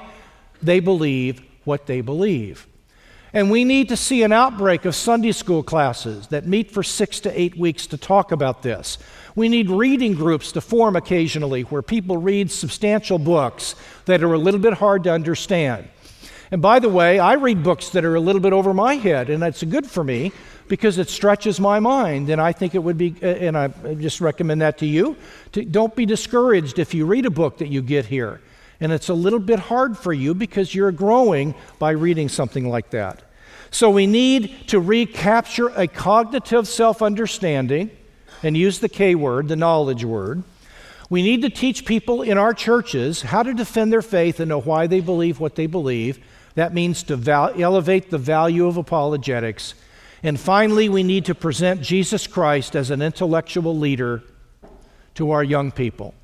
they 0.62 0.80
believe 0.80 1.42
what 1.64 1.86
they 1.86 2.02
believe. 2.02 2.66
And 3.32 3.50
we 3.50 3.64
need 3.64 3.88
to 3.88 3.96
see 3.96 4.22
an 4.22 4.32
outbreak 4.32 4.84
of 4.84 4.94
Sunday 4.94 5.32
school 5.32 5.62
classes 5.62 6.26
that 6.26 6.46
meet 6.46 6.70
for 6.70 6.82
6 6.82 7.20
to 7.20 7.40
8 7.40 7.56
weeks 7.56 7.86
to 7.86 7.96
talk 7.96 8.32
about 8.32 8.62
this. 8.62 8.98
We 9.34 9.48
need 9.48 9.70
reading 9.70 10.12
groups 10.12 10.52
to 10.52 10.60
form 10.60 10.94
occasionally 10.94 11.62
where 11.62 11.82
people 11.82 12.18
read 12.18 12.50
substantial 12.50 13.18
books 13.18 13.76
that 14.04 14.22
are 14.22 14.34
a 14.34 14.38
little 14.38 14.60
bit 14.60 14.74
hard 14.74 15.04
to 15.04 15.10
understand. 15.10 15.88
And 16.50 16.62
by 16.62 16.78
the 16.78 16.88
way, 16.88 17.18
I 17.18 17.34
read 17.34 17.62
books 17.62 17.90
that 17.90 18.04
are 18.04 18.14
a 18.14 18.20
little 18.20 18.40
bit 18.40 18.52
over 18.52 18.72
my 18.72 18.94
head, 18.94 19.30
and 19.30 19.42
that's 19.42 19.62
good 19.64 19.86
for 19.86 20.04
me 20.04 20.32
because 20.68 20.98
it 20.98 21.08
stretches 21.08 21.58
my 21.58 21.80
mind. 21.80 22.30
And 22.30 22.40
I 22.40 22.52
think 22.52 22.74
it 22.74 22.78
would 22.78 22.98
be, 22.98 23.14
uh, 23.22 23.26
and 23.26 23.56
I 23.56 23.68
just 23.94 24.20
recommend 24.20 24.60
that 24.62 24.78
to 24.78 24.86
you. 24.86 25.16
To, 25.52 25.64
don't 25.64 25.94
be 25.94 26.06
discouraged 26.06 26.78
if 26.78 26.94
you 26.94 27.06
read 27.06 27.26
a 27.26 27.30
book 27.30 27.58
that 27.58 27.68
you 27.68 27.82
get 27.82 28.06
here. 28.06 28.40
And 28.80 28.92
it's 28.92 29.08
a 29.08 29.14
little 29.14 29.38
bit 29.38 29.58
hard 29.58 29.96
for 29.96 30.12
you 30.12 30.34
because 30.34 30.74
you're 30.74 30.92
growing 30.92 31.54
by 31.78 31.92
reading 31.92 32.28
something 32.28 32.68
like 32.68 32.90
that. 32.90 33.22
So 33.70 33.90
we 33.90 34.06
need 34.06 34.68
to 34.68 34.80
recapture 34.80 35.68
a 35.68 35.88
cognitive 35.88 36.68
self 36.68 37.02
understanding 37.02 37.90
and 38.42 38.56
use 38.56 38.78
the 38.78 38.88
K 38.88 39.14
word, 39.14 39.48
the 39.48 39.56
knowledge 39.56 40.04
word. 40.04 40.44
We 41.08 41.22
need 41.22 41.42
to 41.42 41.50
teach 41.50 41.84
people 41.84 42.22
in 42.22 42.36
our 42.36 42.52
churches 42.52 43.22
how 43.22 43.42
to 43.42 43.54
defend 43.54 43.92
their 43.92 44.02
faith 44.02 44.40
and 44.40 44.48
know 44.48 44.60
why 44.60 44.86
they 44.86 45.00
believe 45.00 45.40
what 45.40 45.54
they 45.54 45.66
believe. 45.66 46.18
That 46.56 46.74
means 46.74 47.02
to 47.04 47.16
val- 47.16 47.52
elevate 47.60 48.10
the 48.10 48.18
value 48.18 48.66
of 48.66 48.76
apologetics. 48.76 49.74
And 50.22 50.40
finally, 50.40 50.88
we 50.88 51.02
need 51.02 51.26
to 51.26 51.34
present 51.34 51.82
Jesus 51.82 52.26
Christ 52.26 52.74
as 52.74 52.90
an 52.90 53.02
intellectual 53.02 53.76
leader 53.76 54.22
to 55.14 55.30
our 55.30 55.44
young 55.44 55.70
people. 55.70 56.14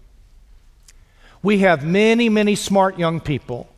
We 1.43 1.59
have 1.59 1.85
many, 1.85 2.29
many 2.29 2.55
smart 2.55 2.99
young 2.99 3.21
people 3.21 3.69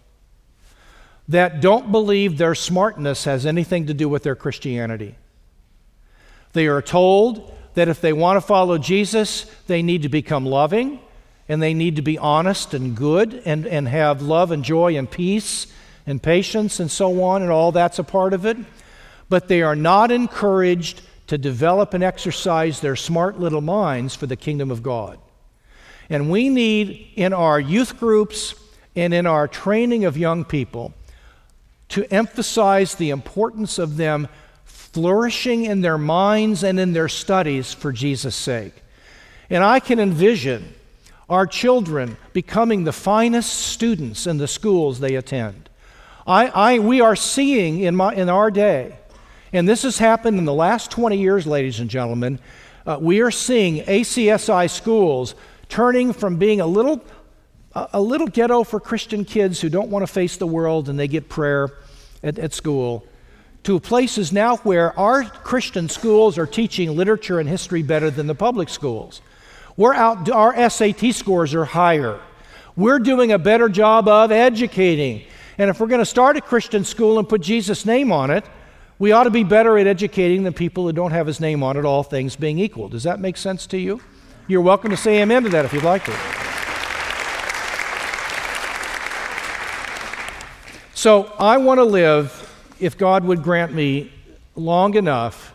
that 1.29 1.61
don't 1.61 1.91
believe 1.91 2.39
their 2.39 2.55
smartness 2.55 3.25
has 3.25 3.47
anything 3.47 3.87
to 3.87 3.95
do 3.95 4.09
with 4.09 4.23
their 4.23 4.37
Christianity. 4.37 5.17
They 6.53 6.69
are 6.69 6.83
told 6.83 7.53
that 7.75 7.89
if 7.89 8.01
they 8.01 8.13
want 8.13 8.37
to 8.37 8.41
follow 8.41 8.79
Jesus, 8.79 9.51
they 9.67 9.83
need 9.83 10.03
to 10.03 10.09
become 10.09 10.47
loving 10.47 11.01
and 11.49 11.61
they 11.61 11.75
need 11.75 11.97
to 11.97 12.03
be 12.03 12.17
honest 12.17 12.75
and 12.75 12.97
good 12.97 13.43
and, 13.45 13.67
and 13.67 13.89
have 13.89 14.23
love 14.23 14.53
and 14.53 14.63
joy 14.63 14.97
and 14.97 15.11
peace 15.11 15.67
and 16.07 16.23
patience 16.23 16.81
and 16.81 16.91
so 16.91 17.23
on, 17.23 17.43
and 17.43 17.51
all 17.51 17.73
that's 17.73 17.99
a 17.99 18.05
part 18.05 18.33
of 18.33 18.45
it. 18.45 18.57
But 19.29 19.49
they 19.49 19.63
are 19.63 19.77
not 19.77 20.11
encouraged 20.11 21.03
to 21.29 21.39
develop 21.39 21.95
and 21.95 22.05
exercise 22.05 22.81
their 22.81 22.97
smart 22.97 23.41
little 23.41 23.63
minds 23.63 24.15
for 24.15 24.27
the 24.27 24.37
kingdom 24.37 24.71
of 24.71 24.83
God. 24.83 25.19
And 26.11 26.31
we 26.31 26.51
need 26.51 27.13
in 27.15 27.33
our 27.33 27.59
youth 27.59 27.99
groups 27.99 28.55
and 28.95 29.15
in 29.15 29.27
our 29.27 29.49
training 29.49 30.05
of 30.05 30.17
young 30.17 30.45
people 30.45 30.93
to 31.89 32.05
emphasize 32.13 32.95
the 32.95 33.11
importance 33.11 33.79
of 33.79 33.97
them 33.97 34.29
flourishing 34.65 35.65
in 35.65 35.81
their 35.81 35.99
minds 35.99 36.63
and 36.63 36.79
in 36.79 36.93
their 36.93 37.09
studies 37.09 37.73
for 37.73 37.93
Jesus' 37.93 38.37
sake. 38.37 38.75
And 39.51 39.65
I 39.65 39.81
can 39.81 39.99
envision 39.99 40.75
our 41.29 41.47
children 41.47 42.17
becoming 42.33 42.85
the 42.85 42.93
finest 42.93 43.53
students 43.53 44.27
in 44.27 44.39
the 44.39 44.49
schools 44.49 45.01
they 45.01 45.15
attend. 45.15 45.64
I, 46.27 46.47
I, 46.47 46.79
we 46.79 47.03
are 47.03 47.17
seeing 47.17 47.81
in, 47.81 47.95
my, 47.95 48.15
in 48.15 48.31
our 48.31 48.51
day, 48.51 48.97
and 49.53 49.69
this 49.69 49.83
has 49.83 49.99
happened 49.99 50.39
in 50.39 50.47
the 50.47 50.55
last 50.55 50.91
20 50.91 51.19
years, 51.19 51.47
ladies 51.47 51.81
and 51.81 51.91
gentlemen, 51.91 52.39
uh, 52.87 52.97
we 52.99 53.21
are 53.21 53.31
seeing 53.31 53.85
ACSI 53.85 54.71
schools 54.71 55.35
turning 55.69 56.15
from 56.15 56.37
being 56.37 56.63
a 56.63 56.67
little, 56.67 57.05
a 57.75 58.01
little 58.01 58.27
ghetto 58.27 58.65
for 58.65 58.81
Christian 58.81 59.27
kids 59.27 59.61
who 59.61 59.69
don't 59.69 59.91
want 59.91 60.03
to 60.03 60.11
face 60.11 60.39
the 60.39 60.47
world 60.47 60.89
and 60.89 60.99
they 60.99 61.09
get 61.09 61.29
prayer 61.29 61.71
at, 62.23 62.39
at 62.39 62.55
school 62.55 63.07
to 63.65 63.79
places 63.79 64.33
now 64.33 64.57
where 64.59 64.99
our 64.99 65.25
Christian 65.25 65.89
schools 65.89 66.39
are 66.39 66.47
teaching 66.47 66.97
literature 66.97 67.39
and 67.39 67.49
history 67.49 67.83
better 67.83 68.11
than 68.11 68.27
the 68.27 68.35
public 68.35 68.69
schools. 68.71 69.21
We're 69.77 69.95
out, 69.95 70.31
our 70.31 70.71
SAT 70.71 71.15
scores 71.15 71.55
are 71.55 71.65
higher. 71.65 72.21
We're 72.77 72.99
doing 72.99 73.33
a 73.33 73.39
better 73.39 73.69
job 73.69 74.09
of 74.09 74.33
educating. 74.33 75.25
And 75.57 75.71
if 75.71 75.79
we're 75.79 75.87
going 75.87 76.01
to 76.01 76.07
start 76.07 76.37
a 76.37 76.41
Christian 76.41 76.85
school 76.85 77.19
and 77.19 77.29
put 77.29 77.41
Jesus' 77.41 77.87
name 77.87 78.11
on 78.11 78.31
it, 78.31 78.45
we 78.99 79.13
ought 79.13 79.25
to 79.25 79.31
be 79.31 79.45
better 79.45 79.79
at 79.79 79.87
educating 79.87 80.45
than 80.45 80.53
people 80.53 80.85
who 80.85 80.93
don't 80.93 81.13
have 81.13 81.27
his 81.27 81.41
name 81.41 81.63
on 81.63 81.77
it, 81.77 81.85
all 81.85 82.03
things 82.03 82.37
being 82.37 82.59
equal. 82.59 82.89
Does 82.89 83.03
that 83.05 83.21
make 83.21 83.37
sense 83.37 83.67
to 83.69 83.79
you? 83.79 84.01
You're 84.47 84.61
welcome 84.61 84.91
to 84.91 84.97
say 84.97 85.23
amen 85.23 85.45
to 85.45 85.49
that 85.51 85.65
if 85.65 85.73
you'd 85.73 85.85
like 85.85 86.05
to. 86.05 86.13
So 90.95 91.33
I 91.39 91.59
want 91.59 91.79
to 91.79 91.85
live, 91.85 92.75
if 92.81 92.97
God 92.97 93.25
would 93.25 93.43
grant 93.43 93.75
me 93.75 94.13
long 94.57 94.95
enough, 94.95 95.55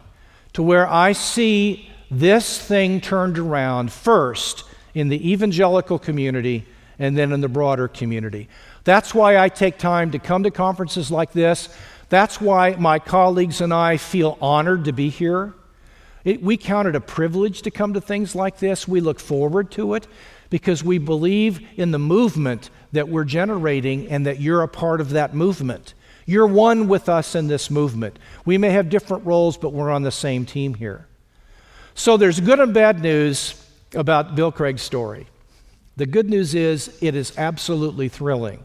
to 0.53 0.63
where 0.63 0.87
I 0.87 1.13
see 1.13 1.89
this 2.11 2.59
thing 2.59 3.01
turned 3.01 3.37
around 3.37 3.91
first 3.91 4.63
in 4.93 5.09
the 5.09 5.31
evangelical 5.31 5.99
community 5.99 6.65
and 6.97 7.17
then 7.17 7.31
in 7.31 7.41
the 7.41 7.47
broader 7.47 7.87
community. 7.87 8.49
That's 8.83 9.13
why 9.13 9.37
I 9.37 9.49
take 9.49 9.77
time 9.77 10.11
to 10.11 10.19
come 10.19 10.43
to 10.43 10.51
conferences 10.51 11.11
like 11.11 11.31
this. 11.31 11.69
That's 12.09 12.41
why 12.41 12.75
my 12.75 12.99
colleagues 12.99 13.61
and 13.61 13.73
I 13.73 13.97
feel 13.97 14.37
honored 14.41 14.85
to 14.85 14.93
be 14.93 15.09
here. 15.09 15.53
It, 16.23 16.41
we 16.41 16.57
count 16.57 16.87
it 16.87 16.95
a 16.95 17.01
privilege 17.01 17.61
to 17.63 17.71
come 17.71 17.93
to 17.93 18.01
things 18.01 18.35
like 18.35 18.57
this. 18.59 18.87
We 18.87 18.99
look 18.99 19.19
forward 19.19 19.71
to 19.71 19.93
it 19.93 20.07
because 20.49 20.83
we 20.83 20.97
believe 20.97 21.65
in 21.77 21.91
the 21.91 21.99
movement 21.99 22.69
that 22.91 23.07
we're 23.07 23.23
generating 23.23 24.07
and 24.07 24.25
that 24.25 24.39
you're 24.39 24.63
a 24.63 24.67
part 24.67 25.01
of 25.01 25.11
that 25.11 25.33
movement. 25.33 25.93
You're 26.25 26.47
one 26.47 26.87
with 26.87 27.09
us 27.09 27.35
in 27.35 27.47
this 27.47 27.71
movement. 27.71 28.19
We 28.45 28.57
may 28.57 28.71
have 28.71 28.89
different 28.89 29.25
roles, 29.25 29.57
but 29.57 29.73
we're 29.73 29.89
on 29.89 30.03
the 30.03 30.11
same 30.11 30.45
team 30.45 30.73
here. 30.73 31.07
So 31.95 32.17
there's 32.17 32.39
good 32.39 32.59
and 32.59 32.73
bad 32.73 33.01
news 33.01 33.55
about 33.95 34.35
Bill 34.35 34.51
Craig's 34.51 34.81
story. 34.81 35.27
The 35.95 36.05
good 36.05 36.29
news 36.29 36.55
is 36.55 36.97
it 37.01 37.15
is 37.15 37.37
absolutely 37.37 38.09
thrilling. 38.09 38.63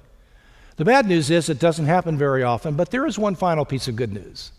The 0.76 0.84
bad 0.84 1.06
news 1.06 1.30
is 1.30 1.48
it 1.48 1.60
doesn't 1.60 1.86
happen 1.86 2.18
very 2.18 2.42
often, 2.42 2.74
but 2.74 2.90
there 2.90 3.06
is 3.06 3.18
one 3.18 3.36
final 3.36 3.64
piece 3.64 3.86
of 3.86 3.94
good 3.94 4.12
news. 4.12 4.50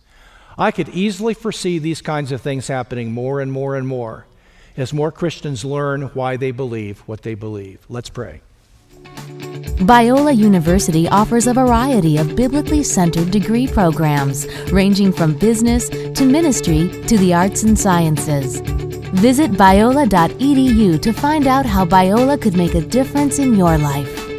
I 0.58 0.72
could 0.72 0.88
easily 0.90 1.34
foresee 1.34 1.78
these 1.78 2.02
kinds 2.02 2.32
of 2.32 2.42
things 2.42 2.68
happening 2.68 3.12
more 3.12 3.42
and 3.42 3.52
more 3.52 3.76
and 3.76 3.86
more 3.86 4.26
as 4.78 4.94
more 4.94 5.12
Christians 5.12 5.66
learn 5.66 6.04
why 6.14 6.38
they 6.38 6.52
believe 6.52 7.00
what 7.02 7.22
they 7.22 7.36
believe. 7.36 7.80
Let's 7.90 8.10
pray. 8.10 8.42
Biola 9.84 10.36
University 10.36 11.08
offers 11.10 11.48
a 11.48 11.54
variety 11.54 12.18
of 12.18 12.36
biblically 12.36 12.84
centered 12.84 13.32
degree 13.32 13.68
programs, 13.68 14.48
ranging 14.72 15.12
from 15.12 15.38
business 15.38 15.90
to 15.90 16.26
ministry 16.26 16.90
to 17.08 17.18
the 17.18 17.34
arts 17.34 17.64
and 17.64 17.78
sciences. 17.78 18.62
Visit 19.16 19.52
biola.edu 19.52 21.02
to 21.02 21.14
find 21.14 21.48
out 21.48 21.66
how 21.66 21.86
Biola 21.86 22.42
could 22.42 22.56
make 22.56 22.76
a 22.76 22.82
difference 22.82 23.40
in 23.40 23.54
your 23.56 23.78
life. 23.78 24.35